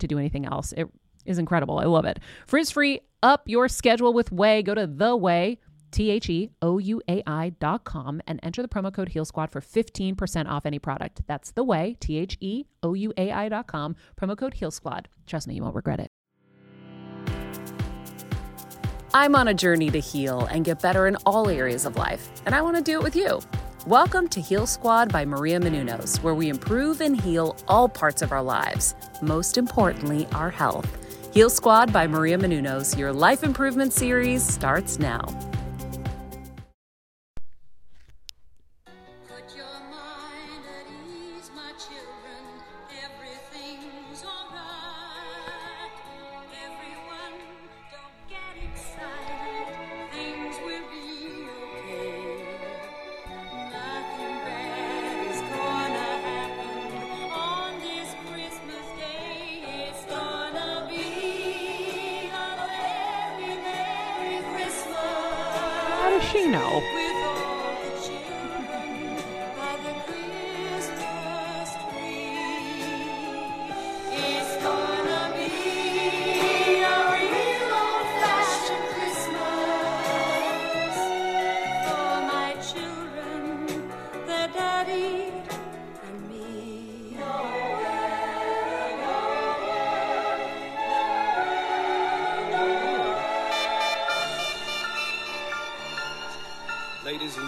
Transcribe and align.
to 0.00 0.06
do 0.06 0.18
anything 0.18 0.46
else. 0.46 0.72
It 0.72 0.88
is 1.24 1.38
incredible. 1.38 1.78
I 1.78 1.84
love 1.84 2.04
it. 2.04 2.18
Frizz 2.46 2.70
free, 2.70 3.00
up 3.22 3.42
your 3.46 3.68
schedule 3.68 4.12
with 4.12 4.30
Ouai. 4.30 4.64
Go 4.64 4.74
to 4.74 4.86
the 4.86 5.16
Ouai. 5.16 5.58
T 5.90 6.10
H 6.10 6.30
E 6.30 6.50
O 6.62 6.78
U 6.78 7.02
A 7.08 7.22
I 7.26 7.50
dot 7.58 7.84
com 7.84 8.20
and 8.26 8.38
enter 8.42 8.62
the 8.62 8.68
promo 8.68 8.92
code 8.92 9.08
Heal 9.08 9.24
Squad 9.24 9.50
for 9.50 9.60
15% 9.60 10.48
off 10.48 10.64
any 10.64 10.78
product. 10.78 11.22
That's 11.26 11.50
the 11.50 11.64
Ouai, 11.64 11.98
T 11.98 12.16
H 12.16 12.36
E 12.40 12.64
O 12.82 12.94
U 12.94 13.12
A 13.16 13.32
I 13.32 13.48
dot 13.48 13.66
com, 13.66 13.96
promo 14.16 14.36
code 14.36 14.54
Heal 14.54 14.70
Squad. 14.70 15.08
Trust 15.26 15.48
me, 15.48 15.54
you 15.54 15.62
won't 15.62 15.74
regret 15.74 16.00
it. 16.00 16.08
I'm 19.12 19.34
on 19.34 19.48
a 19.48 19.54
journey 19.54 19.90
to 19.90 19.98
heal 19.98 20.46
and 20.52 20.64
get 20.64 20.80
better 20.80 21.08
in 21.08 21.16
all 21.26 21.48
areas 21.48 21.84
of 21.84 21.96
life, 21.96 22.30
and 22.46 22.54
I 22.54 22.62
want 22.62 22.76
to 22.76 22.82
do 22.82 22.92
it 22.92 23.02
with 23.02 23.16
you. 23.16 23.40
Welcome 23.86 24.28
to 24.28 24.42
Heal 24.42 24.66
Squad 24.66 25.10
by 25.10 25.24
Maria 25.24 25.58
Menounos, 25.58 26.22
where 26.22 26.34
we 26.34 26.50
improve 26.50 27.00
and 27.00 27.18
heal 27.18 27.56
all 27.66 27.88
parts 27.88 28.20
of 28.20 28.30
our 28.30 28.42
lives, 28.42 28.94
most 29.22 29.56
importantly, 29.56 30.28
our 30.32 30.50
health. 30.50 30.86
Heal 31.32 31.48
Squad 31.48 31.90
by 31.90 32.06
Maria 32.06 32.36
Menounos, 32.36 32.98
your 32.98 33.10
life 33.10 33.42
improvement 33.42 33.94
series 33.94 34.42
starts 34.42 34.98
now. 34.98 35.24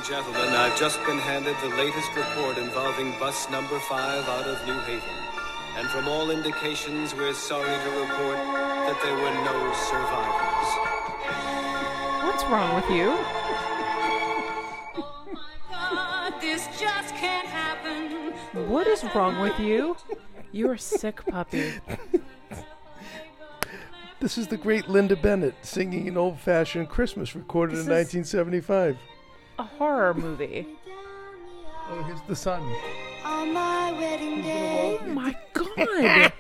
And 0.03 0.09
gentlemen, 0.11 0.49
I've 0.49 0.77
just 0.79 0.99
been 1.05 1.19
handed 1.19 1.55
the 1.63 1.69
latest 1.77 2.15
report 2.17 2.59
involving 2.59 3.13
bus 3.21 3.49
number 3.51 3.79
five 3.79 4.29
out 4.29 4.47
of 4.49 4.67
New 4.67 4.79
Haven. 4.81 5.09
And 5.77 5.87
from 5.89 6.09
all 6.09 6.31
indications, 6.33 7.15
we're 7.15 7.33
sorry 7.33 7.69
to 7.69 7.91
report 8.01 8.37
that 8.37 8.99
there 9.05 9.15
were 9.15 9.35
no 9.45 9.73
survivors. 9.75 10.71
What's 12.25 12.45
wrong 12.47 12.75
with 12.75 12.91
you? 12.91 13.11
Oh 14.97 15.27
my 15.33 15.55
God, 15.71 16.41
this 16.41 16.67
just 16.81 17.15
can't 17.15 17.47
happen. 17.47 18.33
What 18.69 18.89
is 18.89 19.05
wrong 19.15 19.39
with 19.41 19.59
you? 19.61 19.97
You're 20.51 20.73
a 20.75 20.79
sick 20.81 21.25
puppy. 21.27 21.75
This 24.19 24.37
is 24.39 24.49
the 24.49 24.57
great 24.57 24.89
Linda 24.89 25.15
Bennett 25.17 25.55
singing 25.63 26.09
an 26.09 26.17
old 26.17 26.41
fashioned 26.41 26.89
Christmas 26.89 27.37
recorded 27.37 27.73
in 27.75 27.87
This 27.87 28.09
is- 28.09 28.15
1975. 28.25 28.99
A 29.63 29.65
horror 29.79 30.13
movie. 30.13 30.67
Oh, 31.89 32.03
here's 32.03 32.21
the 32.23 32.35
sun. 32.35 32.63
On 33.25 33.53
my 33.53 33.93
wedding 33.93 34.43
day. 34.43 34.99
Oh 35.01 35.07
my 35.07 35.37
god. 35.53 36.33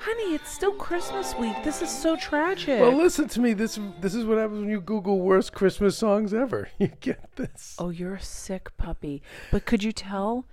Honey, 0.00 0.34
it's 0.34 0.50
still 0.52 0.72
Christmas 0.72 1.34
week. 1.36 1.54
This 1.64 1.80
is 1.80 1.88
so 1.88 2.14
tragic. 2.16 2.78
Well, 2.78 2.94
listen 2.94 3.26
to 3.28 3.40
me. 3.40 3.54
This 3.54 3.78
this 4.02 4.14
is 4.14 4.26
what 4.26 4.36
happens 4.36 4.60
when 4.60 4.68
you 4.68 4.82
Google 4.82 5.20
worst 5.20 5.54
Christmas 5.54 5.96
songs 5.96 6.34
ever. 6.34 6.68
You 6.78 6.88
get 7.00 7.36
this. 7.36 7.74
oh, 7.78 7.88
you're 7.88 8.16
a 8.16 8.20
sick 8.20 8.76
puppy. 8.76 9.22
But 9.50 9.64
could 9.64 9.82
you 9.82 9.92
tell? 9.92 10.44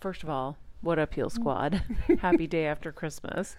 First 0.00 0.22
of 0.22 0.30
all, 0.30 0.56
what 0.80 0.98
up, 0.98 1.12
Heal 1.12 1.28
Squad? 1.28 1.82
Happy 2.20 2.46
day 2.46 2.64
after 2.64 2.92
Christmas. 2.92 3.56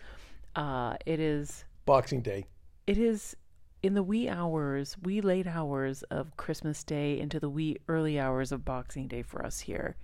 Uh, 0.55 0.95
it 1.05 1.19
is. 1.19 1.63
Boxing 1.85 2.21
Day. 2.21 2.45
It 2.88 2.97
is 2.97 3.35
in 3.83 3.94
the 3.94 4.03
wee 4.03 4.27
hours, 4.27 4.97
wee 5.03 5.21
late 5.21 5.47
hours 5.47 6.03
of 6.03 6.35
Christmas 6.38 6.83
Day 6.83 7.19
into 7.19 7.39
the 7.39 7.50
wee 7.50 7.77
early 7.88 8.19
hours 8.19 8.51
of 8.51 8.65
Boxing 8.65 9.07
Day 9.07 9.21
for 9.21 9.45
us 9.45 9.62
here. 9.62 9.95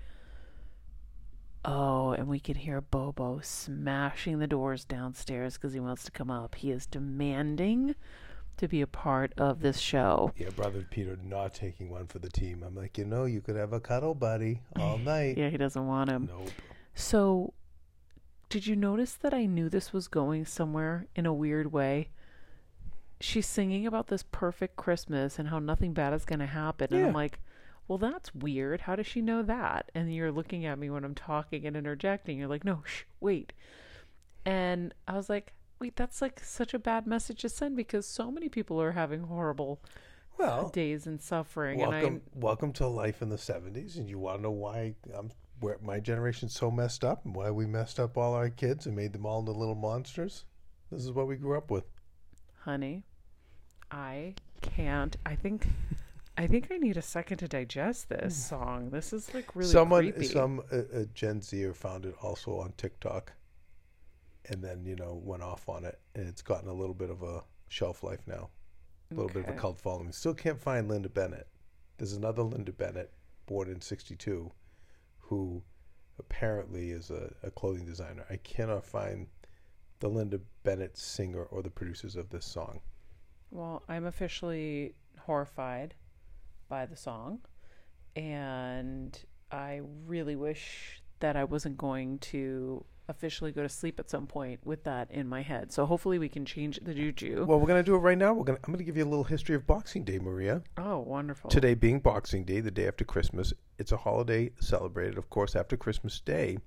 Oh, 1.66 2.12
and 2.12 2.28
we 2.28 2.40
can 2.40 2.56
hear 2.56 2.82
Bobo 2.82 3.40
smashing 3.42 4.40
the 4.40 4.48
doors 4.48 4.84
downstairs 4.84 5.54
because 5.54 5.74
he 5.74 5.80
wants 5.80 6.04
to 6.04 6.12
come 6.12 6.30
up. 6.30 6.56
He 6.56 6.72
is 6.72 6.86
demanding 6.86 7.96
to 8.58 8.68
be 8.68 8.82
a 8.82 8.88
part 8.88 9.34
of 9.38 9.62
this 9.62 9.80
show. 9.80 10.34
Yeah, 10.38 10.50
brother 10.50 10.86
Peter 10.90 11.18
not 11.24 11.54
taking 11.54 11.90
one 11.90 12.08
for 12.08 12.20
the 12.20 12.30
team. 12.30 12.64
I'm 12.66 12.76
like, 12.76 12.98
you 12.98 13.06
know, 13.06 13.26
you 13.26 13.42
could 13.42 13.56
have 13.56 13.74
a 13.74 13.80
cuddle 13.80 14.14
buddy 14.14 14.62
all 14.78 14.98
night. 15.00 15.38
Yeah, 15.38 15.50
he 15.50 15.58
doesn't 15.58 15.88
want 15.88 16.10
him. 16.10 16.30
Nope. 16.32 16.50
So, 16.96 17.54
did 18.50 18.68
you 18.68 18.76
notice 18.76 19.14
that 19.14 19.34
I 19.34 19.46
knew 19.46 19.70
this 19.70 19.94
was 19.94 20.08
going 20.08 20.46
somewhere 20.46 21.08
in 21.16 21.26
a 21.26 21.34
weird 21.34 21.72
way? 21.72 22.10
She's 23.24 23.48
singing 23.48 23.88
about 23.88 24.08
this 24.08 24.24
perfect 24.32 24.76
Christmas 24.76 25.40
and 25.40 25.48
how 25.48 25.60
nothing 25.60 25.94
bad 25.94 26.14
is 26.14 26.26
going 26.26 26.40
to 26.40 26.46
happen. 26.46 26.94
And 26.94 27.06
I'm 27.08 27.14
like, 27.14 27.40
well, 27.88 27.98
that's 27.98 28.36
weird. 28.36 28.82
How 28.82 28.98
does 28.98 29.08
she 29.08 29.22
know 29.22 29.42
that? 29.44 29.90
And 29.96 30.14
you're 30.14 30.32
looking 30.32 30.66
at 30.66 30.78
me 30.78 30.90
when 30.90 31.06
I'm 31.06 31.16
talking 31.16 31.66
and 31.66 31.78
interjecting. 31.78 32.38
You're 32.38 32.50
like, 32.50 32.66
no, 32.66 32.82
shh, 32.86 33.04
wait. 33.22 33.54
And 34.46 34.94
I 35.08 35.14
was 35.14 35.30
like, 35.30 35.54
wait, 35.80 35.96
that's 35.96 36.22
like 36.22 36.42
such 36.42 36.74
a 36.74 36.80
bad 36.80 37.08
message 37.08 37.42
to 37.44 37.50
send 37.50 37.78
because 37.78 38.06
so 38.06 38.30
many 38.30 38.50
people 38.50 38.82
are 38.82 38.92
having 38.92 39.22
horrible 39.24 39.82
Well, 40.38 40.68
days 40.68 41.08
and 41.08 41.22
suffering. 41.22 41.80
welcome, 41.80 42.06
And 42.06 42.22
welcome 42.34 42.74
to 42.74 42.88
life 42.88 43.22
in 43.22 43.30
the 43.30 43.38
'70s, 43.38 43.96
and 43.98 44.10
you 44.10 44.20
want 44.20 44.40
to 44.40 44.44
know 44.44 44.52
why 44.52 44.96
I'm 45.18 45.32
where 45.62 45.78
my 45.82 46.02
generation's 46.02 46.54
so 46.54 46.70
messed 46.70 47.06
up 47.06 47.24
and 47.26 47.34
why 47.34 47.52
we 47.52 47.66
messed 47.66 48.02
up 48.02 48.18
all 48.18 48.34
our 48.34 48.50
kids 48.50 48.86
and 48.86 48.96
made 48.98 49.14
them 49.14 49.26
all 49.26 49.40
into 49.40 49.54
little 49.54 49.76
monsters. 49.76 50.44
This 50.92 51.04
is 51.04 51.12
what 51.14 51.28
we 51.28 51.38
grew 51.38 51.58
up 51.58 51.72
with. 51.72 51.86
Honey, 52.66 53.04
I 53.94 54.34
can't. 54.62 55.16
I 55.26 55.36
think. 55.36 55.68
I 56.36 56.48
think 56.48 56.70
I 56.72 56.78
need 56.78 56.98
a 56.98 57.02
second 57.02 57.38
to 57.38 57.48
digest 57.48 58.10
this 58.10 58.36
song. 58.36 58.90
This 58.90 59.14
is 59.14 59.32
like 59.36 59.56
really 59.56 59.70
Someone, 59.70 60.12
creepy. 60.12 60.26
some 60.26 60.62
uh, 60.72 60.78
uh, 60.78 61.04
Gen 61.14 61.44
Zer 61.44 61.76
found 61.76 62.06
it 62.08 62.16
also 62.24 62.58
on 62.58 62.74
TikTok, 62.76 63.34
and 64.48 64.64
then 64.64 64.84
you 64.84 64.96
know 64.96 65.22
went 65.24 65.44
off 65.44 65.70
on 65.70 65.86
it, 65.86 66.00
and 66.16 66.28
it's 66.28 66.42
gotten 66.42 66.70
a 66.70 66.74
little 66.74 66.96
bit 66.96 67.12
of 67.12 67.22
a 67.22 67.44
shelf 67.68 68.02
life 68.02 68.22
now, 68.26 68.50
a 69.12 69.14
little 69.14 69.30
bit 69.32 69.48
of 69.48 69.56
a 69.56 69.60
cult 69.60 69.80
following. 69.80 70.12
Still 70.12 70.34
can't 70.34 70.60
find 70.60 70.90
Linda 70.90 71.10
Bennett. 71.10 71.48
There's 71.98 72.14
another 72.14 72.42
Linda 72.42 72.72
Bennett, 72.72 73.12
born 73.46 73.70
in 73.70 73.80
'62, 73.80 74.52
who 75.20 75.62
apparently 76.18 76.90
is 76.90 77.12
a, 77.12 77.32
a 77.44 77.52
clothing 77.52 77.86
designer. 77.86 78.26
I 78.28 78.38
cannot 78.38 78.86
find 78.86 79.28
the 80.00 80.10
Linda 80.10 80.40
Bennett 80.64 80.98
singer 80.98 81.44
or 81.44 81.62
the 81.62 81.70
producers 81.70 82.16
of 82.16 82.32
this 82.32 82.46
song. 82.46 82.82
Well, 83.54 83.84
I'm 83.88 84.06
officially 84.06 84.96
horrified 85.20 85.94
by 86.70 86.88
the 86.88 86.96
song, 86.96 87.42
and 88.16 89.18
I 89.52 89.82
really 90.08 90.36
wish 90.36 91.04
that 91.20 91.36
I 91.36 91.44
wasn't 91.44 91.78
going 91.78 92.18
to 92.20 92.84
officially 93.08 93.52
go 93.52 93.62
to 93.62 93.70
sleep 93.70 94.00
at 94.00 94.10
some 94.10 94.26
point 94.26 94.60
with 94.66 94.84
that 94.86 95.12
in 95.12 95.28
my 95.28 95.44
head. 95.44 95.72
So 95.72 95.86
hopefully 95.86 96.18
we 96.18 96.30
can 96.30 96.46
change 96.46 96.80
the 96.82 96.96
juju. 96.96 97.46
Well, 97.46 97.60
we're 97.60 97.68
gonna 97.68 97.84
do 97.84 97.94
it 97.94 98.00
right 98.00 98.18
now. 98.18 98.34
We're 98.34 98.44
gonna. 98.44 98.58
I'm 98.64 98.74
gonna 98.74 98.84
give 98.84 98.98
you 98.98 99.04
a 99.04 99.06
little 99.06 99.24
history 99.24 99.56
of 99.56 99.68
Boxing 99.68 100.04
Day, 100.04 100.18
Maria. 100.18 100.64
oh, 100.80 101.00
wonderful. 101.00 101.52
Today 101.52 101.76
being 101.76 102.00
Boxing 102.00 102.46
Day, 102.46 102.60
the 102.60 102.72
day 102.72 102.88
after 102.88 103.06
Christmas, 103.06 103.54
it's 103.78 103.92
a 103.92 103.98
holiday 103.98 104.50
celebrated, 104.60 105.20
of 105.20 105.30
course, 105.30 105.56
after 105.56 105.78
Christmas 105.78 106.20
Day. 106.20 106.58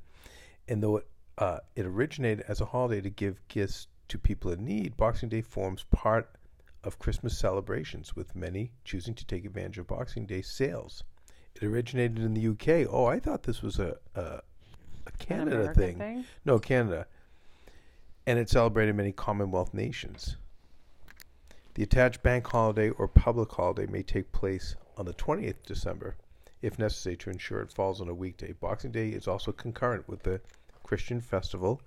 And 0.69 0.81
though 0.81 0.99
it, 0.99 1.09
uh, 1.39 1.59
it 1.75 1.85
originated 1.85 2.45
as 2.47 2.61
a 2.61 2.65
holiday 2.65 3.01
to 3.01 3.11
give 3.11 3.41
gifts 3.49 3.89
to 4.07 4.19
people 4.19 4.53
in 4.53 4.65
need, 4.65 4.97
Boxing 4.97 5.29
Day 5.29 5.41
forms 5.41 5.85
part 5.91 6.31
of 6.87 7.01
Christmas 7.01 7.37
celebrations, 7.37 8.15
with 8.15 8.37
many 8.37 8.71
choosing 8.85 9.13
to 9.15 9.27
take 9.27 9.45
advantage 9.45 9.79
of 9.79 9.89
Boxing 9.89 10.25
Day 10.25 10.41
sales. 10.41 11.03
It 11.57 11.65
originated 11.65 12.19
in 12.21 12.33
the 12.35 12.49
UK. 12.49 12.89
Oh, 12.89 13.07
I 13.07 13.19
thought 13.19 13.43
this 13.43 13.61
was 13.61 13.81
a, 13.81 13.97
a, 14.15 14.41
a 15.07 15.13
Canada 15.19 15.75
thing. 15.75 15.99
thing? 15.99 16.25
No, 16.45 16.61
Canada. 16.61 17.09
And 18.25 18.39
it 18.39 18.49
celebrated 18.49 18.95
many 18.95 19.11
Commonwealth 19.11 19.75
nations. 19.75 20.37
The 21.75 21.83
attached 21.83 22.23
bank 22.23 22.47
holiday 22.47 22.91
or 22.91 23.09
public 23.09 23.51
holiday 23.51 23.87
may 23.91 24.05
take 24.05 24.31
place 24.31 24.77
on 24.97 25.07
the 25.07 25.15
20th 25.15 25.57
December, 25.67 26.17
if 26.63 26.79
necessary, 26.79 27.17
to 27.17 27.31
ensure 27.31 27.63
it 27.63 27.73
falls 27.73 28.01
on 28.01 28.09
a 28.09 28.15
weekday. 28.15 28.53
Boxing 28.53 28.93
Day 28.93 29.09
is 29.09 29.27
also 29.27 29.51
concurrent 29.51 30.09
with 30.09 30.23
the 30.23 30.41
Christian 30.85 31.21
festival 31.21 31.83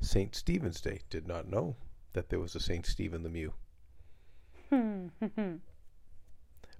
St. 0.00 0.34
Stephen's 0.34 0.80
Day. 0.80 1.00
Did 1.08 1.26
not 1.26 1.48
know 1.48 1.74
that 2.12 2.28
there 2.28 2.38
was 2.40 2.54
a 2.54 2.60
St. 2.60 2.84
Stephen 2.84 3.22
the 3.22 3.30
Mew. 3.30 3.54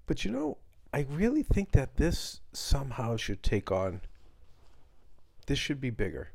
but 0.06 0.24
you 0.24 0.30
know, 0.30 0.56
I 0.92 1.06
really 1.10 1.42
think 1.42 1.72
that 1.72 1.96
this 1.96 2.40
somehow 2.52 3.16
should 3.16 3.42
take 3.42 3.70
on. 3.70 4.00
This 5.46 5.58
should 5.58 5.80
be 5.80 5.90
bigger. 5.90 6.30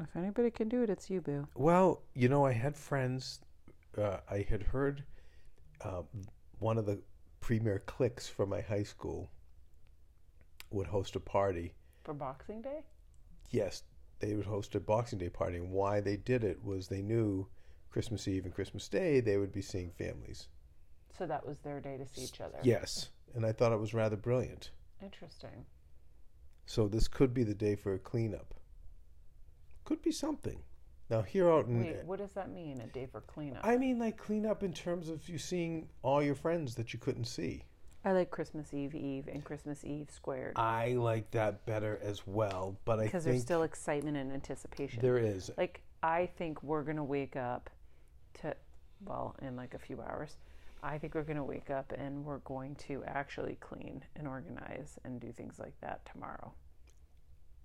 If 0.00 0.16
anybody 0.16 0.50
can 0.50 0.68
do 0.68 0.82
it, 0.82 0.90
it's 0.90 1.10
you, 1.10 1.20
Boo. 1.20 1.46
Well, 1.54 2.02
you 2.14 2.28
know, 2.28 2.44
I 2.44 2.52
had 2.52 2.76
friends. 2.76 3.40
Uh, 3.96 4.18
I 4.30 4.46
had 4.48 4.62
heard 4.62 5.04
uh, 5.84 6.02
one 6.58 6.78
of 6.78 6.86
the 6.86 7.00
premier 7.40 7.82
cliques 7.86 8.28
from 8.28 8.50
my 8.50 8.60
high 8.60 8.82
school 8.82 9.30
would 10.70 10.86
host 10.86 11.16
a 11.16 11.20
party. 11.20 11.74
For 12.04 12.14
Boxing 12.14 12.62
Day? 12.62 12.84
Yes, 13.50 13.82
they 14.20 14.34
would 14.34 14.46
host 14.46 14.74
a 14.74 14.80
Boxing 14.80 15.18
Day 15.18 15.28
party, 15.28 15.56
and 15.56 15.70
why 15.70 16.00
they 16.00 16.16
did 16.16 16.44
it 16.44 16.64
was 16.64 16.88
they 16.88 17.02
knew 17.02 17.46
Christmas 17.90 18.28
Eve 18.28 18.44
and 18.44 18.54
Christmas 18.54 18.88
Day 18.88 19.20
they 19.20 19.36
would 19.36 19.52
be 19.52 19.62
seeing 19.62 19.90
families. 19.90 20.48
So 21.16 21.26
that 21.26 21.46
was 21.46 21.58
their 21.58 21.80
day 21.80 21.96
to 21.96 22.06
see 22.06 22.22
each 22.22 22.40
other. 22.40 22.58
Yes, 22.62 23.10
and 23.34 23.44
I 23.44 23.52
thought 23.52 23.72
it 23.72 23.80
was 23.80 23.94
rather 23.94 24.16
brilliant. 24.16 24.70
Interesting. 25.02 25.66
So 26.66 26.86
this 26.86 27.08
could 27.08 27.32
be 27.32 27.44
the 27.44 27.54
day 27.54 27.74
for 27.74 27.94
a 27.94 27.98
cleanup. 27.98 28.54
Could 29.84 30.02
be 30.02 30.12
something. 30.12 30.62
Now 31.10 31.22
here 31.22 31.50
out 31.50 31.66
in 31.66 31.80
Wait, 31.80 32.04
what 32.04 32.18
does 32.18 32.32
that 32.32 32.50
mean? 32.50 32.80
A 32.82 32.86
day 32.86 33.06
for 33.10 33.22
cleanup? 33.22 33.64
I 33.64 33.78
mean, 33.78 33.98
like 33.98 34.18
cleanup 34.18 34.62
in 34.62 34.74
terms 34.74 35.08
of 35.08 35.26
you 35.28 35.38
seeing 35.38 35.88
all 36.02 36.22
your 36.22 36.34
friends 36.34 36.74
that 36.74 36.92
you 36.92 36.98
couldn't 36.98 37.24
see. 37.24 37.64
I 38.04 38.12
like 38.12 38.30
Christmas 38.30 38.72
Eve 38.72 38.94
Eve 38.94 39.28
and 39.32 39.44
Christmas 39.44 39.84
Eve 39.84 40.08
squared 40.10 40.52
I 40.56 40.92
like 40.92 41.30
that 41.32 41.66
better 41.66 41.98
as 42.02 42.26
well, 42.26 42.78
but 42.84 43.00
I 43.00 43.04
because 43.04 43.24
there's 43.24 43.42
still 43.42 43.62
excitement 43.62 44.16
and 44.16 44.32
anticipation. 44.32 45.00
there 45.02 45.18
is. 45.18 45.50
like 45.56 45.82
I 46.02 46.26
think 46.36 46.62
we're 46.62 46.84
gonna 46.84 47.04
wake 47.04 47.36
up 47.36 47.70
to 48.42 48.54
well 49.04 49.36
in 49.42 49.56
like 49.56 49.74
a 49.74 49.78
few 49.78 50.00
hours. 50.00 50.36
I 50.82 50.98
think 50.98 51.14
we're 51.14 51.22
gonna 51.22 51.44
wake 51.44 51.70
up 51.70 51.92
and 51.96 52.24
we're 52.24 52.38
going 52.38 52.76
to 52.86 53.02
actually 53.06 53.56
clean 53.60 54.04
and 54.16 54.28
organize 54.28 54.98
and 55.04 55.20
do 55.20 55.32
things 55.32 55.58
like 55.58 55.78
that 55.80 56.04
tomorrow. 56.12 56.52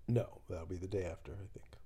No, 0.08 0.42
that'll 0.50 0.66
be 0.66 0.76
the 0.76 0.88
day 0.88 1.06
after, 1.06 1.32
I 1.32 1.48
think. 1.54 1.78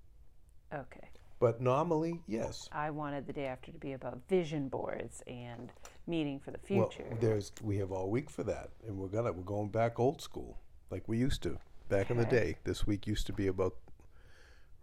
Okay. 0.73 1.09
But 1.39 1.61
normally, 1.61 2.21
yes. 2.27 2.67
I 2.71 2.89
wanted 2.89 3.27
the 3.27 3.33
day 3.33 3.45
after 3.45 3.71
to 3.71 3.77
be 3.77 3.93
about 3.93 4.19
vision 4.27 4.69
boards 4.69 5.21
and 5.27 5.71
meeting 6.07 6.39
for 6.39 6.49
the 6.51 6.57
future. 6.57 7.05
Well, 7.09 7.19
there's 7.21 7.51
we 7.61 7.77
have 7.77 7.91
all 7.91 8.09
week 8.09 8.29
for 8.31 8.43
that, 8.43 8.71
and 8.87 8.97
we're 8.97 9.07
gonna 9.07 9.31
we're 9.31 9.43
going 9.43 9.69
back 9.69 9.99
old 9.99 10.19
school, 10.21 10.57
like 10.89 11.07
we 11.07 11.19
used 11.19 11.43
to 11.43 11.59
back 11.89 12.09
in 12.09 12.17
the 12.17 12.25
day. 12.25 12.57
This 12.63 12.87
week 12.87 13.05
used 13.05 13.27
to 13.27 13.33
be 13.33 13.47
about 13.47 13.75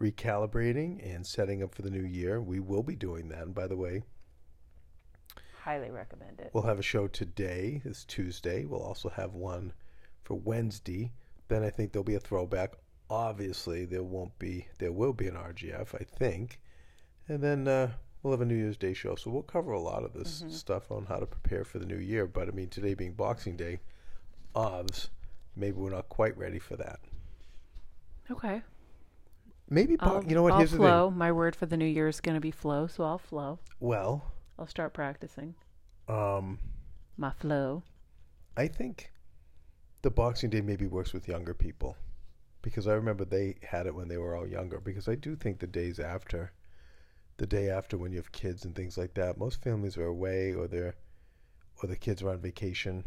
recalibrating 0.01 1.05
and 1.15 1.27
setting 1.27 1.63
up 1.63 1.75
for 1.75 1.83
the 1.83 1.91
new 1.91 2.05
year. 2.05 2.41
We 2.41 2.61
will 2.61 2.83
be 2.83 2.97
doing 2.97 3.29
that. 3.29 3.43
And 3.43 3.55
by 3.55 3.67
the 3.67 3.77
way, 3.77 4.03
Highly 5.63 5.91
recommend 5.91 6.41
it. 6.41 6.51
We'll 6.53 6.65
have 6.65 6.79
a 6.79 6.83
show 6.83 7.09
today. 7.09 7.81
It's 7.87 8.05
Tuesday. 8.05 8.67
We'll 8.67 8.83
also 8.83 9.09
have 9.09 9.33
one 9.33 9.73
for 10.23 10.35
Wednesday. 10.35 11.11
Then 11.49 11.63
I 11.63 11.71
think 11.71 11.93
there'll 11.93 12.05
be 12.05 12.17
a 12.17 12.21
throwback. 12.21 12.75
Obviously, 13.09 13.87
there 13.87 14.03
won't 14.03 14.39
be. 14.39 14.69
There 14.79 14.93
will 14.93 15.15
be 15.15 15.27
an 15.27 15.37
RGF, 15.37 15.95
I 15.95 16.05
think, 16.05 16.61
and 17.29 17.43
then 17.43 17.67
uh, 17.67 17.93
we'll 18.23 18.35
have 18.35 18.43
a 18.43 18.45
New 18.45 18.57
Year's 18.57 18.77
Day 18.77 18.93
show. 18.93 19.15
So 19.15 19.31
we'll 19.31 19.43
cover 19.43 19.73
a 19.73 19.81
lot 19.81 20.05
of 20.05 20.13
this 20.13 20.45
stuff 20.51 20.91
on 20.91 21.07
how 21.07 21.17
to 21.17 21.27
prepare 21.27 21.65
for 21.65 21.79
the 21.79 21.87
new 21.87 21.97
year. 21.97 22.27
But 22.27 22.49
I 22.49 22.51
mean, 22.51 22.69
today 22.69 22.93
being 22.93 23.15
Boxing 23.15 23.57
Day, 23.57 23.81
odds 24.55 25.09
maybe 25.57 25.77
we're 25.79 25.91
not 25.91 26.09
quite 26.09 26.37
ready 26.37 26.59
for 26.59 26.77
that. 26.77 27.01
okay. 28.31 28.63
Maybe 29.69 29.97
I'll, 30.01 30.23
you 30.25 30.35
know 30.35 30.43
what? 30.43 30.53
I'll 30.53 30.59
Here's 30.59 30.75
flow. 30.75 31.11
My 31.11 31.33
word 31.33 31.57
for 31.57 31.67
the 31.67 31.77
new 31.77 31.87
year 31.87 32.09
is 32.09 32.21
going 32.21 32.35
to 32.35 32.41
be 32.41 32.51
flow, 32.51 32.87
so 32.87 33.05
I'll 33.05 33.19
flow. 33.19 33.59
Well, 33.81 34.33
I'll 34.59 34.67
start 34.67 34.93
practicing 34.93 35.55
um, 36.09 36.59
my 37.17 37.31
flow. 37.31 37.83
I 38.57 38.69
think 38.69 39.11
the 40.03 40.11
Boxing 40.11 40.51
Day 40.51 40.61
maybe 40.61 40.87
works 40.87 41.13
with 41.13 41.27
younger 41.27 41.55
people 41.55 41.97
because 42.63 42.87
I 42.87 42.95
remember 42.95 43.25
they 43.25 43.57
had 43.63 43.87
it 43.87 43.95
when 43.95 44.09
they 44.09 44.17
were 44.17 44.37
all 44.37 44.47
younger. 44.47 44.81
Because 44.81 45.09
I 45.09 45.15
do 45.15 45.35
think 45.35 45.59
the 45.59 45.67
days 45.67 45.99
after, 45.99 46.53
the 47.39 47.47
day 47.47 47.71
after 47.71 47.97
when 47.97 48.13
you 48.13 48.19
have 48.19 48.33
kids 48.33 48.65
and 48.65 48.75
things 48.75 48.97
like 48.97 49.15
that, 49.15 49.39
most 49.39 49.63
families 49.63 49.97
are 49.97 50.07
away 50.07 50.53
or 50.55 50.69
they're 50.69 50.95
or 51.83 51.89
the 51.89 51.97
kids 51.97 52.23
are 52.23 52.31
on 52.31 52.39
vacation. 52.39 53.05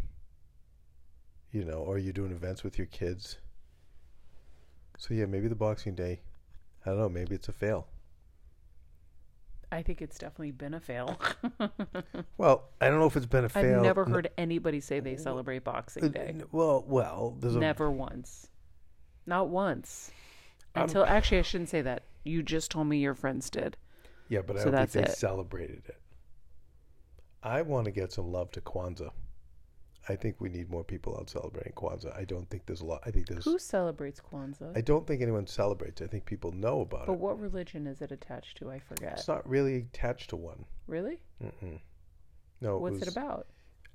You 1.52 1.64
know, 1.64 1.78
or 1.78 1.98
you're 1.98 2.14
doing 2.14 2.32
events 2.32 2.64
with 2.64 2.78
your 2.78 2.88
kids. 2.88 3.38
So 4.98 5.14
yeah, 5.14 5.26
maybe 5.26 5.48
the 5.48 5.56
Boxing 5.56 5.96
Day. 5.96 6.22
I 6.88 6.92
don't 6.92 7.00
know. 7.00 7.10
Maybe 7.10 7.36
it's 7.36 7.50
a 7.50 7.52
fail. 7.52 7.86
I 9.74 9.82
think 9.82 10.02
it's 10.02 10.18
definitely 10.18 10.52
been 10.52 10.74
a 10.74 10.80
fail. 10.80 11.20
Well, 12.38 12.70
I 12.80 12.88
don't 12.90 13.00
know 13.00 13.08
if 13.08 13.18
it's 13.18 13.26
been 13.26 13.44
a 13.44 13.50
fail. 13.50 13.78
I've 13.78 13.84
never 13.84 14.06
heard 14.06 14.30
anybody 14.38 14.80
say 14.80 15.00
they 15.02 15.18
celebrate 15.18 15.64
Boxing 15.66 16.10
Day. 16.12 16.36
Well, 16.52 16.86
well, 16.88 17.36
there's 17.40 17.56
a 17.56 17.60
Never 17.60 17.92
once. 17.92 18.48
Not 19.26 19.50
once. 19.50 20.12
Um, 20.76 20.84
Until 20.84 21.04
actually, 21.04 21.40
I 21.40 21.42
shouldn't 21.42 21.70
say 21.70 21.82
that. 21.82 22.04
You 22.24 22.44
just 22.44 22.72
told 22.72 22.88
me 22.88 23.00
your 23.00 23.16
friends 23.16 23.50
did. 23.50 23.76
Yeah, 24.30 24.42
but 24.46 24.56
I 24.58 24.64
So 24.64 24.72
don't 24.72 24.90
think 24.90 25.06
they 25.06 25.12
it. 25.12 25.18
celebrated 25.18 25.82
it. 25.88 25.98
I 27.44 27.62
want 27.64 27.86
to 27.86 27.92
get 27.92 28.14
some 28.14 28.32
love 28.32 28.52
to 28.52 28.62
Kwanzaa. 28.62 29.12
I 30.10 30.16
think 30.16 30.36
we 30.40 30.50
need 30.50 30.70
more 30.70 30.84
people 30.84 31.18
out 31.20 31.30
celebrating 31.30 31.74
Kwanzaa. 31.74 32.18
I 32.18 32.24
don't 32.24 32.50
think 32.50 32.66
there's 32.66 32.82
a 32.82 32.86
lot. 32.86 33.02
I 33.06 33.12
think 33.12 33.28
there's. 33.28 33.44
Who 33.46 33.60
celebrates 33.60 34.22
Kwanzaa? 34.22 34.76
I 34.78 34.82
don't 34.82 35.06
think 35.06 35.22
anyone 35.22 35.48
celebrates. 35.48 36.02
I 36.02 36.08
think 36.08 36.26
people 36.26 36.52
know 36.52 36.82
about 36.82 37.08
but 37.08 37.14
it. 37.14 37.16
But 37.16 37.20
what 37.20 37.40
religion 37.40 37.88
is 37.88 38.02
it 38.02 38.12
attached 38.12 38.58
to? 38.58 38.72
I 38.72 38.80
forget. 38.80 39.14
It's 39.14 39.28
not 39.28 39.48
really 39.48 39.76
attached 39.78 40.30
to 40.30 40.36
one. 40.36 40.66
Really? 40.88 41.22
Mm-mm. 41.44 41.80
No. 42.62 42.78
What's 42.78 42.98
it 42.98 43.06
was- 43.06 43.16
about? 43.16 43.48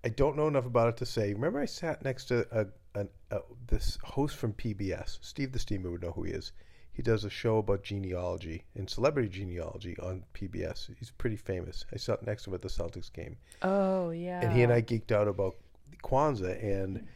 I 0.04 0.08
don't 0.08 0.36
know 0.36 0.48
enough 0.48 0.66
about 0.66 0.88
it 0.88 0.96
to 0.96 1.06
say. 1.06 1.32
Remember, 1.32 1.60
I 1.60 1.64
sat 1.66 2.02
next 2.04 2.24
to 2.24 2.44
a, 2.50 2.66
an 2.98 3.08
a, 3.30 3.38
this 3.68 3.98
host 4.02 4.34
from 4.36 4.52
PBS, 4.54 5.18
Steve 5.20 5.52
the 5.52 5.60
Steamer 5.60 5.92
would 5.92 6.02
know 6.02 6.10
who 6.10 6.24
he 6.24 6.32
is. 6.32 6.50
He 6.92 7.02
does 7.02 7.24
a 7.24 7.30
show 7.30 7.58
about 7.58 7.84
genealogy 7.84 8.64
and 8.74 8.90
celebrity 8.90 9.28
genealogy 9.28 9.96
on 10.02 10.24
PBS. 10.34 10.90
He's 10.98 11.10
pretty 11.12 11.36
famous. 11.36 11.86
I 11.92 11.96
sat 11.98 12.26
next 12.26 12.42
to 12.42 12.50
him 12.50 12.54
at 12.54 12.62
the 12.62 12.68
Celtics 12.68 13.12
game, 13.12 13.36
Oh 13.62 14.10
yeah. 14.10 14.40
and 14.42 14.52
he 14.52 14.62
and 14.64 14.72
I 14.72 14.82
geeked 14.82 15.12
out 15.12 15.28
about 15.28 15.54
Kwanzaa. 16.02 16.62
And 16.62 17.06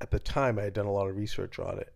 at 0.00 0.10
the 0.10 0.18
time, 0.18 0.58
I 0.58 0.62
had 0.62 0.74
done 0.74 0.86
a 0.86 0.92
lot 0.92 1.08
of 1.08 1.16
research 1.16 1.58
on 1.58 1.78
it. 1.78 1.92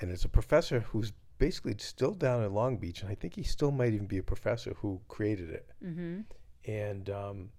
And 0.00 0.10
it's 0.10 0.24
a 0.24 0.28
professor 0.28 0.80
who's 0.80 1.12
basically 1.38 1.74
still 1.78 2.14
down 2.14 2.44
in 2.44 2.54
Long 2.54 2.76
Beach, 2.76 3.02
and 3.02 3.10
I 3.10 3.16
think 3.16 3.34
he 3.34 3.42
still 3.42 3.72
might 3.72 3.92
even 3.92 4.06
be 4.06 4.18
a 4.18 4.22
professor 4.22 4.74
who 4.78 5.00
created 5.08 5.50
it. 5.50 5.68
Mm-hmm. 5.84 6.20
And 6.70 7.10
um, 7.10 7.50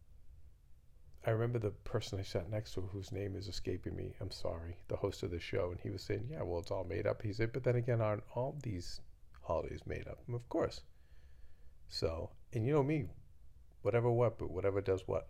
I 1.25 1.31
remember 1.31 1.59
the 1.59 1.71
person 1.71 2.17
I 2.17 2.23
sat 2.23 2.49
next 2.49 2.73
to, 2.75 2.81
whose 2.81 3.11
name 3.11 3.35
is 3.35 3.49
escaping 3.49 3.93
me. 3.95 4.15
I'm 4.21 4.31
sorry, 4.31 4.77
the 4.87 4.95
host 4.95 5.23
of 5.23 5.31
the 5.31 5.39
show, 5.39 5.71
and 5.71 5.79
he 5.81 5.89
was 5.89 6.01
saying, 6.01 6.27
"Yeah, 6.31 6.43
well, 6.43 6.59
it's 6.59 6.71
all 6.71 6.85
made 6.85 7.05
up." 7.05 7.21
He 7.21 7.33
said, 7.33 7.51
"But 7.51 7.65
then 7.65 7.75
again, 7.75 8.01
aren't 8.01 8.23
all 8.35 8.57
these 8.63 9.01
holidays 9.41 9.81
made 9.85 10.07
up?" 10.07 10.19
And 10.27 10.35
of 10.35 10.47
course. 10.47 10.81
So, 11.89 12.31
and 12.53 12.65
you 12.65 12.73
know 12.73 12.83
me, 12.83 13.07
whatever 13.81 14.09
what, 14.09 14.39
but 14.39 14.49
whatever 14.49 14.79
does 14.81 15.07
what. 15.07 15.27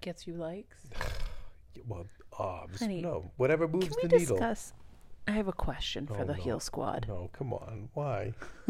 Gets 0.00 0.26
you 0.26 0.34
likes. 0.34 0.88
Well, 1.86 2.06
obs, 2.38 2.80
Honey, 2.80 3.00
no, 3.02 3.30
whatever 3.36 3.68
moves 3.68 3.94
the 4.02 4.08
needle. 4.08 4.36
discuss? 4.36 4.72
I 5.26 5.32
have 5.32 5.46
a 5.48 5.52
question 5.52 6.06
for 6.06 6.20
Oh, 6.22 6.24
the 6.24 6.34
no. 6.34 6.42
Heal 6.42 6.60
Squad. 6.60 7.04
No, 7.06 7.28
come 7.34 7.52
on, 7.52 7.90
why? 7.92 8.32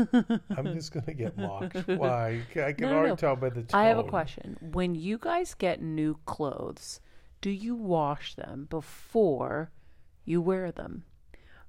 I'm 0.57 0.73
just 0.75 0.93
gonna 0.93 1.15
get 1.15 1.37
mocked. 1.38 1.87
Why? 1.87 2.43
I 2.57 2.73
can 2.73 2.88
No, 2.91 2.95
already 2.97 3.09
no. 3.11 3.17
tell 3.17 3.37
by 3.37 3.50
the 3.50 3.62
tone. 3.62 3.81
I 3.81 3.85
have 3.85 3.99
a 3.99 4.03
question. 4.05 4.57
When 4.73 4.95
you 4.97 5.19
guys 5.19 5.55
get 5.55 5.81
new 5.81 6.19
clothes, 6.27 7.00
do 7.41 7.50
you 7.50 7.77
wash 7.77 8.35
them 8.35 8.67
before 8.69 9.71
you 10.25 10.41
wear 10.41 10.73
them? 10.73 11.05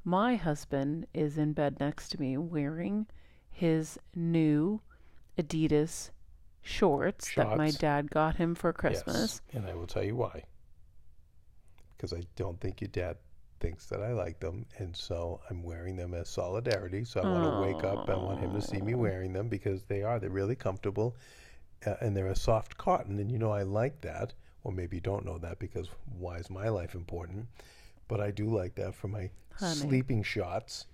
My 0.03 0.35
husband 0.37 1.05
is 1.13 1.37
in 1.37 1.53
bed 1.53 1.79
next 1.79 2.09
to 2.09 2.19
me 2.19 2.35
wearing 2.37 3.05
his 3.51 3.99
new 4.15 4.81
Adidas 5.37 6.09
shorts, 6.63 7.31
that 7.35 7.55
my 7.57 7.69
dad 7.71 8.09
got 8.09 8.37
him 8.37 8.55
for 8.55 8.73
Christmas. 8.73 9.41
Yes, 9.53 9.61
and 9.63 9.69
I 9.69 9.75
will 9.75 9.87
tell 9.87 10.03
you 10.03 10.15
why. 10.15 10.43
Because 11.99 12.13
I 12.13 12.23
don't 12.37 12.57
think 12.61 12.79
your 12.79 12.87
dad 12.87 13.17
thinks 13.59 13.87
that 13.87 14.01
I 14.01 14.13
like 14.13 14.39
them, 14.39 14.65
and 14.77 14.95
so 14.95 15.41
I'm 15.49 15.61
wearing 15.63 15.97
them 15.97 16.13
as 16.13 16.29
solidarity. 16.29 17.03
So 17.03 17.19
I 17.19 17.29
want 17.29 17.43
to 17.43 17.73
wake 17.73 17.83
up. 17.83 18.09
I 18.09 18.15
want 18.15 18.39
him 18.39 18.53
to 18.53 18.61
see 18.61 18.79
me 18.81 18.95
wearing 18.95 19.33
them 19.33 19.49
because 19.49 19.83
they 19.83 20.01
are. 20.01 20.17
They're 20.17 20.29
really 20.29 20.55
comfortable, 20.55 21.17
uh, 21.85 21.95
and 21.99 22.15
they're 22.15 22.27
a 22.27 22.35
soft 22.35 22.77
cotton. 22.77 23.19
And 23.19 23.29
you 23.29 23.37
know 23.37 23.51
I 23.51 23.63
like 23.63 23.99
that. 24.01 24.33
Or 24.63 24.71
maybe 24.71 24.97
you 24.97 25.01
don't 25.01 25.25
know 25.25 25.37
that 25.39 25.59
because 25.59 25.89
why 26.17 26.37
is 26.37 26.49
my 26.49 26.69
life 26.69 26.95
important? 26.95 27.47
But 28.07 28.21
I 28.21 28.31
do 28.31 28.45
like 28.47 28.75
that 28.75 28.95
for 28.95 29.07
my 29.09 29.29
Honey. 29.53 29.75
sleeping 29.75 30.23
shots. 30.23 30.85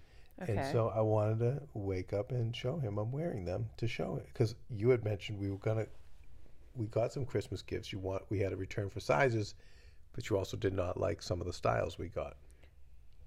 Okay. 0.42 0.58
And 0.58 0.72
so 0.72 0.90
I 0.90 1.02
wanted 1.02 1.40
to 1.40 1.62
wake 1.74 2.14
up 2.14 2.32
and 2.32 2.56
show 2.56 2.78
him 2.78 2.98
I'm 2.98 3.12
wearing 3.12 3.46
them 3.46 3.70
to 3.78 3.88
show 3.88 4.18
it 4.18 4.28
because 4.34 4.56
you 4.70 4.90
had 4.90 5.04
mentioned 5.04 5.40
we 5.40 5.50
were 5.50 5.58
gonna 5.58 5.88
we 6.76 6.88
got 6.88 7.14
some 7.14 7.26
Christmas 7.26 7.62
gifts. 7.62 7.94
You 7.94 8.00
want 8.00 8.24
we 8.30 8.40
had 8.40 8.52
a 8.52 8.58
return 8.58 8.90
for 8.90 9.00
sizes, 9.00 9.56
but 10.15 10.29
you 10.29 10.38
also 10.38 10.57
did 10.57 10.74
not 10.74 10.98
like 11.00 11.22
some 11.22 11.41
of 11.41 11.45
the 11.48 11.53
styles 11.53 12.00
we 12.00 12.07
got. 12.07 12.38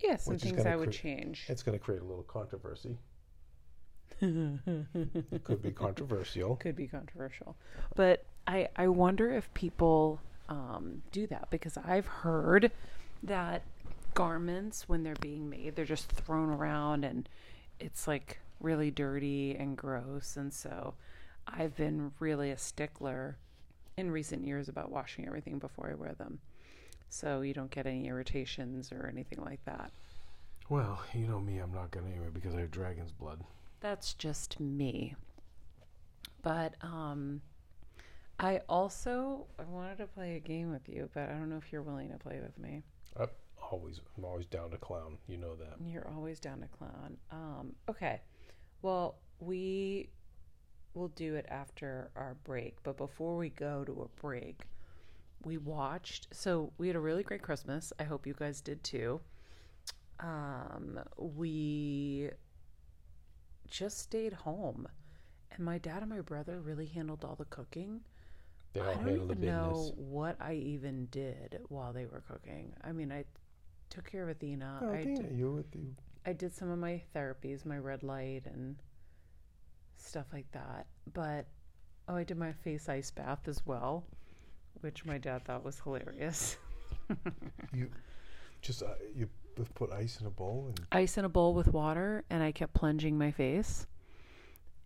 yes, 0.00 0.26
and 0.26 0.35
which 0.35 0.45
is 0.45 0.50
things 0.52 0.66
I 0.66 0.75
would 0.76 0.88
cre- 0.88 0.95
change. 0.95 1.45
It's 1.49 1.62
going 1.62 1.78
to 1.78 1.85
create 1.85 2.00
a 2.00 2.04
little 2.04 2.25
controversy. 2.25 2.97
it 4.21 5.45
could 5.45 5.62
be 5.62 5.71
controversial. 5.71 6.57
could 6.57 6.76
be 6.76 6.87
controversial. 6.88 7.57
But 7.95 8.25
I 8.47 8.68
I 8.76 8.88
wonder 8.88 9.33
if 9.33 9.52
people 9.54 10.21
um, 10.49 11.02
do 11.12 11.26
that 11.28 11.50
because 11.50 11.76
I've 11.76 12.07
heard 12.07 12.73
that 13.23 13.62
garments 14.14 14.88
when 14.88 15.04
they're 15.04 15.14
being 15.21 15.49
made 15.49 15.76
they're 15.76 15.85
just 15.85 16.11
thrown 16.11 16.49
around 16.50 17.04
and 17.04 17.28
it's 17.78 18.09
like 18.09 18.40
really 18.61 18.90
dirty 18.90 19.54
and 19.57 19.76
gross 19.76 20.37
and 20.37 20.52
so 20.52 20.95
I've 21.47 21.76
been 21.76 22.12
really 22.18 22.50
a 22.50 22.59
stickler 22.59 23.37
in 23.97 24.11
recent 24.11 24.45
years 24.45 24.68
about 24.68 24.90
washing 24.90 25.26
everything 25.26 25.59
before 25.59 25.90
I 25.90 25.95
wear 25.95 26.14
them. 26.14 26.40
So 27.09 27.41
you 27.41 27.55
don't 27.55 27.71
get 27.71 27.87
any 27.87 28.07
irritations 28.07 28.93
or 28.93 29.09
anything 29.11 29.43
like 29.43 29.65
that. 29.65 29.91
Well, 30.69 31.03
you 31.15 31.27
know 31.27 31.41
me, 31.41 31.59
I'm 31.59 31.73
not 31.73 31.91
going 31.91 32.07
to 32.07 32.12
anyway 32.12 32.29
because 32.33 32.55
I 32.55 32.61
have 32.61 32.71
dragon's 32.71 33.12
blood. 33.12 33.41
That's 33.81 34.12
just 34.15 34.61
me. 34.61 35.15
But 36.43 36.75
um 36.83 37.41
I 38.41 38.61
also 38.69 39.47
I 39.59 39.65
wanted 39.65 39.99
to 39.99 40.07
play 40.07 40.37
a 40.37 40.41
game 40.41 40.71
with 40.71 40.88
you, 40.88 41.09
but 41.15 41.25
I 41.25 41.33
don't 41.33 41.49
know 41.49 41.57
if 41.57 41.73
you're 41.73 41.83
willing 41.83 42.11
to 42.11 42.19
play 42.19 42.41
with 42.41 42.57
me. 42.59 42.83
I'm 43.19 43.29
always, 43.73 44.00
I'm 44.17 44.25
always 44.25 44.47
down 44.47 44.71
to 44.71 44.77
clown. 44.77 45.19
You 45.27 45.38
know 45.38 45.57
that. 45.57 45.75
You're 45.85 46.09
always 46.09 46.38
down 46.38 46.61
to 46.61 46.69
clown. 46.69 47.17
Um 47.31 47.75
okay. 47.88 48.21
Well, 48.83 49.17
we 49.41 50.11
will 50.95 51.09
do 51.09 51.35
it 51.35 51.47
after 51.49 52.11
our 52.15 52.37
break, 52.45 52.77
but 52.83 52.97
before 52.97 53.37
we 53.37 53.49
go 53.49 53.85
to 53.85 54.03
a 54.03 54.21
break, 54.21 54.62
we 55.45 55.57
watched 55.59 56.28
so 56.33 56.73
we 56.78 56.87
had 56.88 56.97
a 56.97 57.00
really 57.00 57.23
great 57.23 57.42
Christmas. 57.42 57.92
I 57.99 58.04
hope 58.04 58.26
you 58.26 58.35
guys 58.35 58.61
did 58.61 58.83
too. 58.85 59.21
Um 60.21 61.00
we 61.16 62.30
just 63.68 63.99
stayed 63.99 64.33
home. 64.33 64.88
And 65.52 65.64
my 65.64 65.78
dad 65.78 66.02
and 66.02 66.11
my 66.11 66.21
brother 66.21 66.61
really 66.61 66.87
handled 66.87 67.25
all 67.25 67.35
the 67.37 67.45
cooking. 67.47 68.00
They 68.73 68.80
all 68.80 68.88
I 68.88 68.95
don't 68.95 69.07
handle 69.07 69.25
even 69.25 69.40
business. 69.40 69.47
know 69.47 69.92
what 69.97 70.37
I 70.40 70.54
even 70.54 71.07
did 71.07 71.61
while 71.68 71.92
they 71.92 72.07
were 72.07 72.23
cooking. 72.28 72.73
I 72.85 72.92
mean, 72.92 73.11
I 73.12 73.25
took 73.90 74.11
care 74.11 74.23
of 74.25 74.28
Athena. 74.30 74.80
Oh, 74.83 74.90
I, 74.92 75.04
Dana, 75.04 75.23
did, 75.23 75.33
you 75.37 75.52
with 75.52 75.71
the 75.71 75.95
I 76.26 76.33
did 76.33 76.54
some 76.54 76.71
of 76.71 76.78
my 76.78 77.02
therapies, 77.14 77.64
my 77.64 77.78
red 77.78 78.02
light 78.02 78.42
and 78.47 78.76
stuff 79.97 80.26
like 80.33 80.50
that. 80.52 80.87
But 81.12 81.47
oh, 82.09 82.16
I 82.16 82.25
did 82.25 82.37
my 82.38 82.52
face 82.52 82.88
ice 82.88 83.11
bath 83.11 83.49
as 83.49 83.64
well, 83.66 84.04
which 84.81 85.05
my 85.05 85.19
dad 85.19 85.45
thought 85.45 85.65
was 85.65 85.81
hilarious. 85.81 86.57
you 87.73 87.91
just 88.63 88.83
uh, 88.83 88.95
you 89.15 89.29
put 89.75 89.93
ice 89.93 90.21
in 90.21 90.27
a 90.27 90.31
bowl 90.31 90.67
and 90.69 90.81
ice 90.93 91.19
in 91.19 91.25
a 91.25 91.29
bowl 91.29 91.55
with 91.55 91.69
water, 91.69 92.25
and 92.31 92.43
I 92.43 92.53
kept 92.53 92.75
plunging 92.75 93.19
my 93.19 93.31
face. 93.31 93.87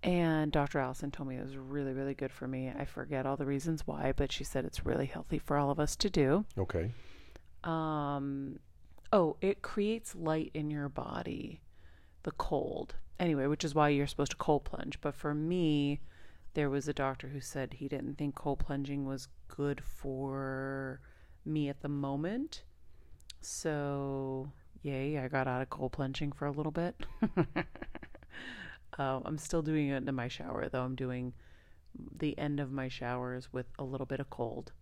And 0.02 0.50
Dr. 0.50 0.80
Allison 0.80 1.12
told 1.12 1.28
me 1.28 1.36
it 1.36 1.44
was 1.44 1.56
really, 1.56 1.92
really 1.92 2.14
good 2.14 2.32
for 2.32 2.48
me. 2.48 2.72
I 2.76 2.84
forget 2.84 3.24
all 3.24 3.36
the 3.36 3.46
reasons 3.46 3.86
why, 3.86 4.12
but 4.16 4.32
she 4.32 4.42
said 4.42 4.64
it's 4.64 4.84
really 4.84 5.06
healthy 5.06 5.38
for 5.38 5.56
all 5.56 5.70
of 5.70 5.78
us 5.78 5.94
to 5.96 6.10
do. 6.10 6.44
okay. 6.58 6.90
Um, 7.62 8.58
oh, 9.12 9.36
it 9.40 9.62
creates 9.62 10.16
light 10.16 10.50
in 10.54 10.70
your 10.72 10.88
body, 10.88 11.60
the 12.24 12.32
cold. 12.32 12.96
Anyway, 13.20 13.46
which 13.46 13.64
is 13.64 13.76
why 13.76 13.90
you're 13.90 14.08
supposed 14.08 14.32
to 14.32 14.36
cold 14.36 14.64
plunge. 14.64 15.00
But 15.00 15.14
for 15.14 15.34
me, 15.34 16.00
there 16.54 16.68
was 16.68 16.88
a 16.88 16.92
doctor 16.92 17.28
who 17.28 17.40
said 17.40 17.74
he 17.74 17.86
didn't 17.86 18.18
think 18.18 18.34
cold 18.34 18.58
plunging 18.58 19.06
was 19.06 19.28
good 19.56 19.82
for 19.84 21.00
me 21.44 21.68
at 21.68 21.82
the 21.82 21.88
moment. 21.88 22.62
So, 23.40 24.50
yay, 24.82 25.18
I 25.18 25.28
got 25.28 25.46
out 25.46 25.62
of 25.62 25.68
cold 25.68 25.92
plunging 25.92 26.32
for 26.32 26.46
a 26.46 26.50
little 26.50 26.72
bit. 26.72 26.96
um, 28.98 29.22
I'm 29.24 29.38
still 29.38 29.62
doing 29.62 29.88
it 29.88 30.08
in 30.08 30.14
my 30.14 30.28
shower, 30.28 30.68
though. 30.68 30.82
I'm 30.82 30.94
doing 30.94 31.34
the 32.16 32.36
end 32.38 32.60
of 32.60 32.72
my 32.72 32.88
showers 32.88 33.52
with 33.52 33.66
a 33.78 33.84
little 33.84 34.06
bit 34.06 34.20
of 34.20 34.30
cold. 34.30 34.72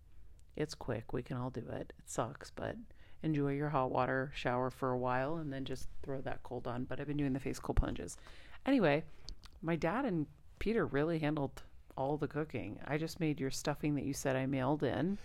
It's 0.55 0.73
quick. 0.73 1.11
We 1.11 1.21
can 1.21 1.37
all 1.37 1.49
do 1.49 1.65
it. 1.69 1.93
It 1.99 2.09
sucks, 2.09 2.49
but 2.51 2.75
enjoy 3.23 3.53
your 3.53 3.69
hot 3.69 3.91
water 3.91 4.31
shower 4.33 4.69
for 4.69 4.91
a 4.91 4.97
while 4.97 5.35
and 5.37 5.51
then 5.51 5.65
just 5.65 5.89
throw 6.01 6.21
that 6.21 6.43
cold 6.43 6.65
on. 6.65 6.85
But 6.85 6.99
I've 6.99 7.07
been 7.07 7.17
doing 7.17 7.33
the 7.33 7.39
face 7.39 7.59
cold 7.59 7.75
plunges. 7.75 8.17
Anyway, 8.65 9.03
my 9.61 9.75
dad 9.75 10.05
and 10.05 10.27
Peter 10.59 10.85
really 10.85 11.19
handled 11.19 11.63
all 11.97 12.17
the 12.17 12.27
cooking. 12.27 12.79
I 12.87 12.97
just 12.97 13.19
made 13.19 13.39
your 13.39 13.51
stuffing 13.51 13.95
that 13.95 14.03
you 14.05 14.13
said 14.13 14.35
I 14.35 14.45
mailed 14.45 14.83
in. 14.83 15.17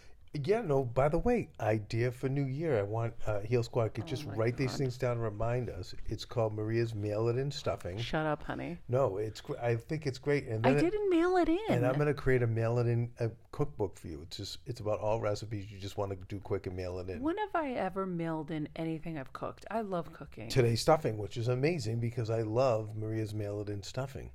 Yeah, 0.45 0.61
no, 0.61 0.85
by 0.85 1.09
the 1.09 1.17
way, 1.19 1.49
idea 1.61 2.11
for 2.11 2.29
New 2.29 2.45
Year. 2.45 2.79
I 2.79 2.83
want 2.83 3.15
uh, 3.27 3.41
Heal 3.41 3.63
Squad 3.63 3.95
could 3.95 4.07
just 4.07 4.25
Oh 4.27 4.33
my 4.33 4.35
write 4.35 4.57
these 4.59 4.77
things 4.77 4.99
down 4.99 5.13
and 5.13 5.23
remind 5.23 5.71
us. 5.71 5.95
It's 6.07 6.27
called 6.27 6.53
Maria's 6.55 6.95
Mail 6.95 7.29
It 7.29 7.39
In 7.39 7.51
Stuffing. 7.51 7.97
Shut 7.97 8.27
up, 8.27 8.43
honey. 8.43 8.77
No, 8.89 9.17
it's 9.17 9.41
I 9.63 9.77
think 9.77 10.07
it's 10.07 10.19
great. 10.19 10.47
And 10.47 10.67
I 10.67 10.75
then 10.75 10.85
it- 10.85 10.91
didn't 10.91 11.09
mail 11.09 11.39
it 11.39 11.49
in. 11.49 11.59
and 11.71 11.87
I'm 11.87 11.95
going 11.95 12.09
to 12.09 12.13
create 12.13 12.43
a 12.43 12.47
mail 12.47 12.79
it 12.81 12.87
in 12.87 13.11
a 13.19 13.31
cookbook 13.53 13.97
for 13.99 14.09
you. 14.09 14.21
It's 14.25 14.37
just 14.37 14.59
it's 14.67 14.81
about 14.81 14.99
all 15.01 15.21
recipes 15.21 15.71
you 15.71 15.79
just 15.79 15.97
want 15.97 16.11
to 16.11 16.19
do 16.29 16.39
quick 16.39 16.67
and 16.67 16.77
mail 16.77 16.99
it 16.99 17.09
in. 17.09 17.23
when 17.23 17.39
have 17.39 17.55
I 17.55 17.71
ever 17.71 18.05
mailed 18.05 18.51
in 18.51 18.69
anything 18.77 19.17
I've 19.17 19.33
cooked? 19.33 19.65
I 19.71 19.81
love 19.81 20.13
cooking. 20.13 20.51
Today's 20.51 20.83
stuffing, 20.83 21.17
which 21.17 21.39
is 21.39 21.49
amazing 21.49 21.99
because 21.99 22.29
I 22.29 22.43
love 22.43 22.95
Maria's 22.95 23.33
Mail 23.33 23.63
It 23.63 23.71
In 23.71 23.83
stuffing. 23.83 24.33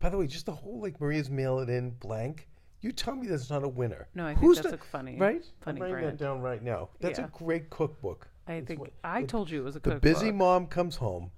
By 0.00 0.08
the 0.08 0.18
way, 0.18 0.26
just 0.26 0.46
the 0.46 0.52
whole 0.52 0.80
like 0.80 1.00
Maria's 1.00 1.30
Mail 1.30 1.58
It 1.60 1.68
In 1.70 1.90
blank 1.90 2.48
You 2.80 2.90
tell 2.92 3.14
me 3.14 3.26
that's 3.26 3.50
not 3.50 3.62
a 3.62 3.68
winner. 3.68 4.08
No, 4.14 4.24
I 4.24 4.28
think 4.30 4.40
Who's 4.40 4.56
that's 4.56 4.70
not- 4.70 4.74
a 4.80 4.84
funny- 4.84 5.18
right. 5.18 5.44
funny 5.60 5.76
I'm 5.76 5.82
writing 5.92 5.98
brand. 6.06 6.18
that 6.18 6.24
down 6.24 6.40
right 6.40 6.62
now. 6.62 6.88
That's 7.00 7.18
Yeah. 7.18 7.26
a 7.26 7.28
great 7.28 7.68
cookbook. 7.68 8.26
I 8.46 8.54
It's 8.54 8.66
think 8.68 8.80
what- 8.80 8.92
I 9.04 9.20
the- 9.20 9.26
told 9.26 9.50
you 9.50 9.60
it 9.60 9.64
was 9.64 9.76
a 9.76 9.80
cookbook. 9.80 10.00
The 10.02 10.08
busy 10.08 10.32
mom 10.32 10.66
comes 10.66 10.96
home, 10.96 11.30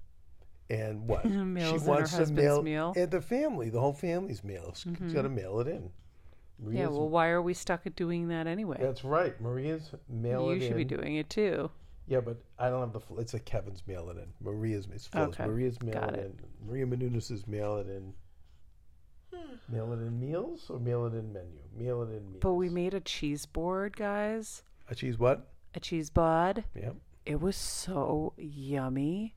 and 0.69 1.05
what 1.07 1.25
Mails 1.29 1.69
she 1.69 1.75
in 1.75 1.81
her 1.81 1.87
wants 1.89 2.15
to 2.17 2.25
mail 2.27 2.63
meal. 2.63 2.93
and 2.95 3.11
the 3.11 3.21
family, 3.21 3.69
the 3.69 3.81
whole 3.81 3.91
family's 3.93 4.41
meal. 4.43 4.71
She's 4.73 4.93
mm-hmm. 4.93 5.11
got 5.13 5.23
to 5.23 5.29
mail 5.29 5.59
it 5.59 5.67
in. 5.67 5.91
Yeah, 6.69 6.87
well, 6.87 7.09
why 7.09 7.27
are 7.27 7.41
we 7.41 7.53
stuck 7.53 7.85
at 7.85 7.95
doing 7.97 8.29
that 8.29 8.47
anyway? 8.47 8.77
that's 8.79 9.03
right. 9.03 9.39
Maria's 9.41 9.93
mail 10.07 10.45
you 10.45 10.51
it 10.61 10.67
should 10.67 10.77
be 10.77 10.85
doing 10.85 11.15
it 11.17 11.29
too. 11.29 11.69
Yeah, 12.07 12.21
but 12.21 12.37
I 12.57 12.69
don't 12.69 12.79
have 12.79 12.93
the. 12.93 13.01
fl- 13.01 13.19
It's 13.19 13.33
like 13.33 13.43
Kevin's 13.43 13.85
mail 13.85 14.09
it 14.11 14.17
in. 14.17 14.31
Maria's 14.39 14.87
it's 14.93 15.07
flows. 15.07 15.29
Okay, 15.33 15.45
Maria's 15.45 15.81
mail 15.81 15.93
got 15.93 16.13
it, 16.13 16.19
it. 16.19 16.25
in. 16.61 16.67
Maria 16.67 16.85
Menounos 16.85 17.31
is 17.31 17.47
mail 17.47 17.77
it 17.77 17.87
in. 17.89 18.13
Mail 19.69 19.93
it 19.93 19.97
in 19.97 20.19
meals 20.19 20.69
or 20.69 20.79
mail 20.79 21.05
it 21.05 21.13
in 21.13 21.31
menu. 21.33 21.59
Mail 21.77 22.01
it 22.01 22.09
in 22.09 22.29
meals. 22.29 22.41
But 22.41 22.53
we 22.53 22.69
made 22.69 22.93
a 22.93 22.99
cheese 22.99 23.45
board, 23.45 23.95
guys. 23.97 24.63
a 24.89 24.95
cheese 24.95 25.17
what? 25.17 25.47
A 25.75 25.79
cheese 25.79 26.09
bod. 26.09 26.63
Yep. 26.75 26.95
It 27.25 27.41
was 27.41 27.55
so 27.55 28.33
yummy. 28.37 29.35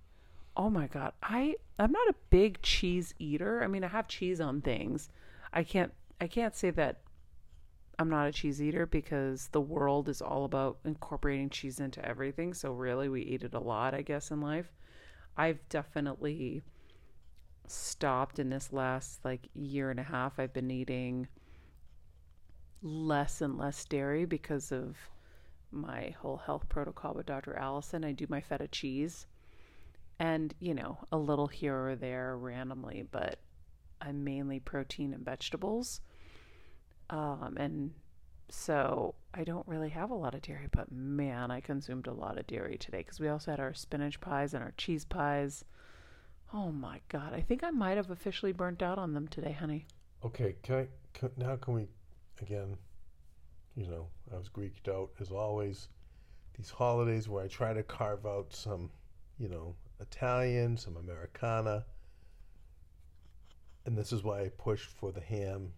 Oh 0.57 0.71
my 0.71 0.87
god. 0.87 1.13
I 1.23 1.55
I'm 1.79 1.93
not 1.93 2.09
a 2.09 2.15
big 2.31 2.61
cheese 2.63 3.15
eater. 3.19 3.63
I 3.63 3.67
mean, 3.67 3.85
I 3.85 3.89
have 3.89 4.09
cheese 4.09 4.41
on 4.41 4.61
things. 4.61 5.09
I 5.53 5.63
can't 5.63 5.93
I 6.21 6.27
can't 6.27 6.55
say 6.55 6.71
that 6.71 7.01
I'm 7.99 8.11
not 8.11 8.27
a 8.27 8.33
cheese 8.33 8.61
eater 8.61 8.85
because 8.87 9.49
the 9.53 9.61
world 9.61 10.09
is 10.09 10.21
all 10.21 10.45
about 10.45 10.79
incorporating 10.85 11.49
cheese 11.49 11.81
into 11.81 12.05
everything. 12.05 12.53
So 12.53 12.73
really 12.73 13.09
we 13.09 13.23
eat 13.23 13.43
it 13.43 13.55
a 13.55 13.61
lot, 13.61 13.95
I 13.95 14.03
guess, 14.03 14.31
in 14.31 14.41
life. 14.41 14.71
I've 15.37 15.67
definitely 15.69 16.63
stopped 17.71 18.39
in 18.39 18.51
this 18.51 18.73
last 18.73 19.25
like 19.25 19.49
year 19.55 19.91
and 19.91 20.01
a 20.01 20.05
half. 20.05 20.39
I've 20.39 20.53
been 20.53 20.71
eating 20.71 21.29
less 22.83 23.41
and 23.41 23.59
less 23.59 23.85
dairy 23.85 24.25
because 24.25 24.73
of 24.73 24.97
my 25.73 26.15
whole 26.21 26.37
health 26.37 26.69
protocol 26.69 27.15
with 27.15 27.27
Dr. 27.27 27.57
Allison. 27.57 28.05
I 28.05 28.13
do 28.13 28.27
my 28.29 28.41
feta 28.41 28.69
cheese 28.69 29.27
and, 30.19 30.55
you 30.61 30.75
know, 30.75 30.99
a 31.13 31.19
little 31.19 31.47
here 31.47 31.89
or 31.89 31.97
there 31.97 32.37
randomly, 32.37 33.07
but 33.11 33.39
I'm 34.01 34.25
mainly 34.25 34.61
protein 34.61 35.13
and 35.13 35.25
vegetables. 35.25 36.01
Um, 37.11 37.57
and 37.59 37.93
so 38.49 39.15
I 39.35 39.45
don't 39.45 39.67
really 39.67 39.91
have 39.91 40.11
a 40.11 40.15
lot 40.15 40.35
of 40.35 40.43
dairy, 40.43 40.69
but 40.71 40.91
man, 40.91 41.51
I 41.51 41.61
consumed 41.61 42.07
a 42.07 42.13
lot 42.13 42.39
of 42.39 42.47
dairy 42.47 42.79
today 42.79 42.99
because 42.99 43.21
we 43.21 43.29
also 43.29 43.51
had 43.51 43.61
our 43.61 43.75
spinach 43.75 44.21
pies 44.21 44.55
and 44.55 44.63
our 44.63 44.73
cheese 44.77 45.05
pies. 45.05 45.65
Oh 46.53 46.71
my 46.71 47.01
God. 47.09 47.33
I 47.35 47.41
think 47.41 47.65
I 47.65 47.71
might 47.71 47.97
have 47.97 48.11
officially 48.11 48.53
burnt 48.53 48.83
out 48.83 48.99
on 48.99 49.15
them 49.15 49.29
today, 49.29 49.53
honey. 49.53 49.87
Okay. 50.25 50.57
Can 50.63 50.75
I? 50.77 50.89
Can, 51.13 51.31
now 51.37 51.57
can 51.57 51.75
we? 51.75 51.89
Again, 52.43 52.77
you 53.77 53.87
know, 53.87 54.09
I 54.33 54.37
was 54.37 54.49
Greeked 54.49 54.89
out 54.89 55.11
as 55.21 55.31
always. 55.31 55.89
These 56.57 56.71
holidays 56.71 57.29
where 57.29 57.43
I 57.43 57.49
try 57.49 57.73
to 57.73 57.83
carve 57.83 58.27
out 58.27 58.53
some, 58.53 58.91
you 59.39 59.49
know, 59.49 59.75
Italian, 60.01 60.77
some 60.77 60.97
Americana, 60.97 61.85
and 63.87 63.97
this 63.97 64.13
is 64.13 64.23
why 64.25 64.41
I 64.41 64.49
pushed 64.49 64.91
for 64.91 65.13
the 65.13 65.21
ham, 65.21 65.73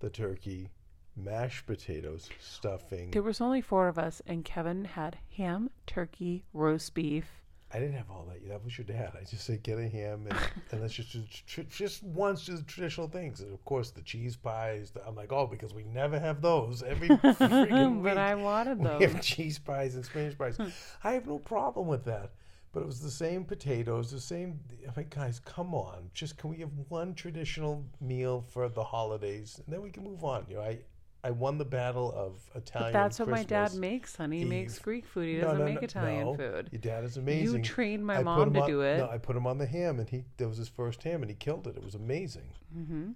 the 0.00 0.08
turkey, 0.08 0.70
mashed 1.14 1.66
potatoes, 1.66 2.30
stuffing. 2.40 3.10
There 3.10 3.22
was 3.22 3.40
only 3.40 3.60
four 3.60 3.88
of 3.88 3.98
us, 3.98 4.22
and 4.26 4.44
Kevin 4.44 4.84
had 4.84 5.18
ham, 5.36 5.70
turkey, 5.86 6.44
roast 6.52 6.94
beef. 6.94 7.41
I 7.74 7.78
didn't 7.78 7.94
have 7.94 8.10
all 8.10 8.26
that. 8.28 8.46
That 8.48 8.62
was 8.62 8.76
your 8.76 8.84
dad. 8.84 9.12
I 9.18 9.24
just 9.24 9.44
said 9.44 9.62
get 9.62 9.78
a 9.78 9.88
ham 9.88 10.26
and, 10.28 10.38
and 10.70 10.82
let's 10.82 10.94
just 10.94 11.12
do 11.12 11.64
just 11.64 12.02
once 12.02 12.44
do 12.44 12.56
the 12.56 12.62
traditional 12.62 13.08
things. 13.08 13.40
And 13.40 13.52
of 13.52 13.64
course, 13.64 13.90
the 13.90 14.02
cheese 14.02 14.36
pies. 14.36 14.90
The, 14.90 15.06
I'm 15.06 15.16
like, 15.16 15.32
oh, 15.32 15.46
because 15.46 15.72
we 15.72 15.84
never 15.84 16.18
have 16.18 16.42
those 16.42 16.82
every 16.82 17.08
freaking 17.08 17.96
week. 17.96 18.04
But 18.04 18.18
I 18.18 18.34
wanted 18.34 18.82
those. 18.82 18.98
we 18.98 19.06
them. 19.06 19.14
have 19.14 19.24
cheese 19.24 19.58
pies 19.58 19.94
and 19.94 20.04
Spanish 20.04 20.36
pies. 20.36 20.56
Hmm. 20.56 20.68
I 21.02 21.12
have 21.12 21.26
no 21.26 21.38
problem 21.38 21.86
with 21.86 22.04
that. 22.04 22.32
But 22.72 22.80
it 22.80 22.86
was 22.86 23.00
the 23.00 23.10
same 23.10 23.44
potatoes, 23.44 24.10
the 24.10 24.20
same. 24.20 24.58
I'm 24.86 24.94
like, 24.96 25.14
guys, 25.14 25.40
come 25.40 25.74
on. 25.74 26.10
Just 26.14 26.38
can 26.38 26.48
we 26.48 26.56
have 26.58 26.70
one 26.88 27.14
traditional 27.14 27.84
meal 28.00 28.44
for 28.48 28.68
the 28.70 28.82
holidays, 28.82 29.60
and 29.64 29.72
then 29.72 29.82
we 29.82 29.90
can 29.90 30.04
move 30.04 30.24
on. 30.24 30.46
You 30.48 30.56
know, 30.56 30.62
I 30.62 30.78
I 31.24 31.30
won 31.30 31.56
the 31.56 31.64
battle 31.64 32.12
of 32.16 32.40
Italian. 32.56 32.92
But 32.92 32.98
that's 32.98 33.18
what 33.20 33.28
my 33.28 33.44
dad 33.44 33.74
makes, 33.74 34.16
honey. 34.16 34.40
He 34.40 34.44
makes 34.44 34.78
Greek 34.80 35.06
food. 35.06 35.28
He 35.28 35.36
doesn't 35.40 35.58
no, 35.58 35.64
make 35.64 35.76
no, 35.76 35.80
Italian 35.82 36.26
no. 36.26 36.34
food. 36.34 36.68
Your 36.72 36.80
dad 36.80 37.04
is 37.04 37.16
amazing. 37.16 37.56
You 37.58 37.62
trained 37.62 38.04
my 38.04 38.16
I 38.16 38.22
mom 38.24 38.52
to 38.52 38.60
on- 38.60 38.68
do 38.68 38.80
it. 38.80 38.98
No, 38.98 39.08
I 39.08 39.18
put 39.18 39.36
him 39.36 39.46
on 39.46 39.58
the 39.58 39.66
ham, 39.66 40.00
and 40.00 40.08
he 40.08 40.24
that 40.38 40.48
was 40.48 40.58
his 40.58 40.68
first 40.68 41.02
ham, 41.04 41.22
and 41.22 41.30
he 41.30 41.36
killed 41.36 41.68
it. 41.68 41.76
It 41.76 41.84
was 41.84 41.94
amazing. 41.94 42.52
Mm-hmm. 42.76 43.10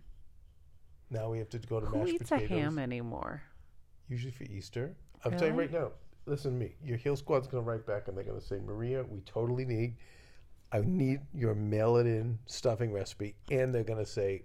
Now 1.11 1.31
we 1.31 1.39
have 1.39 1.49
to 1.51 1.59
go 1.59 1.81
to 1.81 1.87
Who 1.87 1.99
mashed 1.99 2.13
eats 2.15 2.31
potatoes. 2.31 2.51
a 2.51 2.55
ham 2.55 2.79
anymore? 2.79 3.43
Usually 4.09 4.33
for 4.33 4.45
Easter. 4.45 4.95
I'm 5.25 5.33
telling 5.33 5.55
you 5.55 5.61
right 5.61 5.73
now. 5.73 5.91
Listen 6.27 6.53
to 6.53 6.65
me. 6.65 6.75
Your 6.85 6.97
Heal 6.97 7.15
Squad's 7.17 7.47
going 7.47 7.65
to 7.65 7.71
write 7.71 7.87
back, 7.87 8.09
and 8.09 8.17
they're 8.17 8.25
going 8.25 8.39
to 8.39 8.45
say, 8.45 8.59
Maria, 8.59 9.05
we 9.09 9.21
totally 9.21 9.65
need. 9.65 9.95
I 10.73 10.81
need 10.81 11.21
your 11.33 11.55
mail 11.55 11.97
it 11.97 12.07
in 12.07 12.39
stuffing 12.47 12.93
recipe, 12.93 13.37
and 13.51 13.75
they're 13.75 13.85
going 13.85 14.05
to 14.05 14.11
say. 14.11 14.43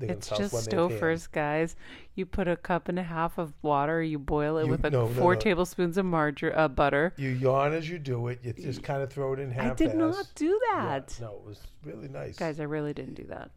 It's 0.00 0.28
just 0.28 0.52
have 0.70 1.26
guys. 1.26 1.76
You 2.14 2.26
put 2.26 2.48
a 2.48 2.56
cup 2.56 2.88
and 2.88 2.98
a 2.98 3.02
half 3.02 3.38
of 3.38 3.52
water. 3.62 4.02
You 4.02 4.18
boil 4.18 4.58
it 4.58 4.64
You- 4.66 4.70
with 4.70 4.84
a 4.84 4.90
no, 4.90 5.08
no, 5.08 5.14
four 5.14 5.34
no. 5.34 5.40
tablespoons 5.40 5.96
of 5.98 6.04
margarine, 6.06 6.52
uh, 6.54 6.68
butter. 6.68 7.12
You 7.16 7.30
yawn 7.30 7.72
as 7.72 7.88
you 7.88 7.98
do 7.98 8.28
it. 8.28 8.40
You 8.42 8.52
just 8.52 8.82
kind 8.82 9.02
of 9.02 9.10
throw 9.10 9.32
it 9.32 9.38
in 9.40 9.50
half. 9.50 9.72
I 9.72 9.74
did 9.74 9.94
not 9.94 10.26
do 10.34 10.58
that. 10.72 11.16
no, 11.20 11.32
it 11.36 11.44
was 11.46 11.60
really 11.84 12.08
nice. 12.08 12.36
guys 12.36 12.58
i 12.58 12.64
really 12.64 12.92
didn't 12.92 13.14
do 13.14 13.22
that 13.24 13.48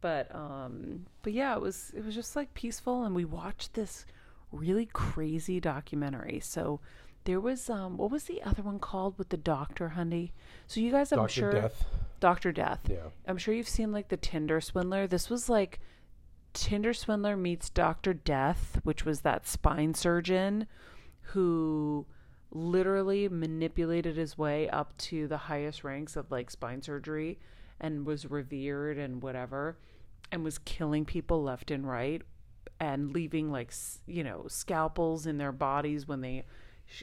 but 0.00 0.34
um 0.34 1.06
but 1.22 1.32
yeah 1.32 1.54
it 1.54 1.60
was 1.60 1.92
it 1.96 2.04
was 2.04 2.14
just 2.16 2.34
like 2.34 2.52
peaceful 2.54 3.04
and 3.04 3.14
we 3.14 3.24
watched 3.24 3.74
this 3.74 4.04
really 4.50 4.86
crazy 4.86 5.60
documentary 5.60 6.40
so 6.40 6.80
there 7.24 7.38
was 7.38 7.70
um 7.70 7.96
what 7.96 8.10
was 8.10 8.24
the 8.24 8.42
other 8.42 8.62
one 8.62 8.78
called 8.80 9.16
with 9.18 9.28
the 9.28 9.36
doctor 9.36 9.90
honey 9.90 10.32
so 10.66 10.80
you 10.80 10.90
guys 10.90 11.12
i'm 11.12 11.18
Dr. 11.20 11.28
sure 11.30 11.52
Death. 11.52 11.84
Dr 12.20 12.52
death. 12.52 12.80
Yeah. 12.88 13.08
i'm 13.26 13.38
sure 13.38 13.54
you've 13.54 13.68
seen 13.68 13.92
like 13.92 14.08
the 14.08 14.16
tinder 14.16 14.60
swindler. 14.60 15.06
This 15.06 15.30
was 15.30 15.48
like 15.48 15.80
tinder 16.52 16.92
swindler 16.92 17.36
meets 17.36 17.70
dr 17.70 18.12
death 18.14 18.80
which 18.82 19.04
was 19.04 19.20
that 19.20 19.46
spine 19.46 19.94
surgeon 19.94 20.66
who 21.20 22.06
literally 22.50 23.28
manipulated 23.28 24.16
his 24.16 24.36
way 24.36 24.68
up 24.70 24.96
to 24.98 25.28
the 25.28 25.36
highest 25.36 25.84
ranks 25.84 26.16
of 26.16 26.30
like 26.30 26.50
spine 26.50 26.82
surgery 26.82 27.38
and 27.80 28.04
was 28.04 28.28
revered 28.30 28.98
and 28.98 29.22
whatever 29.22 29.78
and 30.32 30.42
was 30.44 30.58
killing 30.58 31.04
people 31.04 31.42
left 31.42 31.70
and 31.70 31.88
right 31.88 32.22
and 32.80 33.12
leaving 33.12 33.50
like 33.50 33.72
you 34.06 34.24
know 34.24 34.46
scalpels 34.48 35.26
in 35.26 35.38
their 35.38 35.52
bodies 35.52 36.08
when 36.08 36.20
they 36.20 36.44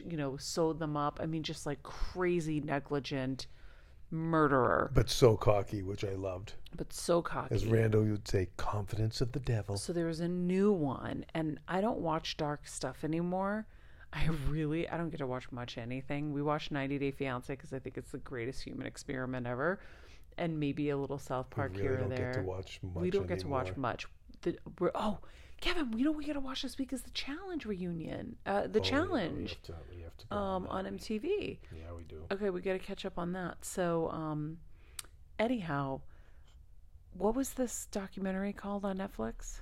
you 0.04 0.16
know 0.16 0.36
sewed 0.36 0.78
them 0.78 0.96
up. 0.96 1.18
I 1.22 1.26
mean 1.26 1.42
just 1.42 1.64
like 1.66 1.82
crazy 1.82 2.60
negligent 2.60 3.46
murderer 4.10 4.90
But 4.94 5.10
so 5.10 5.36
cocky, 5.36 5.82
which 5.82 6.04
I 6.04 6.14
loved. 6.14 6.54
but 6.76 6.92
so 6.92 7.20
cocky 7.22 7.54
As 7.54 7.66
Randall 7.66 8.04
would 8.04 8.26
say, 8.28 8.48
confidence 8.56 9.20
of 9.20 9.32
the 9.32 9.40
devil. 9.40 9.76
so 9.76 9.92
there 9.92 10.06
was 10.06 10.20
a 10.20 10.28
new 10.28 10.72
one, 10.72 11.24
and 11.34 11.58
I 11.68 11.80
don't 11.80 11.98
watch 11.98 12.36
dark 12.36 12.66
stuff 12.66 13.04
anymore. 13.04 13.66
I 14.12 14.26
really, 14.48 14.88
I 14.88 14.96
don't 14.96 15.10
get 15.10 15.18
to 15.18 15.26
watch 15.26 15.52
much 15.52 15.76
anything. 15.76 16.32
We 16.32 16.40
watch 16.40 16.70
90 16.70 16.98
Day 16.98 17.10
Fiance 17.10 17.52
because 17.52 17.72
I 17.74 17.78
think 17.78 17.98
it's 17.98 18.10
the 18.12 18.18
greatest 18.18 18.62
human 18.62 18.86
experiment 18.86 19.46
ever, 19.46 19.80
and 20.38 20.58
maybe 20.58 20.88
a 20.90 20.96
little 20.96 21.18
South 21.18 21.50
Park 21.50 21.72
really 21.72 21.82
here 21.82 21.94
or 21.94 21.96
don't 21.98 22.08
there. 22.08 22.32
get 22.32 22.40
to 22.40 22.46
watch 22.46 22.80
much 22.82 23.02
we 23.02 23.10
don't 23.10 23.26
get 23.28 23.40
to 23.40 23.48
watch 23.48 23.76
much. 23.76 24.06
The, 24.42 24.56
we're, 24.78 24.92
oh, 24.94 25.18
Kevin, 25.60 25.90
we 25.90 26.02
know 26.02 26.12
we 26.12 26.24
got 26.24 26.34
to 26.34 26.40
watch 26.40 26.62
this 26.62 26.78
week 26.78 26.92
is 26.92 27.02
the 27.02 27.10
challenge 27.10 27.66
reunion, 27.66 28.36
uh, 28.46 28.62
the 28.62 28.66
Oh, 28.66 28.66
yeah, 28.66 28.72
we 28.72 28.80
challenge, 28.80 29.50
have 29.50 29.62
to, 29.62 29.74
we 29.94 30.02
have 30.02 30.16
to 30.16 30.34
um, 30.34 30.62
that. 30.64 30.68
on 30.70 30.84
MTV. 30.86 31.58
Yeah, 31.72 31.92
we 31.96 32.04
do. 32.04 32.22
Okay, 32.30 32.50
we 32.50 32.60
got 32.60 32.74
to 32.74 32.78
catch 32.78 33.04
up 33.04 33.18
on 33.18 33.32
that. 33.32 33.64
So, 33.64 34.08
um, 34.10 34.58
anyhow, 35.38 36.00
what 37.12 37.34
was 37.34 37.54
this 37.54 37.86
documentary 37.90 38.52
called 38.52 38.84
on 38.84 38.98
Netflix? 38.98 39.60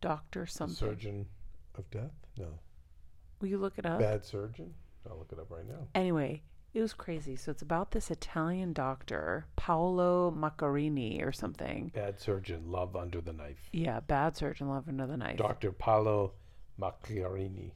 Doctor 0.00 0.44
The 0.44 0.50
something. 0.50 0.76
surgeon 0.76 1.26
of 1.76 1.90
death? 1.90 2.12
No. 2.38 2.46
Will 3.40 3.48
you 3.48 3.58
look 3.58 3.78
it 3.78 3.86
up? 3.86 3.98
Bad 3.98 4.24
surgeon? 4.24 4.72
I'll 5.10 5.18
look 5.18 5.32
it 5.32 5.38
up 5.38 5.50
right 5.50 5.66
now. 5.66 5.88
Anyway, 5.94 6.42
it 6.72 6.80
was 6.80 6.92
crazy. 6.92 7.36
So 7.36 7.50
it's 7.50 7.62
about 7.62 7.90
this 7.90 8.10
Italian 8.10 8.72
doctor, 8.72 9.46
Paolo 9.56 10.30
Macchiarini 10.30 11.24
or 11.24 11.32
something. 11.32 11.90
Bad 11.94 12.20
surgeon, 12.20 12.70
love 12.70 12.94
under 12.96 13.20
the 13.20 13.32
knife. 13.32 13.68
Yeah, 13.72 14.00
bad 14.00 14.36
surgeon, 14.36 14.68
love 14.68 14.88
under 14.88 15.06
the 15.06 15.16
knife. 15.16 15.36
Dr. 15.38 15.72
Paolo 15.72 16.32
Macchiarini. 16.80 17.72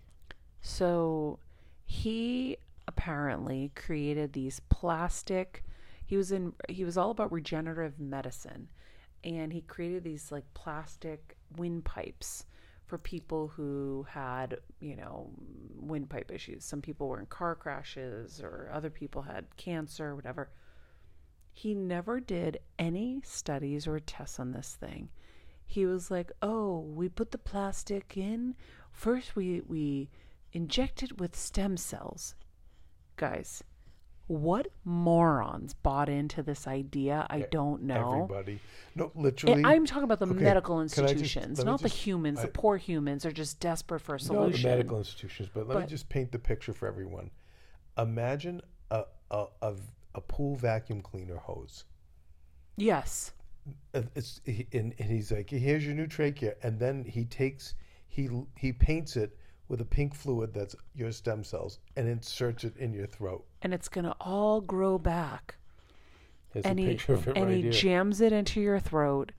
So 0.60 1.38
he 1.84 2.56
apparently 2.86 3.72
created 3.74 4.32
these 4.32 4.60
plastic 4.68 5.64
he 6.06 6.16
was 6.16 6.32
in 6.32 6.52
he 6.68 6.84
was 6.84 6.96
all 6.96 7.10
about 7.10 7.32
regenerative 7.32 7.98
medicine 7.98 8.68
and 9.22 9.52
he 9.52 9.62
created 9.62 10.04
these 10.04 10.30
like 10.30 10.44
plastic 10.52 11.36
windpipes 11.56 12.44
for 12.86 12.98
people 12.98 13.48
who 13.48 14.06
had, 14.08 14.58
you 14.80 14.96
know, 14.96 15.30
windpipe 15.76 16.30
issues. 16.30 16.64
Some 16.64 16.82
people 16.82 17.08
were 17.08 17.20
in 17.20 17.26
car 17.26 17.54
crashes 17.54 18.40
or 18.42 18.70
other 18.72 18.90
people 18.90 19.22
had 19.22 19.56
cancer, 19.56 20.14
whatever. 20.14 20.50
He 21.52 21.74
never 21.74 22.20
did 22.20 22.58
any 22.78 23.20
studies 23.24 23.86
or 23.86 23.98
tests 24.00 24.38
on 24.40 24.52
this 24.52 24.74
thing. 24.76 25.10
he 25.66 25.86
was 25.86 26.10
like, 26.10 26.30
"Oh, 26.42 26.80
we 26.80 27.08
put 27.08 27.30
the 27.30 27.38
plastic 27.38 28.16
in. 28.16 28.54
First 28.92 29.34
we 29.36 29.60
we 29.62 30.10
inject 30.52 31.02
it 31.02 31.18
with 31.18 31.34
stem 31.36 31.76
cells." 31.76 32.34
Guys, 33.16 33.62
what 34.26 34.68
morons 34.84 35.74
bought 35.74 36.08
into 36.08 36.42
this 36.42 36.66
idea? 36.66 37.26
I 37.28 37.40
don't 37.50 37.82
know. 37.82 38.24
Everybody. 38.24 38.58
No, 38.94 39.10
And 39.14 39.24
literally. 39.24 39.62
I'm 39.64 39.84
talking 39.86 40.04
about 40.04 40.18
the 40.20 40.26
Okay, 40.26 40.42
medical 40.44 40.82
just- 40.82 40.98
institutions, 40.98 41.58
let 41.58 41.66
not 41.66 41.80
the 41.82 41.88
just- 41.88 42.00
humans. 42.02 42.38
I- 42.38 42.42
the 42.42 42.48
poor 42.48 42.76
humans 42.76 43.26
are 43.26 43.32
just 43.32 43.60
desperate 43.60 44.00
for 44.00 44.14
a 44.14 44.20
solution. 44.20 44.50
no, 44.50 44.56
the 44.56 44.76
medical 44.76 44.98
institutions. 44.98 45.48
But 45.52 45.68
let 45.68 45.80
me 45.80 45.86
just 45.86 46.08
paint 46.08 46.32
the 46.32 46.38
picture 46.38 46.72
for 46.72 46.86
everyone. 46.88 47.30
Imagine 47.98 48.60
a 48.90 49.04
a, 49.30 49.46
a, 49.62 49.74
a 50.14 50.20
pool 50.20 50.54
vacuum 50.56 51.00
cleaner 51.00 51.36
hose. 51.38 51.84
Yes. 52.76 53.32
Uh, 53.94 54.02
It's 54.14 54.40
and, 54.46 54.94
and 54.98 55.10
he's 55.10 55.32
like, 55.32 55.50
"Here's 55.50 55.84
your 55.84 55.94
new 55.94 56.06
trachea," 56.06 56.54
and 56.62 56.78
then 56.78 57.04
he 57.04 57.24
takes 57.24 57.74
he 58.08 58.28
he 58.56 58.72
paints 58.72 59.16
it 59.16 59.36
with 59.68 59.80
a 59.80 59.84
pink 59.84 60.14
fluid 60.14 60.52
that's 60.52 60.76
your 60.94 61.10
stem 61.12 61.42
cells 61.44 61.78
and 61.96 62.08
inserts 62.08 62.64
it 62.64 62.76
in 62.76 62.92
your 62.92 63.06
throat. 63.06 63.44
And 63.62 63.72
it's 63.72 63.88
going 63.88 64.04
to 64.04 64.14
all 64.20 64.60
grow 64.60 64.98
back. 64.98 65.56
There's 66.52 66.64
and 66.64 66.78
a 66.78 66.82
he, 66.82 66.88
picture 66.88 67.14
of 67.14 67.28
it 67.28 67.36
and 67.36 67.46
right 67.46 67.56
he 67.56 67.62
here. 67.62 67.72
jams 67.72 68.20
it 68.20 68.32
into 68.32 68.60
your 68.60 68.78
throat. 68.78 69.32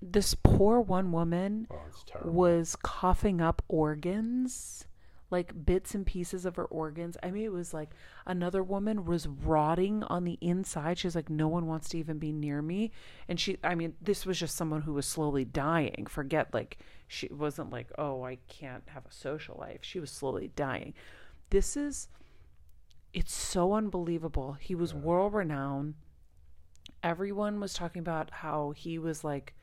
This 0.00 0.34
poor 0.34 0.80
one 0.80 1.12
woman 1.12 1.66
oh, 1.70 1.78
was 2.24 2.76
coughing 2.76 3.40
up 3.40 3.62
organs, 3.68 4.86
like 5.32 5.64
bits 5.64 5.94
and 5.94 6.04
pieces 6.06 6.44
of 6.44 6.56
her 6.56 6.66
organs. 6.66 7.16
I 7.22 7.30
mean, 7.30 7.44
it 7.44 7.52
was 7.52 7.72
like 7.72 7.90
another 8.26 8.62
woman 8.62 9.04
was 9.06 9.26
rotting 9.26 10.02
on 10.04 10.24
the 10.24 10.38
inside. 10.40 10.98
She's 10.98 11.16
like, 11.16 11.30
no 11.30 11.48
one 11.48 11.66
wants 11.66 11.88
to 11.90 11.98
even 11.98 12.18
be 12.18 12.32
near 12.32 12.60
me. 12.60 12.92
And 13.28 13.40
she, 13.40 13.56
I 13.64 13.74
mean, 13.74 13.94
this 14.00 14.26
was 14.26 14.38
just 14.38 14.56
someone 14.56 14.82
who 14.82 14.92
was 14.92 15.06
slowly 15.06 15.44
dying. 15.44 16.06
Forget, 16.08 16.52
like, 16.52 16.78
she 17.08 17.28
wasn't 17.32 17.70
like, 17.70 17.90
oh, 17.98 18.22
I 18.24 18.38
can't 18.46 18.84
have 18.86 19.06
a 19.06 19.12
social 19.12 19.56
life. 19.58 19.80
She 19.80 19.98
was 19.98 20.10
slowly 20.10 20.50
dying. 20.54 20.92
This 21.50 21.76
is, 21.76 22.08
it's 23.14 23.34
so 23.34 23.72
unbelievable. 23.72 24.58
He 24.60 24.74
was 24.74 24.94
world 24.94 25.32
renowned. 25.32 25.94
Everyone 27.02 27.58
was 27.58 27.74
talking 27.74 28.00
about 28.00 28.30
how 28.30 28.72
he 28.76 28.98
was 28.98 29.24
like, 29.24 29.54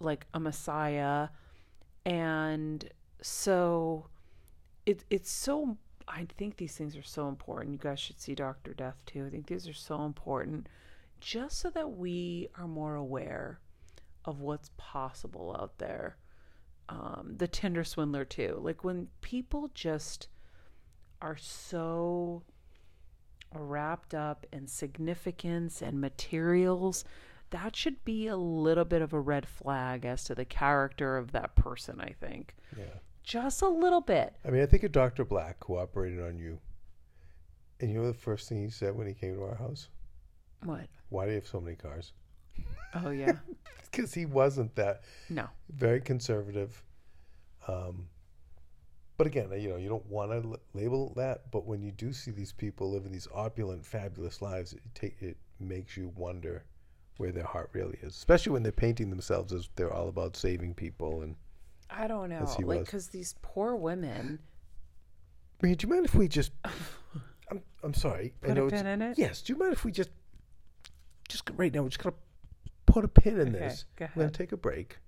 like 0.00 0.26
a 0.34 0.40
messiah 0.40 1.28
and 2.04 2.88
so 3.20 4.06
it 4.88 5.04
it's 5.10 5.30
so 5.30 5.76
I 6.08 6.26
think 6.38 6.56
these 6.56 6.74
things 6.74 6.96
are 6.96 7.02
so 7.02 7.28
important. 7.28 7.72
You 7.72 7.78
guys 7.78 8.00
should 8.00 8.18
see 8.18 8.34
Dr. 8.34 8.72
Death 8.72 9.02
too. 9.04 9.26
I 9.26 9.30
think 9.30 9.46
these 9.46 9.68
are 9.68 9.74
so 9.74 10.04
important 10.04 10.66
just 11.20 11.58
so 11.58 11.68
that 11.70 11.90
we 11.90 12.48
are 12.56 12.66
more 12.66 12.94
aware 12.94 13.60
of 14.24 14.40
what's 14.40 14.70
possible 14.78 15.54
out 15.60 15.76
there. 15.76 16.16
Um, 16.88 17.34
the 17.36 17.46
Tinder 17.48 17.84
swindler 17.84 18.24
too. 18.24 18.58
Like 18.62 18.82
when 18.82 19.08
people 19.20 19.70
just 19.74 20.28
are 21.20 21.36
so 21.36 22.42
wrapped 23.54 24.14
up 24.14 24.46
in 24.50 24.66
significance 24.66 25.82
and 25.82 26.00
materials, 26.00 27.04
that 27.50 27.76
should 27.76 28.02
be 28.06 28.26
a 28.28 28.36
little 28.36 28.86
bit 28.86 29.02
of 29.02 29.12
a 29.12 29.20
red 29.20 29.46
flag 29.46 30.06
as 30.06 30.24
to 30.24 30.34
the 30.34 30.46
character 30.46 31.18
of 31.18 31.32
that 31.32 31.54
person, 31.56 32.00
I 32.00 32.14
think. 32.18 32.54
yeah. 32.74 32.84
Just 33.28 33.60
a 33.60 33.68
little 33.68 34.00
bit. 34.00 34.32
I 34.42 34.48
mean, 34.48 34.62
I 34.62 34.66
think 34.66 34.84
of 34.84 34.92
Dr. 34.92 35.22
Black 35.22 35.62
who 35.66 35.76
operated 35.76 36.22
on 36.22 36.38
you. 36.38 36.58
And 37.78 37.90
you 37.90 37.98
know 37.98 38.06
the 38.06 38.14
first 38.14 38.48
thing 38.48 38.64
he 38.64 38.70
said 38.70 38.96
when 38.96 39.06
he 39.06 39.12
came 39.12 39.34
to 39.34 39.42
our 39.44 39.54
house? 39.54 39.88
What? 40.64 40.86
Why 41.10 41.26
do 41.26 41.32
you 41.32 41.34
have 41.36 41.46
so 41.46 41.60
many 41.60 41.76
cars? 41.76 42.12
Oh, 42.94 43.10
yeah. 43.10 43.32
Because 43.90 44.12
he 44.14 44.26
wasn't 44.26 44.74
that 44.76 45.02
no. 45.30 45.48
very 45.74 46.00
conservative. 46.00 46.82
Um, 47.66 48.06
but 49.16 49.26
again, 49.26 49.50
you 49.58 49.70
know, 49.70 49.76
you 49.76 49.88
don't 49.88 50.06
want 50.06 50.30
to 50.30 50.36
l- 50.36 50.56
label 50.74 51.12
that. 51.16 51.50
But 51.50 51.66
when 51.66 51.82
you 51.82 51.90
do 51.90 52.12
see 52.12 52.30
these 52.30 52.52
people 52.52 52.90
living 52.90 53.10
these 53.12 53.26
opulent, 53.34 53.84
fabulous 53.84 54.40
lives, 54.40 54.74
it 54.74 54.82
take 54.94 55.16
it 55.20 55.36
makes 55.58 55.96
you 55.96 56.12
wonder 56.16 56.64
where 57.16 57.32
their 57.32 57.44
heart 57.44 57.70
really 57.72 57.98
is. 58.02 58.14
Especially 58.14 58.52
when 58.52 58.62
they're 58.62 58.72
painting 58.72 59.10
themselves 59.10 59.52
as 59.52 59.68
they're 59.74 59.92
all 59.92 60.08
about 60.08 60.36
saving 60.36 60.74
people. 60.74 61.22
And 61.22 61.34
I 61.90 62.06
don't 62.06 62.28
know. 62.30 62.46
He 62.56 62.64
Like, 62.64 62.78
was. 62.80 62.86
because 62.86 63.08
these 63.08 63.34
poor 63.42 63.74
women. 63.76 64.40
I 65.62 65.66
mean, 65.66 65.74
do 65.76 65.86
you 65.86 65.92
mind 65.92 66.04
if 66.06 66.14
we 66.14 66.28
just? 66.28 66.52
I'm 67.50 67.62
I'm 67.82 67.94
sorry. 67.94 68.34
I 68.42 68.46
Put 68.48 68.50
a 68.50 68.54
know 68.60 68.66
it's- 68.66 68.82
pin 68.82 68.86
in 68.90 69.02
it? 69.02 69.18
Yes. 69.18 69.42
Do 69.42 69.52
you 69.52 69.58
mind 69.58 69.72
if 69.72 69.84
we 69.84 69.90
just 69.92 70.10
just 71.28 71.48
right 71.56 71.72
now? 71.72 71.82
We're 71.82 71.88
just 71.88 72.02
gonna 72.02 72.14
put 72.86 73.04
a 73.04 73.08
pin 73.08 73.40
in 73.40 73.48
Okay, 73.54 73.58
this. 73.58 73.84
go 73.96 74.06
We're 74.14 74.24
gonna 74.24 74.32
take 74.32 74.52
a 74.52 74.56
break. 74.56 74.98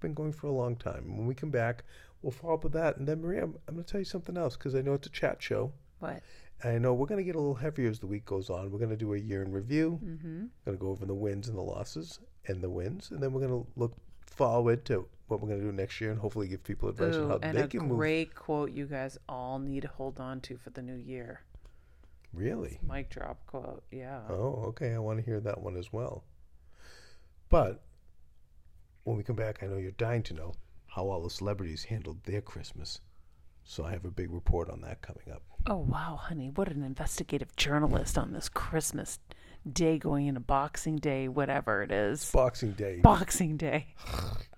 Been 0.00 0.14
going 0.14 0.32
for 0.32 0.46
a 0.48 0.52
long 0.52 0.76
time. 0.76 1.16
When 1.16 1.26
we 1.26 1.34
come 1.34 1.50
back, 1.50 1.84
we'll 2.22 2.30
follow 2.32 2.54
up 2.54 2.64
with 2.64 2.72
that. 2.74 2.96
And 2.98 3.06
then 3.08 3.20
Maria, 3.20 3.44
I'm, 3.44 3.56
I'm 3.66 3.74
gonna 3.74 3.84
tell 3.84 4.00
you 4.00 4.04
something 4.04 4.36
else 4.36 4.56
because 4.56 4.74
I 4.74 4.80
know 4.82 4.94
it's 4.94 5.06
a 5.06 5.10
chat 5.10 5.42
show. 5.42 5.72
What? 6.00 6.22
And 6.62 6.72
I 6.72 6.78
know 6.78 6.94
we're 6.94 7.06
gonna 7.06 7.22
get 7.24 7.36
a 7.36 7.38
little 7.40 7.54
heavier 7.54 7.88
as 7.88 7.98
the 8.00 8.06
week 8.06 8.24
goes 8.24 8.50
on. 8.50 8.70
We're 8.70 8.78
gonna 8.80 8.96
do 8.96 9.14
a 9.14 9.18
year 9.18 9.42
in 9.42 9.52
review. 9.52 10.00
Mm-hmm. 10.04 10.44
Gonna 10.64 10.76
go 10.76 10.88
over 10.88 11.06
the 11.06 11.14
wins 11.14 11.48
and 11.48 11.56
the 11.56 11.62
losses 11.62 12.18
and 12.46 12.60
the 12.60 12.70
wins, 12.70 13.10
and 13.10 13.22
then 13.22 13.32
we're 13.32 13.40
gonna 13.46 13.64
look 13.76 13.94
forward 14.26 14.84
to 14.86 15.08
what 15.28 15.40
we're 15.40 15.48
gonna 15.48 15.60
do 15.60 15.72
next 15.72 16.00
year 16.00 16.10
and 16.10 16.18
hopefully 16.20 16.48
give 16.48 16.64
people 16.64 16.88
advice 16.88 17.14
on 17.14 17.22
Ooh, 17.22 17.28
how 17.28 17.38
and 17.42 17.56
they 17.56 17.62
a 17.62 17.68
can 17.68 17.86
move. 17.86 17.98
great 17.98 18.34
quote 18.34 18.72
you 18.72 18.86
guys 18.86 19.18
all 19.28 19.58
need 19.58 19.82
to 19.82 19.88
hold 19.88 20.18
on 20.18 20.40
to 20.42 20.56
for 20.56 20.70
the 20.70 20.82
new 20.82 20.96
year. 20.96 21.42
Really? 22.32 22.78
Mic 22.86 23.10
drop 23.10 23.46
quote. 23.46 23.84
Yeah. 23.90 24.20
Oh, 24.28 24.64
okay. 24.68 24.94
I 24.94 24.98
want 24.98 25.18
to 25.18 25.24
hear 25.24 25.40
that 25.40 25.60
one 25.60 25.76
as 25.76 25.92
well. 25.92 26.24
But 27.48 27.82
when 29.04 29.16
we 29.16 29.22
come 29.22 29.36
back, 29.36 29.62
I 29.62 29.66
know 29.66 29.76
you're 29.78 29.92
dying 29.92 30.22
to 30.24 30.34
know 30.34 30.54
how 30.86 31.08
all 31.08 31.22
the 31.22 31.30
celebrities 31.30 31.84
handled 31.84 32.24
their 32.24 32.42
Christmas. 32.42 33.00
So 33.64 33.84
I 33.84 33.92
have 33.92 34.04
a 34.04 34.10
big 34.10 34.30
report 34.30 34.70
on 34.70 34.80
that 34.82 35.02
coming 35.02 35.30
up. 35.32 35.42
Oh, 35.66 35.76
wow, 35.78 36.18
honey. 36.20 36.50
What 36.54 36.68
an 36.68 36.82
investigative 36.82 37.54
journalist 37.56 38.16
on 38.16 38.32
this 38.32 38.48
Christmas 38.48 39.18
day 39.70 39.98
going 39.98 40.26
into 40.26 40.40
Boxing 40.40 40.96
Day, 40.96 41.28
whatever 41.28 41.82
it 41.82 41.90
is. 41.90 42.30
Boxing 42.30 42.72
Day. 42.72 43.00
Boxing 43.02 43.56
Day. 43.56 43.94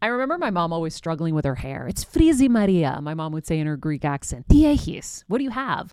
I 0.00 0.06
remember 0.06 0.38
my 0.38 0.50
mom 0.50 0.72
always 0.72 0.94
struggling 0.94 1.34
with 1.34 1.44
her 1.44 1.56
hair. 1.56 1.88
It's 1.88 2.04
frizzy 2.04 2.48
Maria, 2.48 3.00
my 3.02 3.14
mom 3.14 3.32
would 3.32 3.46
say 3.46 3.58
in 3.58 3.66
her 3.66 3.76
Greek 3.76 4.04
accent. 4.04 4.46
Diehis, 4.46 5.24
what 5.26 5.38
do 5.38 5.44
you 5.44 5.50
have? 5.50 5.92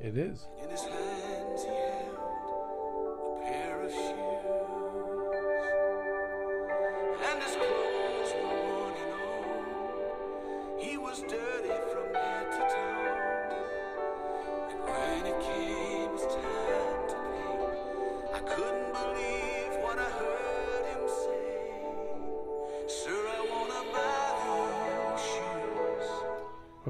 It 0.00 0.16
is. 0.16 0.46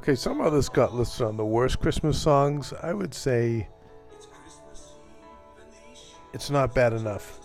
Okay, 0.07 0.15
some 0.15 0.41
of 0.41 0.47
others 0.47 0.69
got 0.69 0.95
listed 0.95 1.27
on 1.27 1.37
the 1.37 1.45
worst 1.45 1.81
Christmas 1.81 2.17
songs. 2.17 2.73
I 2.81 2.95
would 2.95 3.13
say 3.13 3.67
it's 6.33 6.49
not 6.49 6.73
bad 6.73 6.93
enough. 6.93 7.41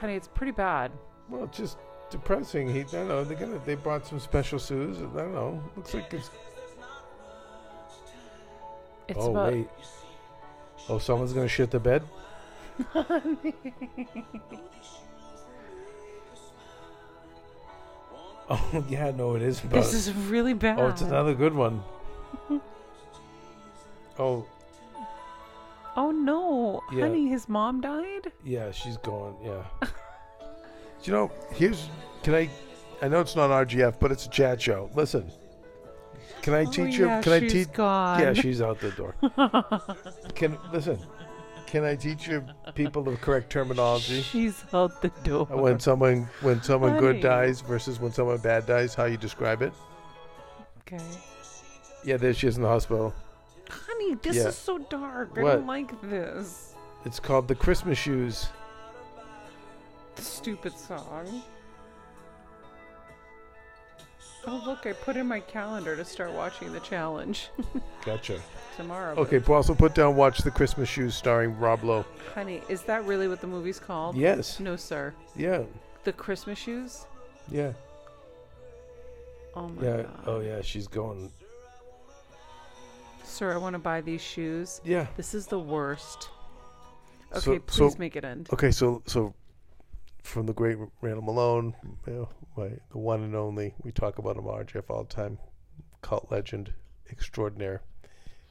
Honey, 0.00 0.16
it's 0.16 0.26
pretty 0.26 0.50
bad. 0.50 0.90
Well, 1.28 1.46
just 1.52 1.78
depressing. 2.10 2.68
He, 2.68 2.80
I 2.80 2.82
don't 2.82 3.06
know. 3.06 3.22
They're 3.22 3.38
gonna. 3.38 3.60
They 3.64 3.76
brought 3.76 4.04
some 4.04 4.18
special 4.18 4.58
shoes. 4.58 4.98
I 4.98 5.02
don't 5.02 5.34
know. 5.34 5.62
Looks 5.76 5.94
like 5.94 6.12
it's. 6.12 6.30
It's 9.06 9.18
oh 9.20 9.30
wait. 9.30 9.68
Oh, 10.88 10.98
someone's 10.98 11.32
gonna 11.32 11.46
shit 11.46 11.70
the 11.70 11.78
bed. 11.78 12.02
oh 18.50 18.84
yeah, 18.88 19.10
no, 19.10 19.34
it 19.34 19.42
is. 19.42 19.60
This 19.60 19.94
is 19.94 20.12
really 20.12 20.54
bad. 20.54 20.78
oh, 20.78 20.88
it's 20.88 21.02
another 21.02 21.34
good 21.34 21.54
one. 21.54 21.82
oh 24.18 24.46
Oh 25.94 26.10
no, 26.10 26.82
Yeah. 26.90 27.06
honey, 27.06 27.28
his 27.28 27.48
mom 27.48 27.80
died. 27.80 28.32
yeah, 28.44 28.70
she's 28.70 28.96
gone. 28.96 29.36
Yeah. 29.44 29.62
Do 29.82 29.88
you 31.02 31.12
know? 31.12 31.30
Here's. 31.52 31.88
Can 32.22 32.34
I? 32.34 32.50
I 33.02 33.08
know 33.08 33.20
it's 33.20 33.36
not 33.36 33.50
RGF, 33.50 33.96
but 34.00 34.10
it's 34.10 34.26
a 34.26 34.30
chat 34.30 34.62
show. 34.62 34.90
Listen. 34.94 35.30
Can 36.40 36.54
I 36.54 36.62
oh, 36.62 36.70
teach 36.70 37.00
oh, 37.00 37.04
yeah, 37.04 37.16
you? 37.16 37.22
Can 37.22 37.32
I 37.32 37.40
teach? 37.40 37.72
Gone. 37.72 38.20
Yeah, 38.20 38.32
she's 38.32 38.62
out 38.62 38.80
the 38.80 38.90
door. 38.92 39.14
can 40.34 40.58
listen? 40.72 40.98
Can 41.72 41.84
I 41.84 41.96
teach 41.96 42.28
you 42.28 42.44
people 42.74 43.02
the 43.02 43.16
correct 43.16 43.48
terminology? 43.48 44.20
She's 44.20 44.62
out 44.74 45.00
the 45.00 45.08
door. 45.24 45.48
Uh, 45.50 45.56
when 45.56 45.80
someone 45.80 46.28
when 46.42 46.62
someone 46.62 46.98
good 46.98 47.14
Honey. 47.16 47.22
dies 47.22 47.62
versus 47.62 47.98
when 47.98 48.12
someone 48.12 48.36
bad 48.36 48.66
dies, 48.66 48.94
how 48.94 49.06
you 49.06 49.16
describe 49.16 49.62
it? 49.62 49.72
Okay. 50.80 51.02
Yeah, 52.04 52.18
there 52.18 52.34
she 52.34 52.46
is 52.46 52.56
in 52.58 52.62
the 52.62 52.68
hospital. 52.68 53.14
Honey, 53.70 54.16
this 54.16 54.36
Yeah. 54.36 54.48
is 54.48 54.58
so 54.58 54.76
dark. 54.90 55.30
I 55.38 55.42
What? 55.42 55.52
don't 55.54 55.66
like 55.66 55.98
this. 56.02 56.74
It's 57.06 57.18
called 57.18 57.48
the 57.48 57.54
Christmas 57.54 57.96
shoes. 57.96 58.48
Stupid 60.16 60.76
song. 60.76 61.42
Oh 64.46 64.60
look, 64.66 64.86
I 64.86 64.92
put 64.92 65.16
in 65.16 65.26
my 65.28 65.40
calendar 65.40 65.94
to 65.96 66.04
start 66.04 66.32
watching 66.32 66.72
the 66.72 66.80
challenge 66.80 67.48
Gotcha. 68.04 68.40
tomorrow. 68.76 69.14
Okay, 69.16 69.38
but 69.38 69.52
also 69.52 69.74
put 69.74 69.94
down 69.94 70.16
watch 70.16 70.38
the 70.38 70.50
Christmas 70.50 70.88
shoes 70.88 71.14
starring 71.14 71.56
Rob 71.58 71.84
Lowe. 71.84 72.04
Honey, 72.34 72.60
is 72.68 72.82
that 72.82 73.04
really 73.04 73.28
what 73.28 73.40
the 73.40 73.46
movie's 73.46 73.78
called? 73.78 74.16
Yes. 74.16 74.58
No, 74.58 74.74
sir. 74.74 75.14
Yeah. 75.36 75.62
The 76.04 76.12
Christmas 76.12 76.58
shoes? 76.58 77.06
Yeah. 77.50 77.72
Oh 79.54 79.68
my 79.68 79.82
Yeah. 79.84 79.96
god. 80.02 80.20
Oh 80.26 80.40
yeah, 80.40 80.60
she's 80.60 80.88
going. 80.88 81.30
Sir, 83.22 83.52
I 83.52 83.56
want 83.58 83.74
to 83.74 83.78
buy 83.78 84.00
these 84.00 84.20
shoes. 84.22 84.80
Yeah. 84.84 85.06
This 85.16 85.34
is 85.34 85.46
the 85.46 85.58
worst. 85.58 86.30
Okay, 87.32 87.40
So- 87.40 87.58
please 87.60 87.92
so- 87.92 87.98
make 87.98 88.16
it 88.16 88.24
end. 88.24 88.48
Okay, 88.52 88.72
so 88.72 89.02
so 89.06 89.34
from 90.24 90.46
the 90.46 90.52
great 90.52 90.78
Randall 91.00 91.22
Malone, 91.22 91.74
you 92.06 92.12
know, 92.12 92.28
my 92.56 92.70
the 92.90 92.98
one 92.98 93.22
and 93.22 93.34
only, 93.34 93.74
we 93.82 93.92
talk 93.92 94.18
about 94.18 94.36
him 94.36 94.44
RJF 94.44 94.90
all 94.90 95.04
the 95.04 95.14
time, 95.14 95.38
cult 96.02 96.28
legend 96.30 96.74
extraordinaire. 97.10 97.82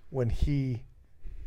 When 0.09 0.29
he 0.29 0.83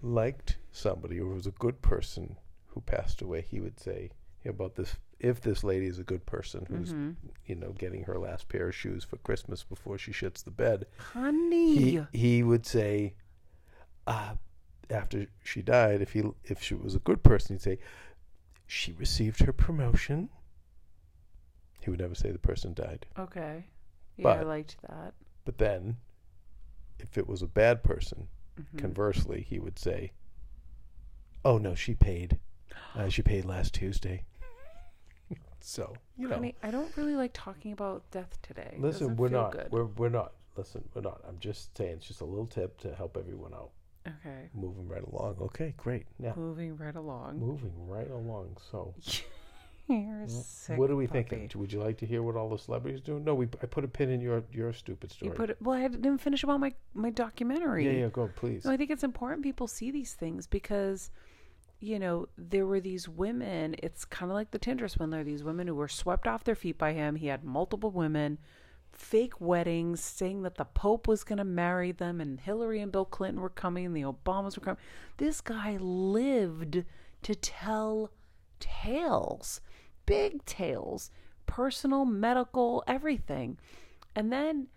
liked 0.03 0.59
somebody 0.73 1.21
or 1.21 1.27
was 1.29 1.47
a 1.47 1.51
good 1.53 1.83
person 1.83 2.37
who 2.69 2.81
passed 2.81 3.23
away, 3.23 3.43
he 3.43 3.61
would 3.61 3.79
say 3.81 4.11
about 4.47 4.75
this 4.77 4.97
if 5.21 5.41
this 5.41 5.65
lady 5.65 5.87
is 5.87 5.99
a 5.99 6.05
good 6.05 6.27
person 6.27 6.67
who's 6.69 6.93
Mm-hmm. 6.93 7.13
you 7.47 7.55
know 7.55 7.73
getting 7.73 8.03
her 8.05 8.19
last 8.19 8.49
pair 8.49 8.69
of 8.69 8.75
shoes 8.75 9.05
for 9.05 9.17
Christmas 9.19 9.63
before 9.65 9.97
she 9.97 10.13
shits 10.13 10.45
the 10.45 10.51
bed, 10.51 10.85
Honey. 11.13 11.77
he 11.77 12.01
he 12.13 12.43
would 12.43 12.67
say 12.67 13.15
uh, 14.07 14.35
after 14.91 15.27
she 15.43 15.63
died 15.63 16.03
if 16.03 16.13
he 16.13 16.23
if 16.45 16.63
she 16.63 16.75
was 16.75 16.95
a 16.95 16.99
good 16.99 17.23
person 17.23 17.57
he'd 17.57 17.63
say 17.63 17.79
she 18.67 18.93
received 18.93 19.41
her 19.45 19.53
promotion 19.53 20.29
he 21.85 21.91
would 21.91 22.01
never 22.01 22.15
say 22.15 22.31
the 22.33 22.39
person 22.39 22.73
died 22.75 23.07
okay. 23.19 23.65
Yeah, 24.17 24.29
I 24.29 24.43
liked 24.43 24.77
that. 24.89 25.15
but 25.45 25.59
then 25.59 25.97
if 26.99 27.17
it 27.19 27.29
was 27.29 27.43
a 27.43 27.47
bad 27.47 27.83
person 27.83 28.29
Mm-hmm. 28.61 28.79
conversely 28.79 29.45
he 29.49 29.59
would 29.59 29.81
say 29.81 30.13
oh 31.45 31.59
no 31.59 31.75
she 31.75 31.93
paid 31.95 32.39
uh, 32.95 33.09
she 33.09 33.21
paid 33.21 33.45
last 33.45 33.75
tuesday 33.75 34.23
So 35.61 35.95
you 36.17 36.29
know, 36.29 36.37
Honey, 36.37 36.55
I 36.63 36.71
don't 36.71 36.97
really 36.97 37.17
like 37.17 37.33
talking 37.35 37.73
about 37.73 38.09
death 38.13 38.39
today. 38.43 38.77
listen, 38.79 39.09
Doesn't 39.09 39.17
we're 39.17 39.29
feel 39.31 39.41
not. 39.41 39.53
Good. 39.53 39.69
We're 39.73 39.87
we're 39.87 40.09
not. 40.11 40.35
Listen, 40.57 40.85
we're 40.95 41.01
not. 41.03 41.21
I'm 41.27 41.39
just 41.41 41.77
saying. 41.77 41.95
It's 41.97 42.07
just 42.07 42.21
a 42.21 42.25
little 42.25 42.47
tip 42.47 42.79
to 42.83 42.95
help 42.95 43.17
everyone 43.17 43.55
out. 43.55 43.71
okay. 44.07 44.51
Moving 44.55 44.87
right 44.87 45.03
along. 45.03 45.37
Okay, 45.41 45.73
great. 45.79 46.05
Now 46.21 46.35
Moving 46.37 46.77
right 46.77 46.95
along. 46.95 47.39
moving 47.41 47.73
right 47.89 48.11
along. 48.11 48.57
So. 48.71 48.95
Sick 50.27 50.79
what 50.79 50.91
are 50.91 50.97
we 50.97 51.07
puppy. 51.07 51.23
thinking? 51.25 51.61
Would 51.61 51.73
you 51.73 51.81
like 51.81 51.99
to 51.99 52.07
hear 52.07 52.23
what 52.23 52.37
all 52.37 52.49
the 52.49 52.59
celebrities 52.59 53.01
do? 53.03 53.21
No, 53.21 53.35
we. 53.35 53.47
I 53.63 53.67
put 53.67 53.85
a 53.85 53.89
pin 53.89 54.11
in 54.11 54.21
your 54.21 54.43
your 54.51 54.73
stupid 54.73 55.13
story. 55.13 55.31
You 55.31 55.37
put 55.37 55.51
it. 55.51 55.59
Well, 55.61 55.79
I 55.79 55.87
didn't 55.89 56.19
finish 56.19 56.43
about 56.43 56.61
my 56.61 56.73
my 56.95 57.11
documentary. 57.11 57.85
yeah, 57.85 58.05
yeah. 58.05 58.09
Go, 58.09 58.31
please. 58.35 58.65
No, 58.65 58.71
I 58.71 58.77
think 58.79 58.91
it's 58.91 59.05
important 59.05 59.43
people 59.43 59.67
see 59.67 59.91
these 59.91 60.15
things 60.15 60.47
because, 60.47 61.11
you 61.81 61.99
know, 61.99 62.29
there 62.39 62.67
were 62.67 62.81
these 62.81 63.09
women. 63.09 63.77
It's 63.83 64.07
kind 64.07 64.31
of 64.31 64.35
like 64.35 64.53
the 64.53 64.59
Tinder 64.59 64.89
swindler. 64.89 65.23
These 65.23 65.45
women 65.45 65.67
who 65.67 65.75
were 65.75 65.89
swept 65.89 66.27
off 66.27 66.45
their 66.45 66.55
feet 66.55 66.79
by 66.79 66.95
him. 66.95 67.17
He 67.17 67.27
had 67.27 67.45
multiple 67.45 67.91
women, 67.91 68.39
fake 68.91 69.39
weddings, 69.39 70.01
saying 70.01 70.43
that 70.43 70.55
the 70.55 70.65
Pope 70.65 71.07
was 71.07 71.25
going 71.25 71.39
to 71.39 71.45
marry 71.45 71.93
them, 71.93 72.23
and 72.23 72.41
Hillary 72.41 72.81
and 72.81 72.91
Bill 72.91 73.05
Clinton 73.05 73.43
were 73.43 73.51
coming, 73.51 73.85
and 73.85 73.95
the 73.95 74.03
Obamas 74.03 74.57
were 74.57 74.65
coming. 74.65 74.81
This 75.19 75.43
guy 75.43 75.77
lived 75.79 76.85
to 77.23 77.35
tell 77.35 78.11
tales, 78.61 79.61
big 80.07 80.45
tales, 80.45 81.11
personal, 81.47 82.05
medical, 82.05 82.83
everything. 82.87 83.59
And 84.15 84.33
then 84.33 84.69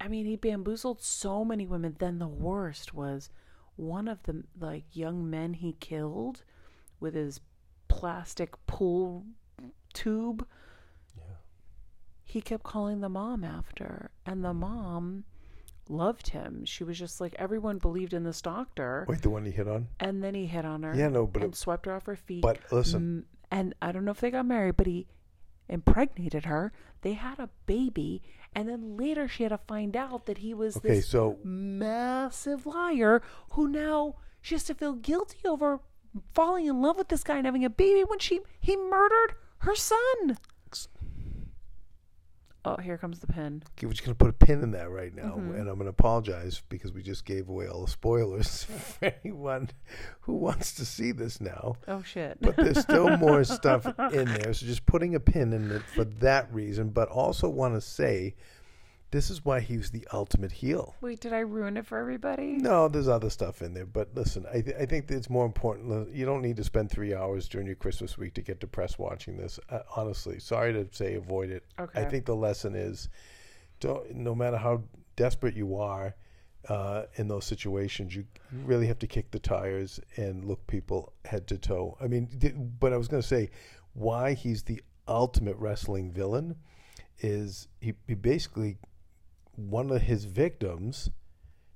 I 0.00 0.08
mean, 0.08 0.26
he 0.26 0.36
bamboozled 0.36 1.00
so 1.02 1.44
many 1.44 1.66
women. 1.66 1.96
Then 1.98 2.18
the 2.18 2.28
worst 2.28 2.92
was 2.94 3.30
one 3.76 4.08
of 4.08 4.22
the 4.24 4.44
like 4.58 4.84
young 4.92 5.28
men 5.30 5.54
he 5.54 5.72
killed 5.80 6.42
with 7.00 7.14
his 7.14 7.40
plastic 7.88 8.54
pool 8.66 9.24
tube. 9.94 10.46
He 12.24 12.40
kept 12.40 12.64
calling 12.64 13.00
the 13.00 13.08
mom 13.08 13.44
after, 13.44 14.10
and 14.26 14.44
the 14.44 14.52
mom 14.52 15.24
loved 15.88 16.28
him. 16.30 16.64
She 16.64 16.82
was 16.84 16.98
just 16.98 17.20
like 17.20 17.34
everyone 17.38 17.78
believed 17.78 18.12
in 18.12 18.24
this 18.24 18.42
doctor, 18.42 19.06
Wait, 19.08 19.22
the 19.22 19.30
one 19.30 19.44
he 19.44 19.52
hit 19.52 19.68
on? 19.68 19.86
and 20.00 20.22
then 20.22 20.34
he 20.34 20.46
hit 20.46 20.64
on 20.64 20.82
her. 20.82 20.94
Yeah, 20.94 21.08
no, 21.08 21.26
but 21.26 21.42
and 21.42 21.54
it- 21.54 21.56
swept 21.56 21.86
her 21.86 21.94
off 21.94 22.06
her 22.06 22.16
feet. 22.16 22.42
But 22.42 22.58
listen, 22.72 23.24
and 23.50 23.74
I 23.80 23.92
don't 23.92 24.04
know 24.04 24.10
if 24.12 24.20
they 24.20 24.30
got 24.30 24.46
married, 24.46 24.76
but 24.76 24.86
he 24.86 25.06
impregnated 25.68 26.44
her. 26.46 26.72
They 27.02 27.12
had 27.14 27.38
a 27.38 27.50
baby, 27.66 28.22
and 28.54 28.68
then 28.68 28.96
later 28.96 29.28
she 29.28 29.42
had 29.42 29.50
to 29.50 29.58
find 29.58 29.96
out 29.96 30.26
that 30.26 30.38
he 30.38 30.54
was 30.54 30.76
Okay, 30.78 30.88
this 30.88 31.08
so- 31.08 31.38
massive 31.44 32.66
liar 32.66 33.22
who 33.52 33.68
now 33.68 34.16
she 34.40 34.54
has 34.54 34.64
to 34.64 34.74
feel 34.74 34.94
guilty 34.94 35.38
over 35.46 35.80
falling 36.32 36.66
in 36.66 36.80
love 36.80 36.96
with 36.96 37.08
this 37.08 37.22
guy 37.24 37.36
and 37.36 37.46
having 37.46 37.64
a 37.64 37.70
baby 37.70 38.02
when 38.04 38.18
she 38.18 38.40
he 38.60 38.76
murdered 38.76 39.34
her 39.58 39.74
son. 39.74 40.38
Oh, 42.68 42.76
here 42.82 42.98
comes 42.98 43.20
the 43.20 43.28
pin. 43.28 43.62
Okay, 43.78 43.86
we're 43.86 43.92
just 43.92 44.04
gonna 44.04 44.16
put 44.16 44.28
a 44.30 44.32
pin 44.32 44.60
in 44.62 44.72
that 44.72 44.90
right 44.90 45.14
now, 45.14 45.34
Mm-hmm. 45.36 45.54
and 45.54 45.68
I'm 45.68 45.78
gonna 45.78 45.90
apologize 45.90 46.62
because 46.68 46.92
we 46.92 47.00
just 47.02 47.24
gave 47.24 47.48
away 47.48 47.68
all 47.68 47.84
the 47.84 47.90
spoilers 47.90 48.64
for 49.00 49.12
anyone 49.22 49.70
who 50.22 50.34
wants 50.34 50.72
to 50.74 50.84
see 50.84 51.12
this 51.12 51.40
now. 51.40 51.76
Oh 51.86 52.02
shit. 52.02 52.38
But 52.40 52.56
there's 52.56 52.80
still 52.80 53.16
more 53.18 53.44
stuff 53.58 53.86
in 54.12 54.24
there, 54.26 54.52
so 54.52 54.66
just 54.66 54.84
putting 54.84 55.14
a 55.14 55.20
pin 55.20 55.52
in 55.52 55.70
it 55.70 55.82
for 55.94 56.04
that 56.04 56.52
reason. 56.52 56.88
But 56.90 57.08
also 57.08 57.48
want 57.48 57.74
to 57.74 57.80
say, 57.80 58.34
this 59.10 59.30
is 59.30 59.44
why 59.44 59.60
he 59.60 59.76
was 59.76 59.90
the 59.90 60.06
ultimate 60.12 60.52
heel. 60.52 60.94
Wait, 61.00 61.20
did 61.20 61.32
I 61.32 61.38
ruin 61.40 61.76
it 61.76 61.86
for 61.86 61.98
everybody? 61.98 62.54
No, 62.54 62.88
there's 62.88 63.08
other 63.08 63.30
stuff 63.30 63.62
in 63.62 63.72
there, 63.72 63.86
but 63.86 64.08
listen, 64.14 64.44
I, 64.52 64.60
th- 64.60 64.76
I 64.78 64.84
think 64.84 65.06
that 65.06 65.16
it's 65.16 65.30
more 65.30 65.46
important. 65.46 66.12
You 66.12 66.26
don't 66.26 66.42
need 66.42 66.56
to 66.56 66.64
spend 66.64 66.90
three 66.90 67.14
hours 67.14 67.48
during 67.48 67.66
your 67.66 67.76
Christmas 67.76 68.18
week 68.18 68.34
to 68.34 68.42
get 68.42 68.60
depressed 68.60 68.98
watching 68.98 69.36
this. 69.36 69.60
Uh, 69.70 69.80
honestly, 69.94 70.40
sorry 70.40 70.72
to 70.72 70.88
say, 70.90 71.14
avoid 71.14 71.50
it. 71.50 71.64
Okay. 71.78 72.02
I 72.02 72.04
think 72.04 72.26
the 72.26 72.34
lesson 72.34 72.74
is, 72.74 73.08
don't, 73.80 74.14
no 74.14 74.34
matter 74.34 74.56
how 74.56 74.82
desperate 75.14 75.54
you 75.54 75.76
are 75.76 76.14
uh, 76.68 77.04
in 77.14 77.28
those 77.28 77.44
situations, 77.44 78.14
you 78.14 78.24
really 78.64 78.88
have 78.88 78.98
to 78.98 79.06
kick 79.06 79.30
the 79.30 79.38
tires 79.38 80.00
and 80.16 80.44
look 80.44 80.66
people 80.66 81.12
head 81.24 81.46
to 81.46 81.58
toe. 81.58 81.96
I 82.00 82.08
mean, 82.08 82.28
di- 82.38 82.54
but 82.80 82.92
I 82.92 82.96
was 82.96 83.06
going 83.06 83.22
to 83.22 83.28
say, 83.28 83.50
why 83.92 84.34
he's 84.34 84.64
the 84.64 84.82
ultimate 85.06 85.56
wrestling 85.58 86.10
villain 86.10 86.56
is 87.20 87.68
he, 87.80 87.94
he 88.06 88.14
basically 88.14 88.76
one 89.56 89.90
of 89.90 90.02
his 90.02 90.24
victims 90.24 91.10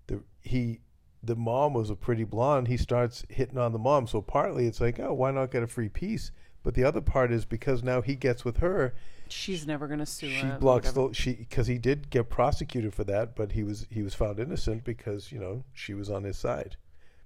the 0.07 0.23
he 0.43 0.81
the 1.23 1.37
mom 1.37 1.75
was 1.75 1.91
a 1.91 1.95
pretty 1.97 2.25
blonde 2.25 2.69
he 2.69 2.77
starts 2.77 3.25
hitting 3.29 3.59
on 3.59 3.73
the 3.73 3.79
mom 3.79 4.07
so 4.07 4.21
partly 4.23 4.67
it's 4.67 4.81
like 4.81 4.99
oh 5.01 5.13
why 5.13 5.31
not 5.31 5.51
get 5.51 5.63
a 5.63 5.67
free 5.67 5.89
piece 5.89 6.31
but 6.63 6.75
the 6.75 6.85
other 6.85 7.01
part 7.01 7.33
is 7.33 7.45
because 7.45 7.83
now 7.83 8.01
he 8.03 8.15
gets 8.15 8.45
with 8.45 8.59
her 8.59 8.95
She's 9.29 9.65
never 9.67 9.87
gonna 9.87 10.07
sue 10.07 10.29
she 10.29 10.41
him. 10.41 10.59
blocks 10.59 10.93
the 10.93 11.13
she 11.13 11.35
because 11.35 11.67
he 11.69 11.79
did 11.79 12.11
get 12.11 12.29
prosecuted 12.29 12.93
for 12.95 13.05
that 13.05 13.37
but 13.37 13.53
he 13.53 13.63
was 13.63 13.87
he 13.91 14.03
was 14.03 14.15
found 14.15 14.39
innocent 14.41 14.83
because 14.85 15.31
you 15.31 15.39
know 15.39 15.65
she 15.73 15.95
was 15.95 16.11
on 16.11 16.25
his 16.25 16.37
side 16.37 16.77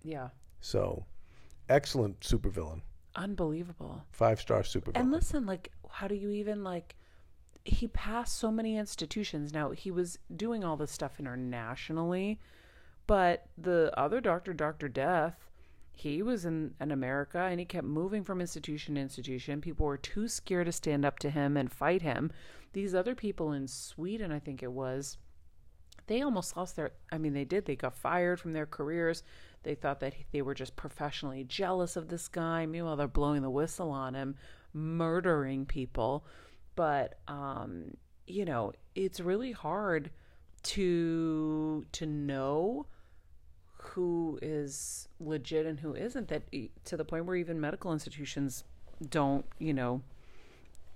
Yeah. 0.03 0.29
so 0.61 1.07
excellent 1.69 2.21
supervillain 2.21 2.83
Unbelievable. 3.17 4.03
five 4.11 4.41
star 4.41 4.63
supervillain 4.63 4.97
And 4.97 5.13
listen, 5.13 5.47
like, 5.47 5.71
how 5.89 6.09
do 6.09 6.17
you 6.17 6.31
even 6.31 6.65
like? 6.65 6.97
He 7.65 7.89
passed 7.89 8.37
so 8.37 8.51
many 8.51 8.77
institutions. 8.77 9.53
Now 9.53 9.71
he 9.71 9.91
was 9.91 10.19
doing 10.35 10.65
all 10.65 10.77
this 10.77 10.91
stuff 10.91 11.19
internationally, 11.19 12.39
but 13.07 13.47
the 13.57 13.93
other 13.97 14.21
doctor, 14.21 14.53
Doctor 14.53 14.89
Death, 14.89 15.49
he 15.93 16.23
was 16.23 16.45
in, 16.45 16.75
in 16.81 16.91
America 16.91 17.39
and 17.39 17.61
he 17.61 17.67
kept 17.67 17.87
moving 17.87 18.25
from 18.25 18.41
institution 18.41 18.97
to 18.97 19.01
institution. 19.01 19.61
People 19.61 19.87
were 19.87 19.97
too 19.97 20.29
scared 20.29 20.67
to 20.67 20.73
stand 20.73 21.05
up 21.05 21.19
to 21.21 21.31
him 21.31 21.57
and 21.57 21.73
fight 21.73 22.03
him. 22.03 22.33
These 22.73 22.95
other 22.95 23.15
people 23.15 23.53
in 23.53 23.69
Sweden, 23.69 24.33
I 24.33 24.41
think 24.41 24.63
it 24.63 24.73
was, 24.73 25.17
they 26.07 26.23
almost 26.23 26.57
lost 26.57 26.77
their 26.77 26.93
i 27.13 27.19
mean 27.19 27.33
they 27.33 27.45
did 27.45 27.65
they 27.65 27.77
got 27.77 27.95
fired 27.95 28.39
from 28.39 28.53
their 28.53 28.67
careers 28.67 29.23
they 29.63 29.75
thought 29.75 30.01
that 30.01 30.15
they 30.33 30.43
were 30.43 30.55
just 30.55 30.77
professionally 30.77 31.45
jealous 31.45 31.97
of 31.97 32.09
this 32.09 32.29
guy 32.29 32.67
meanwhile 32.67 32.97
they're 32.97 33.09
blowing 33.09 33.43
the 33.43 33.51
whistle 33.51 33.91
on 33.91 34.15
him 34.15 34.35
murdering 34.73 35.65
people 35.65 36.25
but 36.75 37.19
um 37.29 37.97
you 38.27 38.45
know 38.45 38.73
it's 38.95 39.21
really 39.21 39.53
hard 39.53 40.11
to 40.63 41.85
to 41.93 42.07
know 42.07 42.87
who 43.77 44.39
is 44.41 45.09
legit 45.21 45.67
and 45.67 45.81
who 45.81 45.95
isn't 45.95 46.29
that 46.29 46.43
to 46.85 46.97
the 46.97 47.05
point 47.05 47.27
where 47.27 47.37
even 47.37 47.61
medical 47.61 47.93
institutions 47.93 48.65
don't 49.11 49.45
you 49.59 49.75
know 49.75 50.01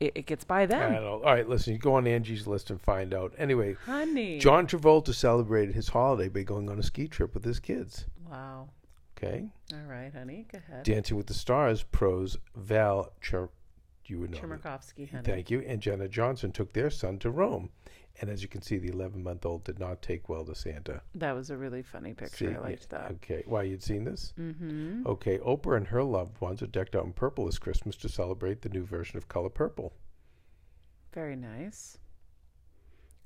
it, 0.00 0.12
it 0.14 0.26
gets 0.26 0.44
by 0.44 0.64
them. 0.64 0.94
All 1.04 1.20
right, 1.22 1.48
listen. 1.48 1.72
You 1.72 1.78
go 1.80 1.94
on 1.94 2.06
Angie's 2.06 2.46
list 2.46 2.70
and 2.70 2.80
find 2.80 3.12
out. 3.12 3.34
Anyway, 3.36 3.76
honey 3.84 4.38
John 4.38 4.66
Travolta 4.66 5.12
celebrated 5.12 5.74
his 5.74 5.88
holiday 5.88 6.28
by 6.28 6.42
going 6.42 6.70
on 6.70 6.78
a 6.78 6.82
ski 6.82 7.08
trip 7.08 7.34
with 7.34 7.44
his 7.44 7.58
kids. 7.58 8.06
wow 8.30 8.68
Okay, 9.16 9.50
all 9.72 9.90
right 9.90 10.12
honey 10.14 10.46
go 10.52 10.58
ahead 10.58 10.84
Dancing 10.84 11.16
with 11.16 11.26
the 11.26 11.34
Stars 11.34 11.82
pros 11.82 12.38
Val 12.54 13.12
you 14.08 14.20
would 14.20 14.30
know. 14.30 14.38
Chmerkovskiy, 14.38 15.10
honey. 15.10 15.22
Thank 15.24 15.50
you. 15.50 15.60
And 15.66 15.80
Jenna 15.80 16.08
Johnson 16.08 16.52
took 16.52 16.72
their 16.72 16.90
son 16.90 17.18
to 17.20 17.30
Rome, 17.30 17.70
and 18.20 18.30
as 18.30 18.42
you 18.42 18.48
can 18.48 18.62
see, 18.62 18.78
the 18.78 18.88
11 18.88 19.22
month 19.22 19.46
old 19.46 19.64
did 19.64 19.78
not 19.78 20.02
take 20.02 20.28
well 20.28 20.44
to 20.44 20.54
Santa. 20.54 21.02
That 21.14 21.34
was 21.34 21.50
a 21.50 21.56
really 21.56 21.82
funny 21.82 22.14
picture. 22.14 22.50
See, 22.50 22.54
I 22.54 22.58
liked 22.58 22.90
that. 22.90 23.12
Okay, 23.12 23.42
why 23.46 23.62
you'd 23.62 23.82
seen 23.82 24.04
this? 24.04 24.32
Mm-hmm. 24.38 25.06
Okay, 25.06 25.38
Oprah 25.38 25.76
and 25.76 25.86
her 25.88 26.02
loved 26.02 26.40
ones 26.40 26.62
are 26.62 26.66
decked 26.66 26.96
out 26.96 27.04
in 27.04 27.12
purple 27.12 27.46
this 27.46 27.58
Christmas 27.58 27.96
to 27.96 28.08
celebrate 28.08 28.62
the 28.62 28.68
new 28.68 28.84
version 28.84 29.16
of 29.16 29.28
Color 29.28 29.50
Purple. 29.50 29.92
Very 31.12 31.36
nice. 31.36 31.98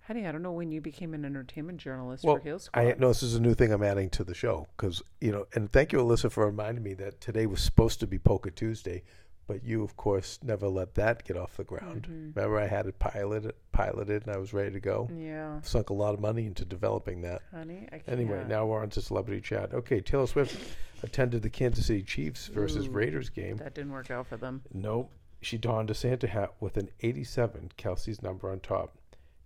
Honey, 0.06 0.26
I 0.26 0.32
don't 0.32 0.42
know 0.42 0.52
when 0.52 0.72
you 0.72 0.80
became 0.80 1.14
an 1.14 1.24
entertainment 1.24 1.78
journalist 1.78 2.24
Well, 2.24 2.36
for 2.36 2.42
Heal 2.42 2.58
Squad. 2.58 2.80
I 2.80 2.92
know 2.98 3.08
this 3.08 3.22
is 3.22 3.36
a 3.36 3.40
new 3.40 3.54
thing 3.54 3.72
I'm 3.72 3.84
adding 3.84 4.10
to 4.10 4.24
the 4.24 4.34
show 4.34 4.66
because 4.76 5.00
you 5.20 5.30
know, 5.30 5.46
and 5.54 5.70
thank 5.70 5.92
you, 5.92 6.00
Alyssa, 6.00 6.30
for 6.30 6.44
reminding 6.44 6.82
me 6.82 6.94
that 6.94 7.20
today 7.20 7.46
was 7.46 7.60
supposed 7.60 8.00
to 8.00 8.08
be 8.08 8.18
Poker 8.18 8.50
Tuesday, 8.50 9.04
but 9.46 9.64
you, 9.64 9.82
of 9.82 9.96
course, 9.96 10.38
never 10.42 10.68
let 10.68 10.94
that 10.94 11.24
get 11.24 11.36
off 11.36 11.56
the 11.56 11.64
ground. 11.64 12.02
Mm-hmm. 12.10 12.32
Remember, 12.38 12.58
I 12.58 12.66
had 12.66 12.86
it 12.86 12.98
piloted, 12.98 13.52
piloted, 13.72 14.26
and 14.26 14.34
I 14.34 14.38
was 14.38 14.52
ready 14.52 14.70
to 14.70 14.80
go. 14.80 15.08
Yeah, 15.14 15.60
Sunk 15.62 15.90
a 15.90 15.94
lot 15.94 16.14
of 16.14 16.20
money 16.20 16.46
into 16.46 16.64
developing 16.64 17.22
that. 17.22 17.42
honey. 17.52 17.88
I 17.92 17.98
can't. 17.98 18.08
Anyway, 18.08 18.44
now 18.48 18.66
we're 18.66 18.80
on 18.80 18.90
to 18.90 19.02
celebrity 19.02 19.40
chat. 19.40 19.74
Okay, 19.74 20.00
Taylor 20.00 20.26
Swift 20.26 20.76
attended 21.02 21.42
the 21.42 21.50
Kansas 21.50 21.86
City 21.86 22.02
Chiefs 22.02 22.46
versus 22.48 22.88
Raiders 22.88 23.28
game. 23.28 23.56
that 23.58 23.74
didn't 23.74 23.92
work 23.92 24.10
out 24.10 24.26
for 24.26 24.36
them. 24.36 24.62
Nope. 24.72 25.10
She 25.40 25.58
donned 25.58 25.90
a 25.90 25.94
Santa 25.94 26.28
hat 26.28 26.52
with 26.60 26.76
an 26.76 26.88
87, 27.00 27.72
Kelce's 27.76 28.22
number 28.22 28.50
on 28.50 28.60
top. 28.60 28.96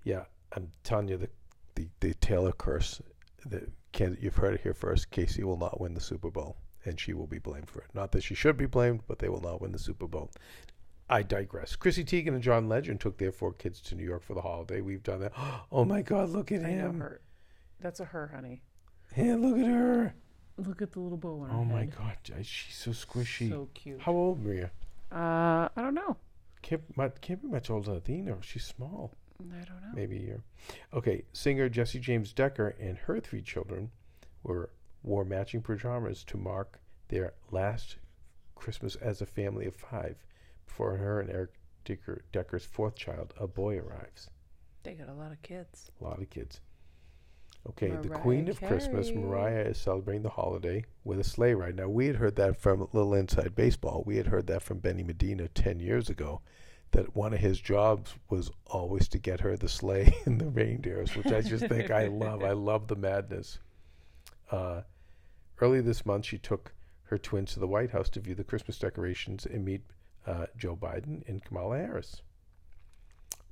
Yeah, 0.04 0.24
I'm 0.52 0.70
telling 0.84 1.08
you, 1.08 1.16
the, 1.16 1.28
the, 1.74 1.88
the 2.00 2.14
Taylor 2.14 2.52
curse, 2.52 3.00
the, 3.46 3.66
can, 3.92 4.16
you've 4.20 4.36
heard 4.36 4.54
it 4.54 4.60
here 4.60 4.74
first. 4.74 5.10
Casey 5.10 5.42
will 5.42 5.56
not 5.56 5.80
win 5.80 5.94
the 5.94 6.00
Super 6.00 6.30
Bowl, 6.30 6.56
and 6.86 6.98
she 6.98 7.12
will 7.12 7.26
be 7.26 7.38
blamed 7.38 7.68
for 7.68 7.80
it. 7.80 7.88
Not 7.94 8.12
that 8.12 8.22
she 8.22 8.34
should 8.34 8.56
be 8.56 8.66
blamed, 8.66 9.00
but 9.06 9.18
they 9.18 9.28
will 9.28 9.40
not 9.40 9.60
win 9.60 9.72
the 9.72 9.78
Super 9.78 10.06
Bowl. 10.06 10.30
I 11.08 11.22
digress. 11.22 11.76
Chrissy 11.76 12.04
Teigen 12.04 12.28
and 12.28 12.42
John 12.42 12.68
Legend 12.68 13.00
took 13.00 13.18
their 13.18 13.30
four 13.32 13.52
kids 13.52 13.80
to 13.82 13.94
New 13.94 14.04
York 14.04 14.22
for 14.22 14.34
the 14.34 14.40
holiday. 14.40 14.80
We've 14.80 15.02
done 15.02 15.20
that. 15.20 15.32
Oh 15.72 15.84
my 15.84 16.02
God, 16.02 16.30
look 16.30 16.50
at 16.52 16.64
I 16.64 16.68
him. 16.68 17.02
That's 17.80 18.00
a 18.00 18.04
her, 18.06 18.28
honey. 18.34 18.62
Hey, 19.12 19.34
look 19.34 19.58
at 19.58 19.66
her. 19.66 20.14
Look 20.58 20.80
at 20.82 20.92
the 20.92 21.00
little 21.00 21.18
bow 21.18 21.40
on 21.42 21.50
her 21.50 21.56
Oh 21.56 21.64
my 21.64 21.80
head. 21.80 21.94
God, 21.96 22.16
she's 22.46 22.74
so 22.76 22.90
squishy. 22.92 23.50
So 23.50 23.68
cute. 23.74 24.00
How 24.00 24.12
old, 24.12 24.42
Maria? 24.42 24.70
Uh, 25.12 25.68
I 25.76 25.82
don't 25.82 25.94
know. 25.94 26.16
can't 26.62 26.82
can't 27.20 27.42
be 27.42 27.48
much 27.48 27.68
older 27.70 27.86
than 27.90 27.96
Athena. 27.98 28.38
She's 28.40 28.64
small. 28.64 29.12
I 29.38 29.64
don't 29.64 29.82
know. 29.82 29.92
maybe 29.94 30.16
a 30.16 30.20
year. 30.20 30.42
Okay, 30.94 31.22
singer 31.32 31.68
Jessie 31.68 31.98
James 32.00 32.32
Decker 32.32 32.74
and 32.80 32.96
her 32.98 33.20
three 33.20 33.42
children 33.42 33.90
were 34.42 34.70
wore 35.06 35.24
matching 35.24 35.62
pajamas 35.62 36.24
to 36.24 36.36
mark 36.36 36.80
their 37.08 37.32
last 37.50 37.96
Christmas 38.54 38.96
as 38.96 39.20
a 39.20 39.26
family 39.26 39.66
of 39.66 39.74
five 39.74 40.16
before 40.66 40.96
her 40.96 41.20
and 41.20 41.30
Eric 41.30 41.52
Decker, 41.84 42.24
Decker's 42.32 42.64
fourth 42.64 42.96
child, 42.96 43.32
a 43.38 43.46
boy, 43.46 43.78
arrives. 43.78 44.28
They 44.82 44.94
got 44.94 45.08
a 45.08 45.14
lot 45.14 45.32
of 45.32 45.40
kids. 45.42 45.90
A 46.00 46.04
lot 46.04 46.20
of 46.20 46.28
kids. 46.28 46.60
Okay, 47.68 47.90
the 47.90 48.08
Mariah 48.08 48.20
Queen 48.20 48.48
of 48.48 48.60
Christmas. 48.60 49.10
Mariah, 49.10 49.64
is 49.64 49.78
celebrating 49.78 50.22
the 50.22 50.28
holiday 50.28 50.84
with 51.04 51.18
a 51.18 51.24
sleigh 51.24 51.54
ride. 51.54 51.76
Now, 51.76 51.88
we 51.88 52.06
had 52.06 52.16
heard 52.16 52.36
that 52.36 52.56
from 52.56 52.86
Little 52.92 53.14
Inside 53.14 53.56
Baseball. 53.56 54.04
We 54.06 54.16
had 54.16 54.28
heard 54.28 54.46
that 54.48 54.62
from 54.62 54.78
Benny 54.78 55.02
Medina 55.02 55.48
10 55.48 55.80
years 55.80 56.08
ago, 56.08 56.42
that 56.92 57.16
one 57.16 57.34
of 57.34 57.40
his 57.40 57.60
jobs 57.60 58.14
was 58.30 58.50
always 58.66 59.08
to 59.08 59.18
get 59.18 59.40
her 59.40 59.56
the 59.56 59.68
sleigh 59.68 60.14
and 60.26 60.40
the 60.40 60.48
reindeers, 60.48 61.16
which 61.16 61.26
I 61.26 61.40
just 61.40 61.66
think 61.66 61.90
I 61.90 62.06
love. 62.06 62.44
I 62.44 62.52
love 62.52 62.86
the 62.86 62.96
madness. 62.96 63.58
Uh, 64.50 64.82
early 65.60 65.80
this 65.80 66.06
month, 66.06 66.26
she 66.26 66.38
took 66.38 66.72
her 67.04 67.18
twins 67.18 67.54
to 67.54 67.60
the 67.60 67.68
White 67.68 67.90
House 67.90 68.08
to 68.10 68.20
view 68.20 68.34
the 68.34 68.44
Christmas 68.44 68.78
decorations 68.78 69.46
and 69.46 69.64
meet 69.64 69.82
uh, 70.26 70.46
Joe 70.56 70.76
Biden 70.76 71.26
and 71.28 71.44
Kamala 71.44 71.78
Harris. 71.78 72.22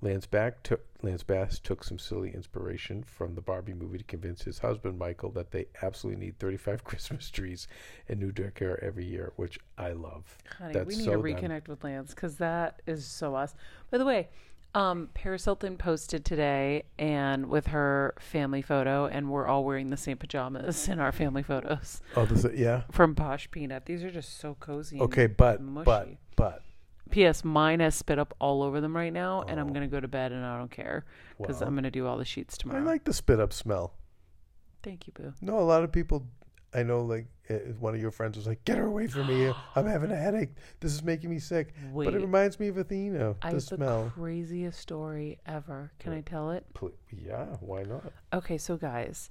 Lance, 0.00 0.26
Back 0.26 0.62
took, 0.62 0.82
Lance 1.02 1.22
Bass 1.22 1.58
took 1.58 1.82
some 1.82 1.98
silly 1.98 2.34
inspiration 2.34 3.02
from 3.04 3.34
the 3.34 3.40
Barbie 3.40 3.72
movie 3.72 3.96
to 3.98 4.04
convince 4.04 4.42
his 4.42 4.58
husband 4.58 4.98
Michael 4.98 5.30
that 5.30 5.50
they 5.50 5.66
absolutely 5.82 6.26
need 6.26 6.38
35 6.38 6.84
Christmas 6.84 7.30
trees 7.30 7.66
and 8.08 8.20
new 8.20 8.30
decor 8.30 8.78
every 8.82 9.06
year, 9.06 9.32
which 9.36 9.58
I 9.78 9.92
love. 9.92 10.36
Honey, 10.58 10.74
That's 10.74 10.86
we 10.88 10.96
need 10.96 11.04
so 11.04 11.22
to 11.22 11.32
done. 11.32 11.42
reconnect 11.42 11.68
with 11.68 11.82
Lance 11.84 12.10
because 12.12 12.36
that 12.36 12.82
is 12.86 13.06
so 13.06 13.34
awesome. 13.34 13.58
By 13.90 13.96
the 13.96 14.04
way, 14.04 14.28
um, 14.74 15.08
Paris 15.14 15.44
Hilton 15.44 15.76
posted 15.76 16.24
today 16.24 16.84
and 16.98 17.46
with 17.46 17.68
her 17.68 18.14
family 18.18 18.60
photo, 18.62 19.06
and 19.06 19.30
we're 19.30 19.46
all 19.46 19.64
wearing 19.64 19.90
the 19.90 19.96
same 19.96 20.16
pajamas 20.16 20.88
in 20.88 20.98
our 20.98 21.12
family 21.12 21.42
photos 21.42 22.00
Oh, 22.16 22.26
this, 22.26 22.44
yeah. 22.54 22.82
from 22.90 23.14
Posh 23.14 23.50
Peanut. 23.50 23.86
These 23.86 24.02
are 24.04 24.10
just 24.10 24.38
so 24.40 24.56
cozy. 24.58 25.00
Okay, 25.00 25.26
but 25.28 25.60
mushy. 25.60 25.84
but 25.84 26.08
but 26.36 26.62
P.S. 27.10 27.44
Mine 27.44 27.80
has 27.80 27.94
spit 27.94 28.18
up 28.18 28.34
all 28.40 28.62
over 28.62 28.80
them 28.80 28.96
right 28.96 29.12
now, 29.12 29.42
and 29.42 29.60
I'm 29.60 29.68
Oh. 29.70 29.72
gonna 29.72 29.86
go 29.86 30.00
to 30.00 30.08
bed 30.08 30.32
and 30.32 30.44
I 30.44 30.58
don't 30.58 30.70
care 30.70 31.04
because 31.38 31.60
Well, 31.60 31.68
I'm 31.68 31.74
gonna 31.76 31.90
do 31.90 32.06
all 32.06 32.16
the 32.18 32.24
sheets 32.24 32.56
tomorrow. 32.58 32.80
I 32.80 32.84
like 32.84 33.04
the 33.04 33.12
spit 33.12 33.38
up 33.38 33.52
smell. 33.52 33.92
Thank 34.82 35.06
you, 35.06 35.12
Boo. 35.14 35.32
No, 35.40 35.58
a 35.58 35.60
lot 35.60 35.84
of 35.84 35.92
people. 35.92 36.26
I 36.74 36.82
know, 36.82 37.02
like 37.02 37.26
uh, 37.48 37.54
one 37.78 37.94
of 37.94 38.00
your 38.00 38.10
friends 38.10 38.36
was 38.36 38.46
like, 38.46 38.64
"Get 38.64 38.78
her 38.78 38.86
away 38.86 39.06
from 39.06 39.28
me! 39.28 39.52
I'm 39.76 39.86
having 39.86 40.10
a 40.10 40.16
headache. 40.16 40.50
This 40.80 40.92
is 40.92 41.02
making 41.02 41.30
me 41.30 41.38
sick." 41.38 41.74
Wait, 41.92 42.06
But 42.06 42.14
it 42.14 42.20
reminds 42.20 42.58
me 42.58 42.68
of 42.68 42.76
Athena. 42.76 43.36
I 43.42 43.50
the 43.50 43.54
have 43.56 43.62
smell. 43.62 44.04
the 44.04 44.10
craziest 44.10 44.78
story 44.80 45.38
ever. 45.46 45.92
Can 45.98 46.12
I 46.12 46.20
tell 46.20 46.50
it? 46.50 46.66
Pl- 46.74 46.92
yeah, 47.10 47.46
why 47.60 47.84
not? 47.84 48.12
Okay, 48.32 48.58
so 48.58 48.76
guys, 48.76 49.30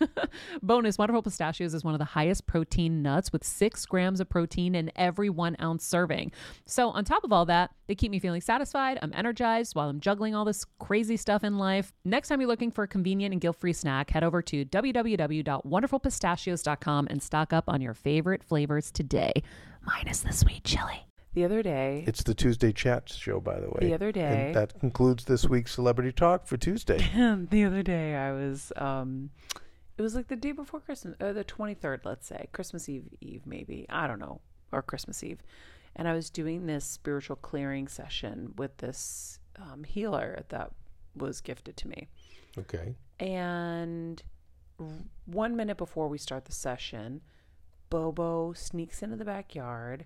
Bonus 0.62 0.98
Wonderful 0.98 1.22
Pistachios 1.22 1.74
is 1.74 1.84
one 1.84 1.94
of 1.94 1.98
the 1.98 2.04
highest 2.04 2.46
protein 2.46 3.02
nuts 3.02 3.32
with 3.32 3.44
six 3.44 3.84
grams 3.86 4.20
of 4.20 4.28
protein 4.28 4.74
in 4.74 4.90
every 4.96 5.30
one 5.30 5.56
ounce 5.60 5.84
serving. 5.84 6.32
So, 6.66 6.90
on 6.90 7.04
top 7.04 7.24
of 7.24 7.32
all 7.32 7.46
that, 7.46 7.70
they 7.86 7.94
keep 7.94 8.10
me 8.10 8.18
feeling 8.18 8.40
satisfied. 8.40 8.98
I'm 9.02 9.12
energized 9.14 9.74
while 9.74 9.88
I'm 9.88 10.00
juggling 10.00 10.34
all 10.34 10.44
this 10.44 10.64
crazy 10.78 11.16
stuff 11.16 11.44
in 11.44 11.58
life. 11.58 11.92
Next 12.04 12.28
time 12.28 12.40
you're 12.40 12.48
looking 12.48 12.70
for 12.70 12.84
a 12.84 12.88
convenient 12.88 13.32
and 13.32 13.40
guilt 13.40 13.56
free 13.56 13.72
snack, 13.72 14.10
head 14.10 14.24
over 14.24 14.42
to 14.42 14.64
www.wonderfulpistachios.com 14.64 17.06
and 17.10 17.22
stock 17.22 17.52
up 17.52 17.64
on 17.68 17.80
your 17.80 17.94
favorite 17.94 18.42
flavors 18.44 18.90
today, 18.90 19.32
minus 19.82 20.20
the 20.20 20.32
sweet 20.32 20.64
chili. 20.64 21.04
the 21.34 21.44
other 21.44 21.62
day, 21.62 22.04
It's 22.06 22.22
the 22.22 22.34
Tuesday 22.34 22.72
Chat 22.72 23.08
show, 23.10 23.38
by 23.40 23.60
the 23.60 23.68
way. 23.68 23.78
The 23.80 23.94
other 23.94 24.10
day- 24.12 24.46
And 24.46 24.54
that 24.54 24.78
concludes 24.80 25.24
this 25.26 25.44
week's 25.46 25.74
Celebrity 25.74 26.10
Talk 26.12 26.46
for 26.46 26.56
Tuesday. 26.56 26.98
the 27.50 27.64
other 27.64 27.82
day 27.82 28.14
I 28.16 28.32
was 28.32 28.72
um 28.76 29.30
it 29.98 30.02
was 30.02 30.14
like 30.14 30.28
the 30.28 30.36
day 30.36 30.52
before 30.52 30.80
Christmas 30.80 31.16
or 31.20 31.32
the 31.32 31.44
23rd 31.44 32.00
let's 32.04 32.26
say 32.26 32.48
Christmas 32.52 32.88
Eve 32.88 33.08
Eve 33.20 33.42
maybe 33.44 33.86
I 33.90 34.06
don't 34.06 34.20
know 34.20 34.40
or 34.72 34.80
Christmas 34.82 35.22
Eve 35.22 35.42
and 35.96 36.06
I 36.06 36.14
was 36.14 36.30
doing 36.30 36.66
this 36.66 36.84
spiritual 36.84 37.36
clearing 37.36 37.88
session 37.88 38.54
with 38.56 38.76
this 38.78 39.40
um, 39.56 39.84
healer 39.84 40.44
that 40.48 40.70
was 41.16 41.40
gifted 41.40 41.76
to 41.76 41.88
me 41.88 42.08
okay. 42.58 42.94
and 43.18 44.22
one 45.26 45.56
minute 45.56 45.76
before 45.76 46.08
we 46.08 46.18
start 46.18 46.44
the 46.44 46.52
session 46.52 47.20
Bobo 47.90 48.52
sneaks 48.52 49.02
into 49.02 49.16
the 49.16 49.24
backyard 49.24 50.04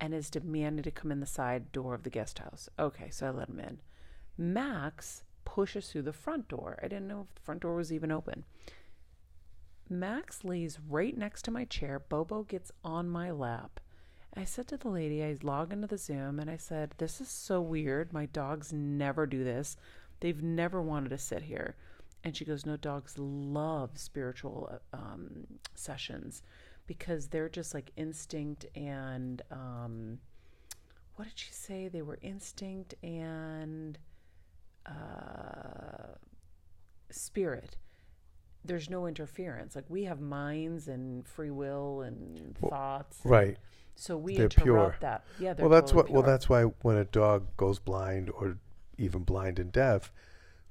and 0.00 0.14
is 0.14 0.30
demanding 0.30 0.82
to 0.82 0.90
come 0.90 1.12
in 1.12 1.20
the 1.20 1.26
side 1.26 1.70
door 1.70 1.94
of 1.94 2.02
the 2.02 2.10
guest 2.10 2.40
house 2.40 2.68
okay 2.78 3.08
so 3.10 3.28
I 3.28 3.30
let 3.30 3.48
him 3.48 3.60
in 3.60 3.78
Max 4.36 5.24
pushes 5.44 5.90
through 5.90 6.02
the 6.02 6.12
front 6.12 6.46
door. 6.46 6.78
I 6.80 6.88
didn't 6.88 7.08
know 7.08 7.26
if 7.28 7.34
the 7.34 7.40
front 7.40 7.62
door 7.62 7.74
was 7.74 7.92
even 7.92 8.12
open. 8.12 8.44
Max 9.90 10.44
lays 10.44 10.78
right 10.88 11.16
next 11.16 11.42
to 11.42 11.50
my 11.50 11.64
chair. 11.64 11.98
Bobo 11.98 12.42
gets 12.42 12.70
on 12.84 13.08
my 13.08 13.30
lap. 13.30 13.80
I 14.34 14.44
said 14.44 14.68
to 14.68 14.76
the 14.76 14.88
lady, 14.88 15.24
I 15.24 15.36
log 15.42 15.72
into 15.72 15.86
the 15.86 15.98
Zoom 15.98 16.38
and 16.38 16.50
I 16.50 16.56
said, 16.56 16.94
This 16.98 17.20
is 17.20 17.28
so 17.28 17.60
weird. 17.60 18.12
My 18.12 18.26
dogs 18.26 18.72
never 18.72 19.26
do 19.26 19.42
this. 19.42 19.76
They've 20.20 20.42
never 20.42 20.82
wanted 20.82 21.10
to 21.10 21.18
sit 21.18 21.42
here. 21.42 21.76
And 22.24 22.36
she 22.36 22.44
goes, 22.44 22.66
No, 22.66 22.76
dogs 22.76 23.16
love 23.16 23.90
spiritual 23.94 24.80
um, 24.92 25.46
sessions 25.74 26.42
because 26.86 27.28
they're 27.28 27.48
just 27.48 27.74
like 27.74 27.92
instinct 27.96 28.66
and 28.74 29.42
um, 29.50 30.18
what 31.16 31.26
did 31.26 31.38
she 31.38 31.52
say? 31.52 31.88
They 31.88 32.02
were 32.02 32.18
instinct 32.22 32.94
and 33.02 33.98
uh, 34.86 36.14
spirit. 37.10 37.76
There's 38.64 38.90
no 38.90 39.06
interference. 39.06 39.74
Like 39.76 39.84
we 39.88 40.04
have 40.04 40.20
minds 40.20 40.88
and 40.88 41.26
free 41.26 41.50
will 41.50 42.02
and 42.02 42.56
thoughts. 42.58 43.20
Right. 43.24 43.56
So 43.94 44.16
we 44.16 44.36
They're 44.36 44.44
interrupt 44.44 44.64
pure. 44.64 44.96
that. 45.00 45.24
Yeah, 45.40 45.54
they're 45.54 45.64
Well, 45.68 45.70
that's 45.80 45.90
totally 45.92 46.12
what. 46.12 46.22
Well, 46.24 46.30
that's 46.30 46.48
why 46.48 46.62
when 46.82 46.96
a 46.96 47.04
dog 47.04 47.46
goes 47.56 47.78
blind 47.78 48.30
or 48.30 48.58
even 48.96 49.22
blind 49.24 49.58
and 49.58 49.72
deaf, 49.72 50.12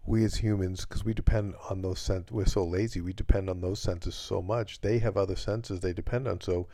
we 0.06 0.24
as 0.24 0.36
humans, 0.36 0.86
because 0.86 1.04
we 1.04 1.14
depend 1.14 1.56
on 1.70 1.82
those 1.82 2.00
sense, 2.00 2.32
we're 2.32 2.46
so 2.46 2.64
lazy. 2.64 3.02
We 3.02 3.14
depend 3.14 3.50
on 3.50 3.60
those 3.62 3.80
senses 3.80 4.16
so 4.16 4.42
much. 4.42 4.80
They 4.82 5.00
have 5.00 5.18
other 5.18 5.36
senses 5.36 5.80
they 5.82 5.92
depend 5.94 6.28
on. 6.28 6.40
So, 6.40 6.68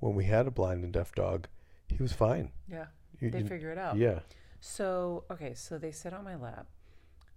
when 0.00 0.14
we 0.16 0.24
had 0.24 0.46
a 0.48 0.50
blind 0.50 0.82
and 0.82 0.92
deaf 0.92 1.14
dog, 1.14 1.46
he 1.88 2.02
was 2.02 2.12
fine. 2.12 2.50
yeah. 2.68 2.86
You- 3.20 3.30
They 3.30 3.40
you- 3.40 3.46
figure 3.46 3.70
it 3.70 3.78
out. 3.78 3.96
Yeah. 3.96 4.20
So, 4.60 5.24
okay, 5.30 5.54
so 5.54 5.78
they 5.78 5.92
sit 5.92 6.12
on 6.12 6.24
my 6.24 6.34
lap. 6.36 6.66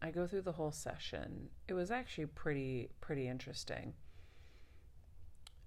I 0.04 0.12
go 0.12 0.28
through 0.28 0.42
the 0.42 0.52
whole 0.52 0.72
session. 0.72 1.50
It 1.68 1.74
was 1.74 1.90
actually 1.90 2.28
pretty 2.28 2.90
pretty 3.02 3.28
interesting. 3.28 3.94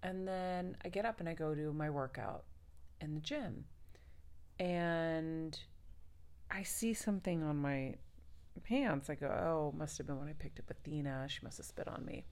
And 0.02 0.28
then 0.28 0.76
I 0.84 0.88
get 0.88 1.04
up 1.04 1.20
and 1.20 1.28
I 1.28 1.34
go 1.34 1.54
do 1.54 1.72
my 1.72 1.90
workout 1.90 2.44
in 3.00 3.14
the 3.14 3.20
gym. 3.20 3.64
And 4.60 5.58
I 6.50 6.62
see 6.62 6.94
something 6.94 7.42
on 7.42 7.56
my 7.56 7.94
pants. 8.62 9.10
I 9.10 9.14
go, 9.14 9.26
"Oh, 9.26 9.76
must 9.76 9.98
have 9.98 10.06
been 10.06 10.18
when 10.18 10.28
I 10.28 10.34
picked 10.34 10.60
up 10.60 10.70
Athena. 10.70 11.26
She 11.28 11.40
must 11.42 11.56
have 11.56 11.66
spit 11.66 11.88
on 11.88 12.04
me." 12.04 12.24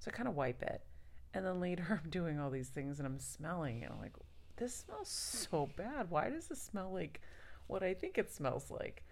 So 0.00 0.10
I 0.12 0.16
kind 0.16 0.28
of 0.28 0.34
wipe 0.34 0.62
it. 0.62 0.84
And 1.32 1.46
then 1.46 1.60
later 1.60 2.00
I'm 2.04 2.10
doing 2.10 2.38
all 2.38 2.50
these 2.50 2.68
things 2.68 2.98
and 2.98 3.06
I'm 3.06 3.18
smelling 3.18 3.84
and 3.84 3.92
I'm 3.92 4.00
like, 4.00 4.16
"This 4.56 4.74
smells 4.74 5.08
so 5.08 5.68
bad. 5.76 6.10
Why 6.10 6.30
does 6.30 6.48
this 6.48 6.60
smell 6.60 6.92
like 6.92 7.20
what 7.66 7.82
I 7.82 7.94
think 7.94 8.18
it 8.18 8.30
smells 8.32 8.70
like. 8.70 9.04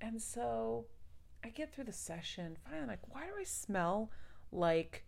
And 0.00 0.20
so 0.20 0.86
I 1.46 1.50
get 1.50 1.72
through 1.72 1.84
the 1.84 1.92
session, 1.92 2.56
finally, 2.68 2.88
like, 2.88 3.14
why 3.14 3.24
do 3.24 3.30
I 3.38 3.44
smell 3.44 4.10
like 4.50 5.04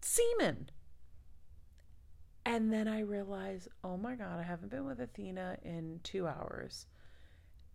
semen? 0.00 0.70
And 2.46 2.72
then 2.72 2.86
I 2.86 3.00
realize, 3.00 3.66
oh 3.82 3.96
my 3.96 4.14
God, 4.14 4.38
I 4.38 4.44
haven't 4.44 4.70
been 4.70 4.84
with 4.84 5.00
Athena 5.00 5.58
in 5.64 5.98
two 6.04 6.28
hours. 6.28 6.86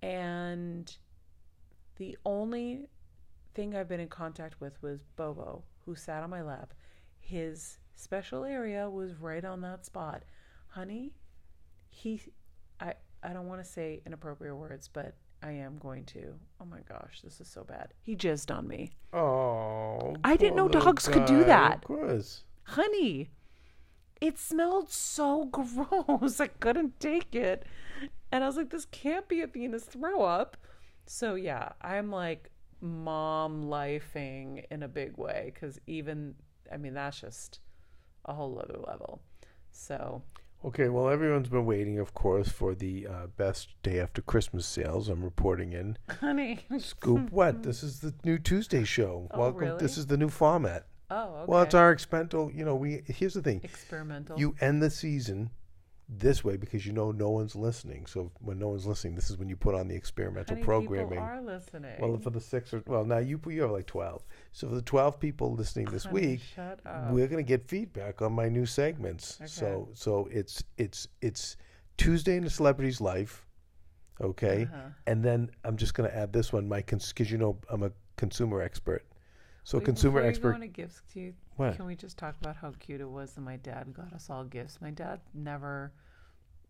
And 0.01 0.95
the 1.97 2.17
only 2.25 2.85
thing 3.53 3.75
I've 3.75 3.89
been 3.89 3.99
in 3.99 4.07
contact 4.07 4.61
with 4.61 4.81
was 4.81 5.03
Bobo, 5.17 5.65
who 5.85 5.95
sat 5.95 6.23
on 6.23 6.29
my 6.29 6.43
lap. 6.43 6.73
His 7.19 7.79
special 7.95 8.45
area 8.45 8.89
was 8.89 9.15
right 9.15 9.43
on 9.43 9.59
that 9.61 9.85
spot. 9.85 10.23
Honey, 10.67 11.11
he 11.89 12.21
I 12.79 12.93
I 13.21 13.33
don't 13.33 13.47
want 13.47 13.61
to 13.61 13.69
say 13.69 14.01
inappropriate 14.05 14.55
words, 14.55 14.87
but 14.87 15.15
I 15.43 15.51
am 15.51 15.77
going 15.77 16.05
to. 16.05 16.33
Oh 16.59 16.65
my 16.65 16.79
gosh, 16.87 17.21
this 17.23 17.39
is 17.39 17.47
so 17.47 17.63
bad. 17.63 17.93
He 18.01 18.15
jizzed 18.15 18.55
on 18.55 18.67
me. 18.67 18.91
Oh, 19.13 20.15
I 20.23 20.35
didn't 20.35 20.55
know 20.55 20.67
dogs 20.67 21.07
could 21.07 21.25
do 21.25 21.43
that. 21.43 21.75
Of 21.77 21.81
course. 21.83 22.43
honey 22.63 23.29
it 24.21 24.39
smelled 24.39 24.89
so 24.89 25.45
gross 25.51 26.39
i 26.39 26.47
couldn't 26.47 26.99
take 26.99 27.35
it 27.35 27.63
and 28.31 28.43
i 28.43 28.47
was 28.47 28.57
like 28.57 28.69
this 28.69 28.85
can't 28.85 29.27
be 29.27 29.41
a 29.41 29.47
venus 29.47 29.83
throw 29.83 30.23
up 30.23 30.57
so 31.05 31.35
yeah 31.35 31.69
i'm 31.81 32.09
like 32.09 32.49
mom 32.81 33.65
lifing 33.65 34.63
in 34.71 34.83
a 34.83 34.87
big 34.87 35.17
way 35.17 35.51
because 35.53 35.79
even 35.85 36.33
i 36.71 36.77
mean 36.77 36.93
that's 36.93 37.19
just 37.21 37.59
a 38.25 38.33
whole 38.33 38.57
other 38.59 38.79
level 38.87 39.21
so 39.71 40.21
Okay, 40.65 40.89
well, 40.89 41.09
everyone's 41.09 41.47
been 41.47 41.67
waiting, 41.67 41.99
of 41.99 42.15
course, 42.15 42.49
for 42.49 42.73
the 42.73 43.05
uh, 43.05 43.27
best 43.37 43.69
day 43.83 43.99
after 43.99 44.23
Christmas 44.23 44.65
sales. 44.65 45.09
I'm 45.09 45.23
reporting 45.23 45.73
in. 45.73 45.95
honey 46.19 46.61
Scoop, 46.79 47.29
what? 47.31 47.61
This 47.61 47.83
is 47.83 47.99
the 47.99 48.15
new 48.23 48.39
Tuesday 48.39 48.83
show. 48.83 49.27
Oh, 49.29 49.41
Welcome. 49.41 49.59
really? 49.59 49.77
This 49.77 49.95
is 49.95 50.07
the 50.07 50.17
new 50.17 50.27
format. 50.27 50.87
oh 51.11 51.35
okay 51.35 51.45
Well, 51.51 51.61
it's 51.61 51.75
our 51.75 51.91
experimental. 51.91 52.51
You 52.51 52.65
know, 52.65 52.73
we 52.75 53.03
here's 53.05 53.35
the 53.35 53.43
thing. 53.43 53.61
experimental 53.63 54.39
You 54.39 54.55
end 54.59 54.81
the 54.81 54.89
season 54.89 55.51
this 56.07 56.43
way 56.43 56.55
because 56.55 56.85
you 56.85 56.91
know 56.93 57.11
no 57.11 57.29
one's 57.31 57.55
listening. 57.55 58.05
So 58.05 58.31
when 58.39 58.59
no 58.59 58.69
one's 58.69 58.85
listening, 58.85 59.15
this 59.15 59.29
is 59.29 59.37
when 59.37 59.49
you 59.49 59.55
put 59.55 59.73
on 59.73 59.87
the 59.87 59.95
experimental 59.95 60.55
honey, 60.55 60.63
programming. 60.65 61.09
people 61.09 61.23
are 61.23 61.41
listening 61.41 61.95
Well, 61.99 62.17
for 62.17 62.29
the 62.29 62.39
six 62.41 62.73
or 62.73 62.83
well, 62.85 63.03
now 63.05 63.17
you 63.17 63.39
you 63.47 63.61
have 63.63 63.71
like 63.71 63.87
twelve. 63.87 64.23
So 64.51 64.67
for 64.69 64.75
the 64.75 64.81
twelve 64.83 65.19
people 65.19 65.53
listening 65.55 65.87
this 65.87 66.05
Honey, 66.05 66.27
week, 66.27 66.41
we're 67.11 67.27
gonna 67.27 67.43
get 67.43 67.67
feedback 67.67 68.21
on 68.21 68.33
my 68.33 68.49
new 68.49 68.65
segments. 68.65 69.39
So 69.45 69.89
so 69.93 70.27
it's 70.31 70.63
it's 70.77 71.07
it's 71.21 71.57
Tuesday 71.97 72.35
in 72.37 72.43
the 72.43 72.49
celebrity's 72.49 73.01
life, 73.01 73.45
okay, 74.21 74.63
Uh-huh. 74.63 74.89
and 75.07 75.23
then 75.23 75.49
I'm 75.63 75.77
just 75.77 75.93
gonna 75.95 76.09
add 76.09 76.31
this 76.33 76.53
one, 76.53 76.67
my 76.67 76.81
because 76.81 77.31
you 77.31 77.37
know 77.37 77.57
I'm 77.69 77.83
a 77.83 77.91
consumer 78.17 78.61
expert. 78.61 79.03
So 79.65 79.79
Wait, 79.79 79.85
consumer 79.85 80.21
expert. 80.21 80.49
You 80.49 80.53
go 80.59 80.61
into 80.63 80.67
gifts, 80.67 81.01
you, 81.15 81.33
What? 81.55 81.75
Can 81.75 81.85
we 81.87 81.95
just 81.95 82.17
talk 82.19 82.35
about 82.39 82.55
how 82.55 82.71
cute 82.79 83.01
it 83.01 83.09
was 83.09 83.33
that 83.33 83.41
my 83.41 83.57
dad 83.57 83.93
got 83.93 84.13
us 84.13 84.29
all 84.29 84.43
gifts? 84.43 84.79
My 84.79 84.91
dad 84.91 85.21
never 85.33 85.91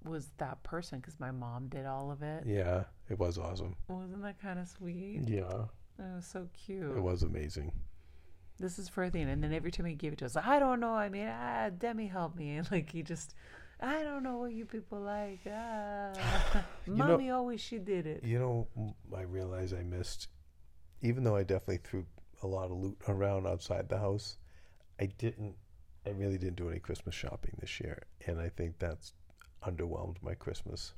was 0.05 0.29
that 0.37 0.63
person 0.63 0.99
because 1.01 1.19
my 1.19 1.29
mom 1.29 1.67
did 1.67 1.85
all 1.85 2.09
of 2.09 2.23
it. 2.23 2.43
Yeah, 2.47 2.85
it 3.09 3.19
was 3.19 3.37
awesome. 3.37 3.75
Wasn't 3.89 4.21
that 4.23 4.41
kind 4.41 4.59
of 4.59 4.69
sweet? 4.69 5.23
Yeah, 5.27 5.65
That 5.97 6.15
was 6.15 6.25
so 6.25 6.47
cute. 6.53 6.95
it 6.95 7.01
was 7.01 7.21
amazing. 7.23 7.73
This 8.59 8.79
is 8.79 8.87
for 8.87 9.03
Athena. 9.03 9.29
And 9.31 9.43
then 9.43 9.51
every 9.51 9.71
time 9.71 9.87
he 9.87 9.95
gave 9.95 10.13
it 10.13 10.19
to 10.19 10.25
us, 10.25 10.37
I 10.37 10.59
don't 10.59 10.79
know. 10.79 10.93
I 10.93 11.09
mean, 11.09 11.27
ah, 11.27 11.69
Demi 11.77 12.07
helped 12.07 12.37
me. 12.37 12.55
And 12.55 12.71
like 12.71 12.89
he 12.93 13.03
just, 13.03 13.35
I 13.81 14.03
don't 14.03 14.23
know 14.23 14.37
what 14.37 14.53
you 14.53 14.63
people 14.63 15.01
like. 15.01 15.41
Ah. 15.53 16.13
You 16.87 16.93
know- 16.93 17.07
Mommy 17.07 17.29
always, 17.31 17.59
she 17.59 17.77
did 17.79 18.07
it. 18.07 18.23
You 18.23 18.39
know, 18.39 18.95
I 19.13 19.23
realize 19.23 19.73
I 19.73 19.83
missed, 19.83 20.29
even 21.01 21.25
though 21.25 21.35
I 21.35 21.43
definitely 21.43 21.79
threw 21.83 22.05
a 22.43 22.47
lot 22.47 22.65
of 22.65 22.77
loot 22.77 22.97
around 23.07 23.47
outside 23.47 23.89
the 23.89 23.97
house, 23.97 24.37
I 24.99 25.07
didn't, 25.17 25.55
I 26.05 26.11
really 26.11 26.37
didn't 26.37 26.55
do 26.55 26.69
any 26.69 26.79
Christmas 26.79 27.15
shopping 27.15 27.55
this 27.59 27.79
year. 27.79 28.03
And 28.27 28.39
I 28.39 28.49
think 28.49 28.77
that's 28.79 29.13
underwhelmed 29.63 30.17
my 30.21 30.33
Christmas. 30.35 30.93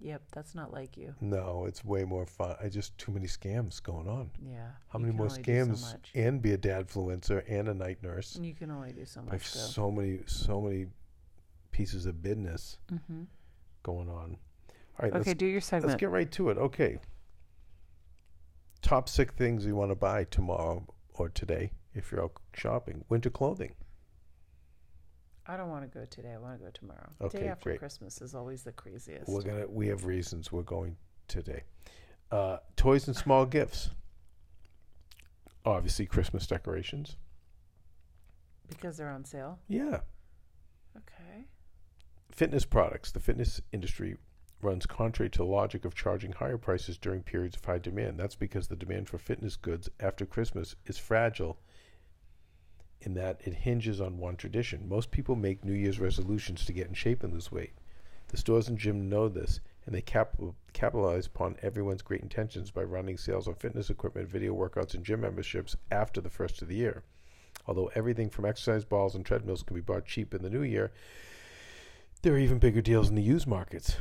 Yep, 0.00 0.22
that's 0.32 0.54
not 0.54 0.72
like 0.72 0.96
you. 0.96 1.12
No, 1.20 1.64
it's 1.66 1.84
way 1.84 2.04
more 2.04 2.24
fun. 2.24 2.54
I 2.62 2.68
just, 2.68 2.96
too 2.98 3.10
many 3.10 3.26
scams 3.26 3.82
going 3.82 4.06
on. 4.08 4.30
Yeah. 4.40 4.68
How 4.88 4.98
many 5.00 5.12
more 5.12 5.26
scams 5.26 5.78
So 5.78 5.96
and 6.14 6.40
be 6.40 6.52
a 6.52 6.58
dadfluencer 6.58 7.42
and 7.48 7.68
a 7.68 7.74
night 7.74 8.00
nurse? 8.02 8.38
You 8.40 8.54
can 8.54 8.70
only 8.70 8.92
do 8.92 9.04
so 9.04 9.20
much. 9.22 9.30
I 9.30 9.32
have 9.34 9.42
though. 9.42 9.60
so 9.60 9.90
many, 9.90 10.20
so 10.26 10.60
many 10.60 10.86
pieces 11.72 12.06
of 12.06 12.22
business 12.22 12.78
Mhm. 12.92 13.26
going 13.82 14.08
on. 14.08 14.36
All 15.00 15.08
right, 15.08 15.12
Okay, 15.20 15.34
do 15.34 15.46
your 15.46 15.60
segment. 15.60 15.88
Let's 15.88 16.00
get 16.00 16.10
right 16.10 16.30
to 16.32 16.50
it. 16.50 16.58
Okay. 16.58 17.00
Top 18.82 19.08
six 19.08 19.34
things 19.34 19.66
you 19.66 19.74
want 19.76 19.90
to 19.90 19.96
buy 19.96 20.24
tomorrow 20.24 20.86
or 21.14 21.28
today 21.28 21.72
if 21.94 22.10
you're 22.12 22.22
out 22.22 22.32
shopping. 22.54 23.04
Winter 23.08 23.30
clothing. 23.30 23.74
I 25.46 25.56
don't 25.56 25.70
want 25.70 25.90
to 25.90 25.98
go 25.98 26.04
today. 26.04 26.32
I 26.34 26.38
want 26.38 26.58
to 26.58 26.64
go 26.64 26.70
tomorrow. 26.72 27.08
Okay, 27.22 27.40
Day 27.40 27.48
after 27.48 27.70
great. 27.70 27.78
Christmas 27.78 28.20
is 28.20 28.34
always 28.34 28.62
the 28.62 28.72
craziest. 28.72 29.28
We're 29.28 29.42
gonna. 29.42 29.66
We 29.66 29.88
have 29.88 30.04
reasons 30.04 30.52
we're 30.52 30.62
going 30.62 30.96
today. 31.26 31.62
Uh, 32.30 32.58
toys 32.76 33.06
and 33.06 33.16
small 33.16 33.46
gifts. 33.58 33.90
Obviously, 35.64 36.06
Christmas 36.06 36.46
decorations. 36.46 37.16
because 38.68 38.96
they're 38.96 39.10
on 39.10 39.24
sale. 39.24 39.58
Yeah. 39.68 40.00
Okay. 40.96 41.46
Fitness 42.30 42.64
products. 42.64 43.10
The 43.12 43.20
fitness 43.20 43.60
industry 43.72 44.16
runs 44.60 44.86
contrary 44.86 45.30
to 45.30 45.38
the 45.38 45.44
logic 45.44 45.84
of 45.84 45.94
charging 45.94 46.32
higher 46.32 46.58
prices 46.58 46.98
during 46.98 47.22
periods 47.22 47.56
of 47.56 47.64
high 47.64 47.78
demand. 47.78 48.18
That's 48.18 48.34
because 48.34 48.68
the 48.68 48.76
demand 48.76 49.08
for 49.08 49.18
fitness 49.18 49.56
goods 49.56 49.88
after 50.00 50.26
Christmas 50.26 50.74
is 50.86 50.98
fragile 50.98 51.58
in 53.00 53.14
that 53.14 53.40
it 53.44 53.54
hinges 53.54 54.00
on 54.00 54.18
one 54.18 54.36
tradition. 54.36 54.88
Most 54.88 55.10
people 55.10 55.36
make 55.36 55.64
New 55.64 55.72
Year's 55.72 56.00
resolutions 56.00 56.64
to 56.64 56.72
get 56.72 56.88
in 56.88 56.94
shape 56.94 57.22
and 57.22 57.32
lose 57.32 57.52
weight. 57.52 57.74
The 58.28 58.36
stores 58.36 58.68
and 58.68 58.76
gym 58.76 59.08
know 59.08 59.28
this, 59.28 59.60
and 59.86 59.94
they 59.94 60.02
cap- 60.02 60.36
capitalize 60.72 61.26
upon 61.26 61.56
everyone's 61.62 62.02
great 62.02 62.20
intentions 62.20 62.70
by 62.70 62.82
running 62.82 63.16
sales 63.16 63.48
on 63.48 63.54
fitness 63.54 63.88
equipment, 63.88 64.28
video 64.28 64.54
workouts, 64.54 64.94
and 64.94 65.04
gym 65.04 65.20
memberships 65.20 65.76
after 65.90 66.20
the 66.20 66.28
first 66.28 66.60
of 66.60 66.68
the 66.68 66.76
year. 66.76 67.04
Although 67.66 67.90
everything 67.94 68.28
from 68.28 68.44
exercise 68.44 68.84
balls 68.84 69.14
and 69.14 69.24
treadmills 69.24 69.62
can 69.62 69.74
be 69.74 69.80
bought 69.80 70.04
cheap 70.04 70.34
in 70.34 70.42
the 70.42 70.50
new 70.50 70.62
year, 70.62 70.92
there 72.22 72.34
are 72.34 72.38
even 72.38 72.58
bigger 72.58 72.82
deals 72.82 73.08
in 73.08 73.14
the 73.14 73.22
used 73.22 73.46
markets. 73.46 73.96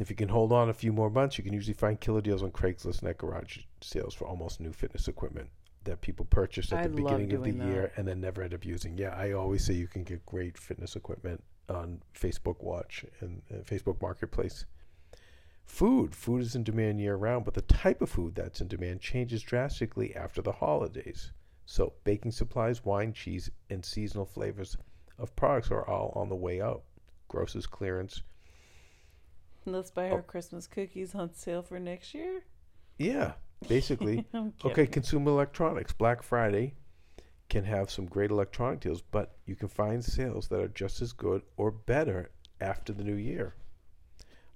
If 0.00 0.10
you 0.10 0.16
can 0.16 0.28
hold 0.28 0.52
on 0.52 0.68
a 0.68 0.74
few 0.74 0.92
more 0.92 1.08
months, 1.08 1.38
you 1.38 1.44
can 1.44 1.54
usually 1.54 1.74
find 1.74 1.98
killer 1.98 2.20
deals 2.20 2.42
on 2.42 2.50
Craigslist 2.50 3.00
and 3.00 3.08
at 3.08 3.18
garage 3.18 3.60
sales 3.80 4.14
for 4.14 4.26
almost 4.26 4.60
new 4.60 4.72
fitness 4.72 5.08
equipment 5.08 5.48
that 5.84 6.00
people 6.00 6.26
purchased 6.26 6.72
at 6.72 6.80
I 6.80 6.82
the 6.82 6.88
beginning 6.90 7.32
of 7.32 7.44
the 7.44 7.52
doing 7.52 7.68
year 7.68 7.92
and 7.96 8.06
then 8.06 8.20
never 8.20 8.42
end 8.42 8.52
up 8.52 8.64
using. 8.64 8.98
Yeah, 8.98 9.14
I 9.16 9.32
always 9.32 9.64
say 9.64 9.72
you 9.72 9.86
can 9.86 10.04
get 10.04 10.26
great 10.26 10.58
fitness 10.58 10.96
equipment 10.96 11.42
on 11.68 12.02
Facebook 12.14 12.62
Watch 12.62 13.04
and 13.20 13.40
uh, 13.50 13.58
Facebook 13.62 14.02
Marketplace. 14.02 14.66
Food. 15.64 16.14
Food 16.14 16.42
is 16.42 16.54
in 16.54 16.62
demand 16.62 17.00
year 17.00 17.16
round, 17.16 17.44
but 17.44 17.54
the 17.54 17.62
type 17.62 18.02
of 18.02 18.10
food 18.10 18.34
that's 18.34 18.60
in 18.60 18.68
demand 18.68 19.00
changes 19.00 19.42
drastically 19.42 20.14
after 20.14 20.42
the 20.42 20.52
holidays. 20.52 21.32
So, 21.64 21.94
baking 22.04 22.32
supplies, 22.32 22.84
wine, 22.84 23.12
cheese, 23.12 23.50
and 23.70 23.84
seasonal 23.84 24.26
flavors 24.26 24.76
of 25.18 25.34
products 25.34 25.70
are 25.70 25.86
all 25.86 26.12
on 26.14 26.28
the 26.28 26.36
way 26.36 26.60
out. 26.60 26.82
Grosses 27.28 27.66
clearance. 27.66 28.22
Let's 29.66 29.90
buy 29.90 30.10
Oh. 30.10 30.14
our 30.14 30.22
Christmas 30.22 30.66
cookies 30.66 31.14
on 31.14 31.34
sale 31.34 31.62
for 31.62 31.78
next 31.78 32.14
year. 32.14 32.44
Yeah, 32.98 33.32
basically. 33.68 34.24
Okay, 34.64 34.86
consumer 34.86 35.30
electronics. 35.30 35.92
Black 35.92 36.22
Friday 36.22 36.74
can 37.48 37.64
have 37.64 37.90
some 37.90 38.06
great 38.06 38.30
electronic 38.30 38.80
deals, 38.80 39.02
but 39.02 39.36
you 39.46 39.54
can 39.56 39.68
find 39.68 40.04
sales 40.04 40.48
that 40.48 40.60
are 40.60 40.68
just 40.68 41.00
as 41.02 41.12
good 41.12 41.42
or 41.56 41.70
better 41.70 42.30
after 42.60 42.92
the 42.92 43.04
new 43.04 43.14
year. 43.16 43.54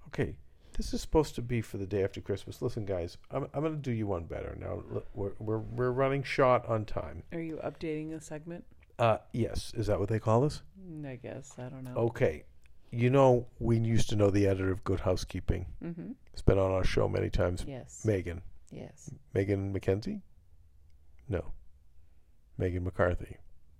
Okay, 0.07 0.35
this 0.77 0.93
is 0.93 1.01
supposed 1.01 1.35
to 1.35 1.41
be 1.41 1.61
for 1.61 1.77
the 1.77 1.85
day 1.85 2.03
after 2.03 2.19
Christmas. 2.21 2.61
Listen, 2.61 2.85
guys, 2.85 3.17
I'm, 3.31 3.47
I'm 3.53 3.61
going 3.61 3.73
to 3.75 3.79
do 3.79 3.91
you 3.91 4.07
one 4.07 4.23
better. 4.25 4.57
Now, 4.59 4.83
we're, 5.13 5.33
we're, 5.39 5.59
we're 5.59 5.91
running 5.91 6.23
short 6.23 6.65
on 6.65 6.85
time. 6.85 7.23
Are 7.31 7.39
you 7.39 7.59
updating 7.63 8.13
a 8.13 8.21
segment? 8.21 8.65
Uh, 8.99 9.17
yes, 9.33 9.71
is 9.75 9.87
that 9.87 9.99
what 9.99 10.09
they 10.09 10.19
call 10.19 10.43
us? 10.43 10.61
Mm, 10.79 11.05
I 11.09 11.15
guess. 11.15 11.53
I 11.57 11.63
don't 11.69 11.83
know. 11.83 11.93
Okay. 11.95 12.43
You 12.91 13.09
know, 13.09 13.47
we 13.59 13.77
used 13.79 14.09
to 14.09 14.15
know 14.15 14.29
the 14.29 14.47
editor 14.47 14.71
of 14.71 14.83
Good 14.83 14.99
Housekeeping. 14.99 15.65
Mm-hmm. 15.83 16.11
It's 16.33 16.41
been 16.41 16.59
on 16.59 16.71
our 16.71 16.83
show 16.83 17.07
many 17.07 17.29
times. 17.29 17.63
Yes. 17.67 18.03
Megan. 18.05 18.41
yes. 18.69 19.09
Megan 19.33 19.73
McKenzie? 19.73 20.21
No. 21.29 21.53
Megan 22.57 22.83
McCarthy. 22.83 23.37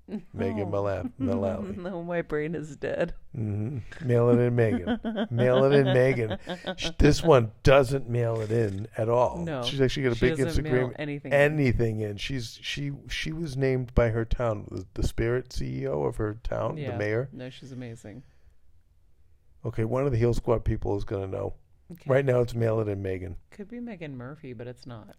Megan 0.33 0.69
Mala- 0.71 1.09
Mullally. 1.17 1.75
no, 1.77 2.03
my 2.03 2.21
brain 2.21 2.55
is 2.55 2.75
dead. 2.75 3.13
hmm 3.35 3.79
Mail 4.03 4.29
it 4.29 4.39
in, 4.39 4.55
Megan. 4.55 4.99
mail 5.29 5.63
it 5.65 5.73
in, 5.73 5.85
Megan. 5.93 6.37
This 6.97 7.21
one 7.23 7.51
doesn't 7.63 8.09
mail 8.09 8.41
it 8.41 8.51
in 8.51 8.87
at 8.97 9.07
all. 9.09 9.37
No, 9.37 9.63
she's 9.63 9.79
actually 9.79 10.03
got 10.03 10.11
a 10.13 10.15
she 10.15 10.29
big 10.29 10.39
Instagram. 10.39 10.93
anything 10.97 12.01
in. 12.01 12.11
in. 12.11 12.17
She's 12.17 12.59
she 12.61 12.91
she 13.09 13.31
was 13.31 13.55
named 13.55 13.93
by 13.93 14.09
her 14.09 14.25
town, 14.25 14.67
the, 14.71 14.85
the 14.95 15.07
spirit 15.07 15.49
CEO 15.49 16.05
of 16.07 16.17
her 16.17 16.37
town, 16.43 16.77
Yeah. 16.77 16.91
the 16.91 16.97
mayor. 16.97 17.29
No, 17.31 17.49
she's 17.49 17.71
amazing. 17.71 18.23
Okay, 19.65 19.83
one 19.85 20.05
of 20.05 20.11
the 20.11 20.17
Heal 20.17 20.33
Squad 20.33 20.63
people 20.65 20.97
is 20.97 21.03
going 21.03 21.29
to 21.29 21.37
know. 21.37 21.53
Okay. 21.91 22.03
Right 22.09 22.25
now, 22.25 22.39
it's 22.41 22.55
mail 22.55 22.79
and 22.79 23.03
Megan. 23.03 23.35
Could 23.51 23.69
be 23.69 23.79
Megan 23.79 24.17
Murphy, 24.17 24.53
but 24.53 24.67
it's 24.67 24.87
not. 24.87 25.15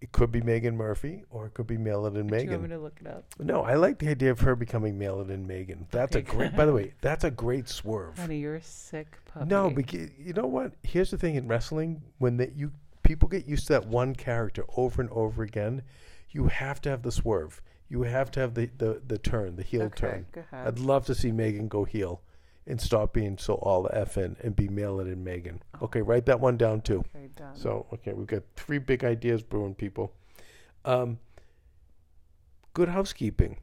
It 0.00 0.12
could 0.12 0.30
be 0.30 0.42
Megan 0.42 0.76
Murphy, 0.76 1.24
or 1.30 1.46
it 1.46 1.54
could 1.54 1.66
be 1.66 1.78
mail 1.78 2.04
and 2.04 2.16
Megan. 2.28 2.38
Do 2.38 2.44
you 2.44 2.50
want 2.58 2.62
me 2.64 2.68
to 2.76 2.78
look 2.78 2.98
it 3.00 3.06
up? 3.06 3.24
No, 3.38 3.62
I 3.62 3.76
like 3.76 3.98
the 3.98 4.08
idea 4.08 4.30
of 4.30 4.40
her 4.40 4.54
becoming 4.54 4.98
mail 4.98 5.20
and 5.20 5.46
Megan. 5.46 5.86
That's 5.90 6.14
a 6.16 6.20
great. 6.20 6.54
By 6.54 6.66
the 6.66 6.74
way, 6.74 6.92
that's 7.00 7.24
a 7.24 7.30
great 7.30 7.68
swerve. 7.68 8.18
Honey, 8.18 8.38
you're 8.38 8.56
a 8.56 8.62
sick 8.62 9.16
puppy. 9.24 9.46
No, 9.46 9.70
because 9.70 10.10
you 10.18 10.34
know 10.34 10.46
what? 10.46 10.72
Here's 10.82 11.10
the 11.10 11.16
thing 11.16 11.36
in 11.36 11.48
wrestling: 11.48 12.02
when 12.18 12.36
they, 12.36 12.52
you 12.54 12.72
people 13.02 13.28
get 13.28 13.46
used 13.46 13.68
to 13.68 13.74
that 13.74 13.86
one 13.86 14.14
character 14.14 14.64
over 14.76 15.00
and 15.00 15.10
over 15.10 15.42
again. 15.42 15.82
You 16.30 16.48
have 16.48 16.82
to 16.82 16.90
have 16.90 17.02
the 17.02 17.12
swerve. 17.12 17.62
You 17.88 18.02
have 18.02 18.30
to 18.32 18.40
have 18.40 18.52
the 18.54 18.68
the, 18.76 19.00
the 19.06 19.16
turn, 19.16 19.56
the 19.56 19.62
heel 19.62 19.84
Okay, 19.84 19.96
turn. 19.96 20.26
go 20.32 20.42
ahead. 20.52 20.66
I'd 20.66 20.78
love 20.80 21.06
to 21.06 21.14
see 21.14 21.32
Megan 21.32 21.68
go 21.68 21.84
heel 21.84 22.20
and 22.66 22.80
stop 22.80 23.12
being 23.12 23.36
so 23.38 23.54
all 23.54 23.82
the 23.82 23.94
f 23.96 24.16
in 24.16 24.36
and 24.42 24.56
be 24.56 24.68
mail 24.68 25.00
it 25.00 25.06
in 25.06 25.22
Megan. 25.22 25.62
Okay, 25.82 26.00
write 26.02 26.26
that 26.26 26.40
one 26.40 26.56
down 26.56 26.80
too. 26.80 27.04
Okay, 27.14 27.28
done. 27.36 27.54
So 27.54 27.86
okay, 27.92 28.12
we've 28.12 28.26
got 28.26 28.42
three 28.56 28.78
big 28.78 29.04
ideas 29.04 29.42
brewing, 29.42 29.74
people. 29.74 30.12
Um, 30.84 31.18
good 32.72 32.88
housekeeping. 32.88 33.58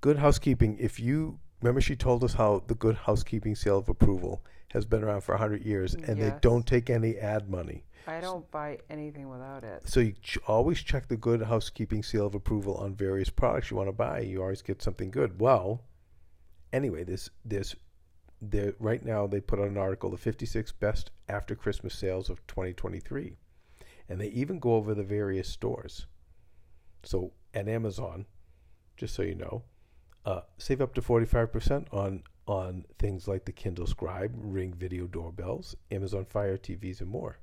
Good 0.00 0.18
housekeeping. 0.18 0.76
If 0.78 1.00
you 1.00 1.38
remember, 1.62 1.80
she 1.80 1.96
told 1.96 2.22
us 2.24 2.34
how 2.34 2.62
the 2.66 2.74
good 2.74 2.96
housekeeping 2.96 3.54
seal 3.56 3.78
of 3.78 3.88
approval 3.88 4.44
has 4.72 4.84
been 4.84 5.02
around 5.02 5.22
for 5.22 5.36
hundred 5.36 5.64
years, 5.64 5.94
and 5.94 6.20
they 6.20 6.26
Yes. 6.26 6.40
don't 6.40 6.66
take 6.66 6.90
any 6.90 7.16
ad 7.16 7.48
money. 7.48 7.84
I 8.08 8.20
don't 8.20 8.48
buy 8.52 8.78
anything 8.88 9.28
without 9.28 9.64
it. 9.64 9.88
So 9.88 9.98
you 10.00 10.12
ch- 10.22 10.38
always 10.46 10.80
check 10.80 11.08
the 11.08 11.16
good 11.16 11.42
housekeeping 11.42 12.02
seal 12.04 12.26
of 12.26 12.34
approval 12.36 12.76
on 12.76 12.94
various 12.94 13.30
products 13.30 13.70
you 13.70 13.76
want 13.76 13.88
to 13.88 13.92
buy. 13.92 14.20
You 14.20 14.42
always 14.42 14.62
get 14.62 14.80
something 14.82 15.10
good. 15.10 15.40
Well, 15.40 15.82
anyway, 16.72 17.04
this 17.04 17.30
this 17.44 17.74
right 18.78 19.04
now 19.04 19.26
they 19.26 19.40
put 19.40 19.58
out 19.58 19.68
an 19.68 19.78
article 19.78 20.10
the 20.10 20.16
56 20.16 20.72
best 20.72 21.10
after 21.28 21.54
Christmas 21.54 21.94
sales 21.94 22.28
of 22.28 22.46
2023, 22.46 23.36
and 24.08 24.20
they 24.20 24.28
even 24.28 24.58
go 24.58 24.74
over 24.74 24.94
the 24.94 25.02
various 25.02 25.48
stores. 25.48 26.06
So 27.02 27.32
at 27.54 27.68
Amazon, 27.68 28.26
just 28.96 29.14
so 29.14 29.22
you 29.22 29.34
know, 29.34 29.62
uh, 30.24 30.40
save 30.58 30.80
up 30.80 30.94
to 30.94 31.00
45% 31.00 31.86
on 31.92 32.22
on 32.46 32.84
things 32.98 33.26
like 33.26 33.44
the 33.44 33.52
Kindle 33.52 33.86
Scribe, 33.86 34.32
Ring 34.36 34.72
video 34.72 35.06
doorbells, 35.06 35.74
Amazon 35.90 36.24
Fire 36.24 36.56
TVs, 36.56 37.00
and 37.00 37.10
more. 37.10 37.38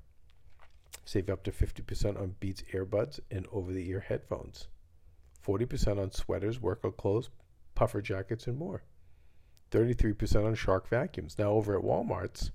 Save 1.06 1.30
up 1.30 1.44
to 1.44 1.52
50% 1.52 2.18
on 2.20 2.36
Beats 2.40 2.64
earbuds 2.74 3.20
and 3.30 3.46
over 3.52 3.74
the 3.74 3.90
ear 3.90 4.00
headphones. 4.00 4.68
40% 5.46 6.02
on 6.02 6.12
sweaters, 6.12 6.62
workout 6.62 6.96
clothes, 6.96 7.30
puffer 7.76 8.02
jackets, 8.02 8.48
and 8.48 8.58
more. 8.58 8.84
33% 9.74 10.46
on 10.46 10.56
Shark 10.56 10.88
vacuums. 10.88 11.38
Now 11.38 11.52
over 11.52 11.78
at 11.78 11.84
Walmart's, 11.84 12.52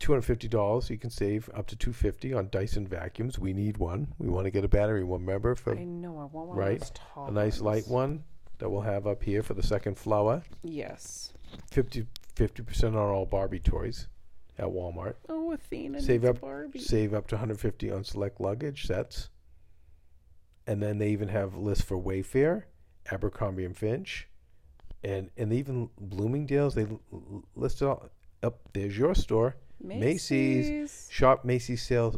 $250 0.00 0.90
you 0.90 0.98
can 0.98 1.10
save 1.10 1.50
up 1.54 1.66
to 1.68 1.76
250 1.76 2.32
on 2.34 2.48
Dyson 2.50 2.86
vacuums. 2.86 3.38
We 3.38 3.52
need 3.52 3.76
one. 3.76 4.14
We 4.18 4.28
want 4.28 4.46
to 4.46 4.50
get 4.50 4.64
a 4.64 4.68
battery 4.68 5.04
one, 5.04 5.20
remember, 5.20 5.54
for 5.54 5.76
I 5.76 5.84
know. 5.84 6.18
I 6.18 6.24
want 6.24 6.48
one 6.48 6.56
right? 6.56 7.00
a 7.16 7.30
nice 7.30 7.60
light 7.60 7.86
one 7.86 8.24
that 8.58 8.70
we'll 8.70 8.80
have 8.82 9.06
up 9.06 9.22
here 9.22 9.42
for 9.42 9.54
the 9.54 9.62
second 9.62 9.98
flower. 9.98 10.42
Yes. 10.62 11.32
50 11.70 12.06
percent 12.36 12.96
on 12.96 13.08
all 13.08 13.26
Barbie 13.26 13.58
toys 13.58 14.06
at 14.58 14.66
Walmart. 14.66 15.14
Oh, 15.28 15.52
Athena 15.52 16.00
Save 16.00 16.24
up 16.24 16.40
Barbie. 16.40 16.78
save 16.78 17.12
up 17.12 17.26
to 17.28 17.34
150 17.34 17.90
on 17.90 18.04
select 18.04 18.40
luggage 18.40 18.86
sets. 18.86 19.28
And 20.66 20.82
then 20.82 20.98
they 20.98 21.08
even 21.10 21.28
have 21.28 21.56
lists 21.56 21.84
for 21.84 22.00
Wayfair, 22.00 22.64
Abercrombie 23.10 23.64
and 23.64 23.76
Fitch, 23.76 24.28
and 25.04 25.30
and 25.36 25.52
even 25.52 25.90
Bloomingdale's. 25.98 26.74
They 26.74 26.86
listed 27.54 27.88
all 27.88 28.10
up. 28.42 28.60
There's 28.72 28.96
your 28.96 29.14
store, 29.14 29.56
Macy's. 29.82 30.68
Macy's. 30.70 31.08
Shop 31.10 31.44
Macy's 31.44 31.82
sales 31.82 32.16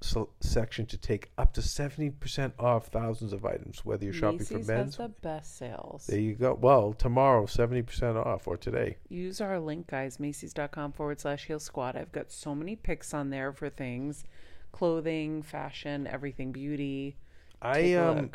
sel- 0.00 0.30
section 0.40 0.86
to 0.86 0.96
take 0.96 1.30
up 1.38 1.52
to 1.54 1.60
70% 1.60 2.52
off 2.58 2.86
thousands 2.88 3.32
of 3.32 3.44
items, 3.44 3.84
whether 3.84 4.04
you're 4.04 4.14
shopping 4.14 4.38
Macy's 4.38 4.66
for 4.66 4.72
men's. 4.72 4.96
has 4.96 5.06
the 5.06 5.14
best 5.22 5.56
sales. 5.56 6.06
There 6.06 6.18
you 6.18 6.34
go. 6.34 6.54
Well, 6.54 6.92
tomorrow, 6.92 7.46
70% 7.46 8.24
off, 8.24 8.46
or 8.46 8.56
today. 8.56 8.96
Use 9.08 9.40
our 9.40 9.58
link, 9.58 9.88
guys, 9.88 10.20
Macy's.com 10.20 10.92
forward 10.92 11.20
slash 11.20 11.46
heal 11.46 11.58
squad. 11.60 11.96
I've 11.96 12.12
got 12.12 12.30
so 12.30 12.54
many 12.54 12.76
picks 12.76 13.12
on 13.14 13.30
there 13.30 13.52
for 13.52 13.68
things 13.68 14.24
clothing, 14.70 15.42
fashion, 15.42 16.06
everything, 16.06 16.52
beauty. 16.52 17.16
I 17.60 17.74
Take 17.74 17.94
a 17.94 18.08
um. 18.08 18.30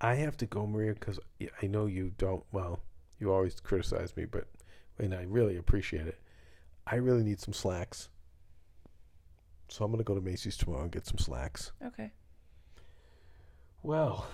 I 0.00 0.14
have 0.16 0.36
to 0.38 0.46
go, 0.46 0.66
Maria, 0.66 0.94
because 0.94 1.20
I 1.62 1.66
know 1.66 1.86
you 1.86 2.12
don't. 2.18 2.42
Well, 2.52 2.80
you 3.24 3.32
always 3.32 3.58
criticize 3.60 4.14
me, 4.16 4.26
but 4.26 4.46
and 4.98 5.14
I 5.14 5.22
really 5.22 5.56
appreciate 5.56 6.06
it. 6.06 6.20
I 6.86 6.96
really 6.96 7.24
need 7.24 7.40
some 7.40 7.54
slacks, 7.54 8.10
so 9.68 9.84
I'm 9.84 9.90
gonna 9.90 10.04
go 10.04 10.14
to 10.14 10.20
Macy's 10.20 10.56
tomorrow 10.56 10.82
and 10.82 10.92
get 10.92 11.06
some 11.06 11.18
slacks. 11.18 11.72
Okay. 11.84 12.12
Well, 13.82 14.26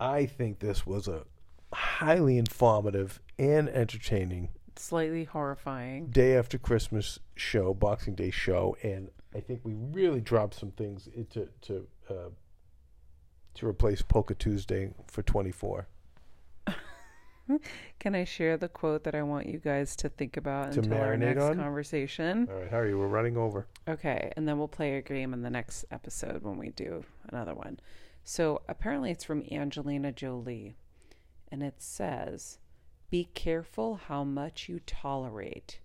I 0.00 0.26
think 0.26 0.58
this 0.58 0.86
was 0.86 1.08
a 1.08 1.24
highly 1.72 2.38
informative 2.38 3.20
and 3.38 3.68
entertaining 3.68 4.48
Slightly 4.76 5.24
horrifying. 5.24 6.06
day 6.08 6.36
after 6.36 6.58
Christmas 6.58 7.18
show, 7.34 7.74
Boxing 7.74 8.14
Day 8.14 8.30
show, 8.30 8.76
and 8.82 9.10
I 9.34 9.40
think 9.40 9.60
we 9.64 9.74
really 9.74 10.20
dropped 10.20 10.54
some 10.54 10.70
things 10.70 11.08
into 11.14 11.48
to 11.62 11.86
uh, 12.10 12.30
to 13.54 13.66
replace 13.66 14.02
Poker 14.02 14.34
Tuesday 14.34 14.90
for 15.06 15.22
24. 15.22 15.88
Can 17.98 18.14
I 18.14 18.24
share 18.24 18.56
the 18.56 18.68
quote 18.68 19.04
that 19.04 19.14
I 19.14 19.22
want 19.22 19.46
you 19.46 19.58
guys 19.58 19.96
to 19.96 20.08
think 20.08 20.36
about 20.36 20.72
To 20.72 20.80
until 20.80 20.98
our 20.98 21.16
next 21.16 21.42
on? 21.42 21.56
conversation? 21.56 22.48
All 22.50 22.58
right, 22.60 22.70
Harry, 22.70 22.94
we're 22.94 23.06
running 23.06 23.36
over. 23.36 23.66
Okay, 23.88 24.32
and 24.36 24.48
then 24.48 24.58
we'll 24.58 24.68
play 24.68 24.96
a 24.96 25.02
game 25.02 25.32
in 25.32 25.42
the 25.42 25.50
next 25.50 25.84
episode 25.90 26.42
when 26.42 26.56
we 26.58 26.70
do 26.70 27.04
another 27.28 27.54
one. 27.54 27.78
So 28.24 28.62
apparently 28.68 29.10
it's 29.10 29.24
from 29.24 29.44
Angelina 29.50 30.12
Jolie, 30.12 30.74
and 31.50 31.62
it 31.62 31.80
says, 31.80 32.58
Be 33.10 33.28
careful 33.34 33.96
how 34.08 34.24
much 34.24 34.68
you 34.68 34.80
tolerate. 34.84 35.78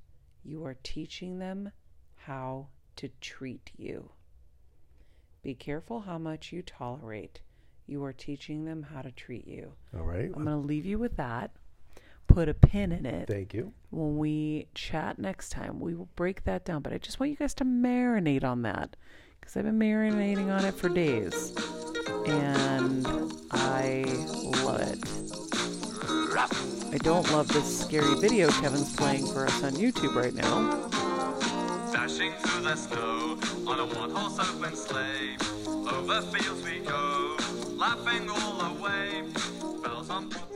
You 0.43 0.65
are 0.65 0.77
teaching 0.81 1.37
them 1.37 1.71
how 2.15 2.67
to 2.95 3.09
treat 3.21 3.71
you. 3.77 4.11
Be 5.43 5.53
careful 5.53 6.01
how 6.01 6.17
much 6.17 6.51
you 6.51 6.61
tolerate. 6.63 7.41
You 7.91 8.05
are 8.05 8.13
teaching 8.13 8.63
them 8.63 8.83
how 8.83 9.01
to 9.01 9.11
treat 9.11 9.45
you. 9.45 9.73
All 9.93 10.03
right. 10.05 10.31
I'm 10.33 10.45
going 10.45 10.61
to 10.61 10.65
leave 10.65 10.85
you 10.85 10.97
with 10.97 11.17
that. 11.17 11.51
Put 12.27 12.47
a 12.47 12.53
pin 12.53 12.93
in 12.93 13.05
it 13.05 13.27
Thank 13.27 13.53
you. 13.53 13.73
when 13.89 14.17
we 14.17 14.67
chat 14.73 15.19
next 15.19 15.49
time, 15.49 15.81
we 15.81 15.93
will 15.93 16.07
break 16.15 16.45
that 16.45 16.63
down. 16.63 16.83
But 16.83 16.93
I 16.93 16.99
just 16.99 17.19
want 17.19 17.31
you 17.31 17.35
guys 17.35 17.53
to 17.55 17.65
marinate 17.65 18.45
on 18.45 18.61
that 18.61 18.95
because 19.41 19.57
I've 19.57 19.65
been 19.65 19.77
marinating 19.77 20.49
on 20.57 20.63
it 20.63 20.73
for 20.73 20.87
days. 20.87 21.53
And 22.25 23.05
I 23.51 24.05
love 24.63 24.79
it. 24.79 25.03
I 26.93 26.97
don't 26.99 27.29
love 27.33 27.49
this 27.49 27.81
scary 27.81 28.15
video 28.21 28.47
Kevin's 28.51 28.95
playing 28.95 29.27
for 29.27 29.45
us 29.47 29.63
on 29.65 29.73
YouTube 29.73 30.15
right 30.15 30.33
now. 30.33 30.87
Dashing 31.91 32.31
through 32.39 32.63
the 32.63 32.75
snow 32.77 33.37
on 33.67 33.79
a 33.81 33.85
one 33.99 34.11
horse 34.11 34.39
open 34.39 34.77
sleigh. 34.77 35.35
Over 35.67 36.21
fields 36.21 36.63
we 36.63 36.79
go, 36.79 37.30
I 37.83 37.95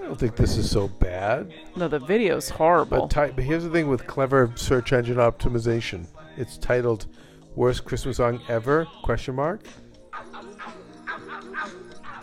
don't 0.04 0.20
think 0.20 0.36
this 0.36 0.58
is 0.58 0.70
so 0.70 0.88
bad. 0.88 1.52
No, 1.76 1.88
the 1.88 1.98
video's 1.98 2.50
horrible. 2.50 3.08
But, 3.08 3.28
ti- 3.28 3.34
but 3.34 3.44
here's 3.44 3.64
the 3.64 3.70
thing 3.72 3.88
with 3.88 4.06
clever 4.06 4.52
search 4.56 4.94
engine 4.94 5.18
optimization. 5.18 6.06
It's 6.38 6.58
titled 6.60 7.08
"Worst 7.56 7.84
Christmas 7.84 8.18
Song 8.18 8.42
Ever?" 8.48 8.86
Question 9.02 9.36
mark. 9.36 9.62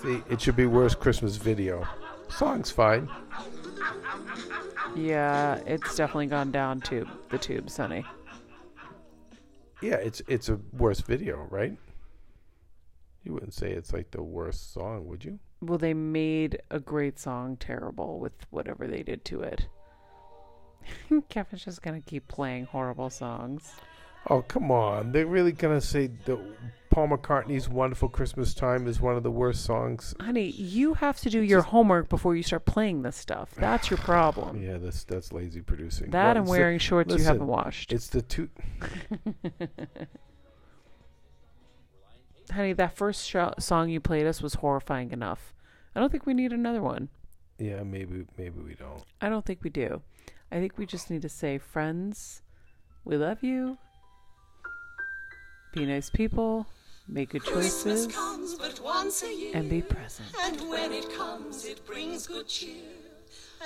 See, 0.03 0.22
it 0.30 0.40
should 0.40 0.55
be 0.57 0.66
"Worst 0.66 1.00
Christmas 1.00 1.34
Video." 1.36 1.84
Song's 2.28 2.70
fine. 2.70 3.09
yeah, 4.94 5.57
it's 5.66 5.96
definitely 5.96 6.26
gone 6.26 6.53
down 6.53 6.80
to 6.82 7.07
the 7.30 7.38
tubes, 7.38 7.76
honey. 7.76 8.05
Yeah, 9.80 9.96
it's 9.96 10.22
it's 10.28 10.48
a 10.48 10.61
worst 10.72 11.07
video, 11.07 11.48
right? 11.50 11.76
You 13.24 13.32
wouldn't 13.34 13.54
say 13.54 13.70
it's 13.72 13.92
like 13.92 14.10
the 14.10 14.22
worst 14.22 14.72
song, 14.72 15.06
would 15.06 15.24
you? 15.24 15.38
Well, 15.60 15.78
they 15.78 15.94
made 15.94 16.60
a 16.70 16.80
great 16.80 17.18
song 17.18 17.56
terrible 17.56 18.18
with 18.18 18.32
whatever 18.50 18.86
they 18.88 19.02
did 19.02 19.24
to 19.26 19.42
it. 19.42 19.68
Kevin's 21.28 21.64
just 21.64 21.82
gonna 21.82 22.00
keep 22.00 22.26
playing 22.26 22.64
horrible 22.64 23.10
songs. 23.10 23.72
Oh 24.28 24.42
come 24.42 24.70
on! 24.70 25.12
They're 25.12 25.26
really 25.26 25.52
gonna 25.52 25.80
say 25.80 26.08
that 26.26 26.38
Paul 26.90 27.08
McCartney's 27.08 27.68
"Wonderful 27.68 28.08
Christmas 28.08 28.54
Time" 28.54 28.86
is 28.88 29.00
one 29.00 29.16
of 29.16 29.22
the 29.22 29.30
worst 29.30 29.64
songs. 29.64 30.14
Honey, 30.20 30.50
you 30.50 30.94
have 30.94 31.18
to 31.20 31.30
do 31.30 31.40
your 31.40 31.62
homework 31.62 32.08
before 32.08 32.34
you 32.36 32.42
start 32.42 32.64
playing 32.64 33.02
this 33.02 33.16
stuff. 33.16 33.50
That's 33.56 33.90
your 33.90 33.98
problem. 33.98 34.60
Yeah, 34.62 34.78
that's 34.78 35.04
that's 35.04 35.32
lazy 35.32 35.60
producing. 35.60 36.10
That 36.10 36.22
Well, 36.22 36.30
and 36.30 36.38
it's 36.40 36.46
the- 36.46 36.58
wearing 36.58 36.78
shorts 36.80 37.14
you 37.16 37.22
haven't 37.22 37.46
washed. 37.46 37.92
It's 37.92 38.08
the 38.08 38.22
two. 38.22 38.48
Honey, 42.53 42.72
that 42.74 42.96
first 42.96 43.26
sho- 43.26 43.55
song 43.59 43.88
you 43.88 44.00
played 44.00 44.26
us 44.26 44.42
was 44.42 44.55
horrifying 44.55 45.11
enough. 45.12 45.55
I 45.94 46.00
don't 46.00 46.11
think 46.11 46.26
we 46.26 46.34
need 46.34 46.53
another 46.53 46.82
one. 46.82 47.09
Yeah, 47.59 47.82
maybe 47.82 48.26
maybe 48.36 48.61
we 48.61 48.74
don't. 48.74 49.03
I 49.20 49.28
don't 49.28 49.44
think 49.44 49.62
we 49.62 49.70
do. 49.70 50.03
I 50.50 50.57
think 50.57 50.76
we 50.76 50.84
just 50.86 51.11
need 51.11 51.22
to 51.22 51.28
say, 51.28 51.59
friends, 51.59 52.42
we 53.05 53.16
love 53.16 53.42
you. 53.42 53.78
Be 55.72 55.86
nice 55.86 56.11
people. 56.11 56.66
Make 57.09 57.30
good 57.30 57.44
choices. 57.44 58.07
comes 58.07 58.55
but 58.55 58.80
once 58.80 59.22
a 59.22 59.34
year. 59.34 59.53
And 59.55 59.68
be 59.68 59.82
present. 59.82 60.28
And 60.42 60.68
when 60.68 60.92
it 60.92 61.11
comes, 61.16 61.64
it 61.64 61.84
brings 61.86 62.26
good 62.26 62.48
cheer. 62.48 62.82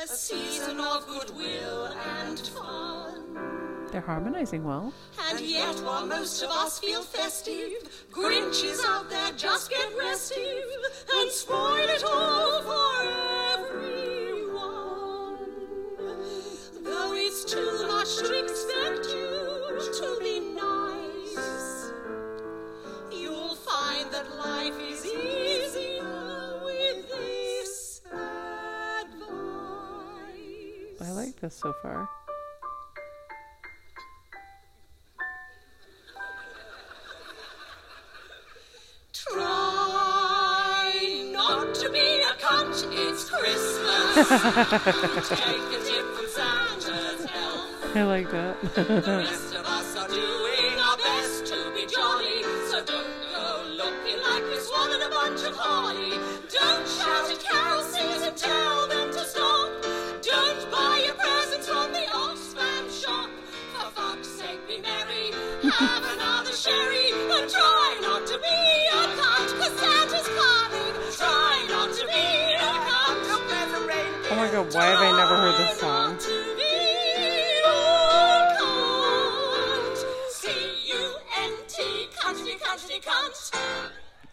A 0.03 0.07
season 0.07 0.78
of 0.78 1.07
goodwill 1.07 1.87
and 1.87 2.39
fun. 2.39 3.65
They're 3.93 4.01
harmonizing 4.01 4.64
well. 4.64 4.93
And 5.30 5.41
yet, 5.41 5.76
while 5.80 6.07
most 6.07 6.43
of 6.43 6.51
us 6.51 6.78
feel 6.78 7.03
festive, 7.03 7.70
Grinches 8.12 8.84
out 8.84 9.09
there 9.09 9.32
just 9.37 9.70
get 9.70 9.89
restive 9.99 10.64
and 11.14 11.30
spoil 11.30 11.76
it 11.78 12.03
all 12.05 12.62
for 12.62 13.03
everyone. 13.55 14.57
Though 16.84 17.14
it's 17.14 17.45
too 17.45 17.87
much 17.89 18.16
to 18.18 18.45
expect 18.45 19.07
you 19.14 19.78
to 20.01 20.18
be 20.20 20.41
nice, 20.55 21.93
you'll 23.12 23.55
find 23.55 24.11
that 24.11 24.26
life 24.37 24.78
is 24.80 25.05
easier 25.07 26.61
with 26.64 27.09
this 27.09 28.03
advice. 28.07 29.30
I 31.01 31.11
like 31.12 31.37
this 31.41 31.55
so 31.55 31.72
far. 31.82 32.09
I 47.95 48.03
like 48.03 48.30
that. 48.30 48.57
Why 74.77 74.85
have 74.85 75.01
I 75.01 75.16
never 75.16 75.37
heard 75.37 75.57
this 75.57 75.81
song? 75.81 76.18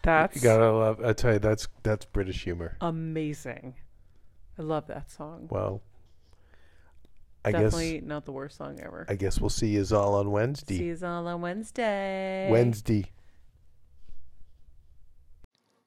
That's 0.01 0.35
You 0.35 0.41
gotta 0.41 0.69
love. 0.69 1.03
I 1.03 1.13
tell 1.13 1.33
you, 1.33 1.39
that's 1.39 1.69
that's 1.83 2.05
British 2.05 2.43
humor. 2.43 2.75
amazing. 2.81 3.75
I 4.59 4.61
love 4.61 4.87
that 4.87 5.09
song. 5.09 5.47
Well, 5.49 5.81
I 7.45 7.51
guess 7.51 7.61
Definitely 7.61 7.99
guess 7.99 8.07
not 8.07 8.25
the 8.25 8.33
worst 8.33 8.57
song 8.57 8.79
ever. 8.81 9.05
I 9.07 9.15
guess 9.15 9.39
we'll 9.39 9.49
see 9.49 9.69
you 9.69 9.85
all 9.93 10.15
on 10.15 10.31
Wednesday. 10.31 10.77
See 10.77 10.85
you 10.87 10.97
all 11.03 11.25
on 11.27 11.39
Wednesday. 11.39 12.49
Wednesday. 12.51 13.12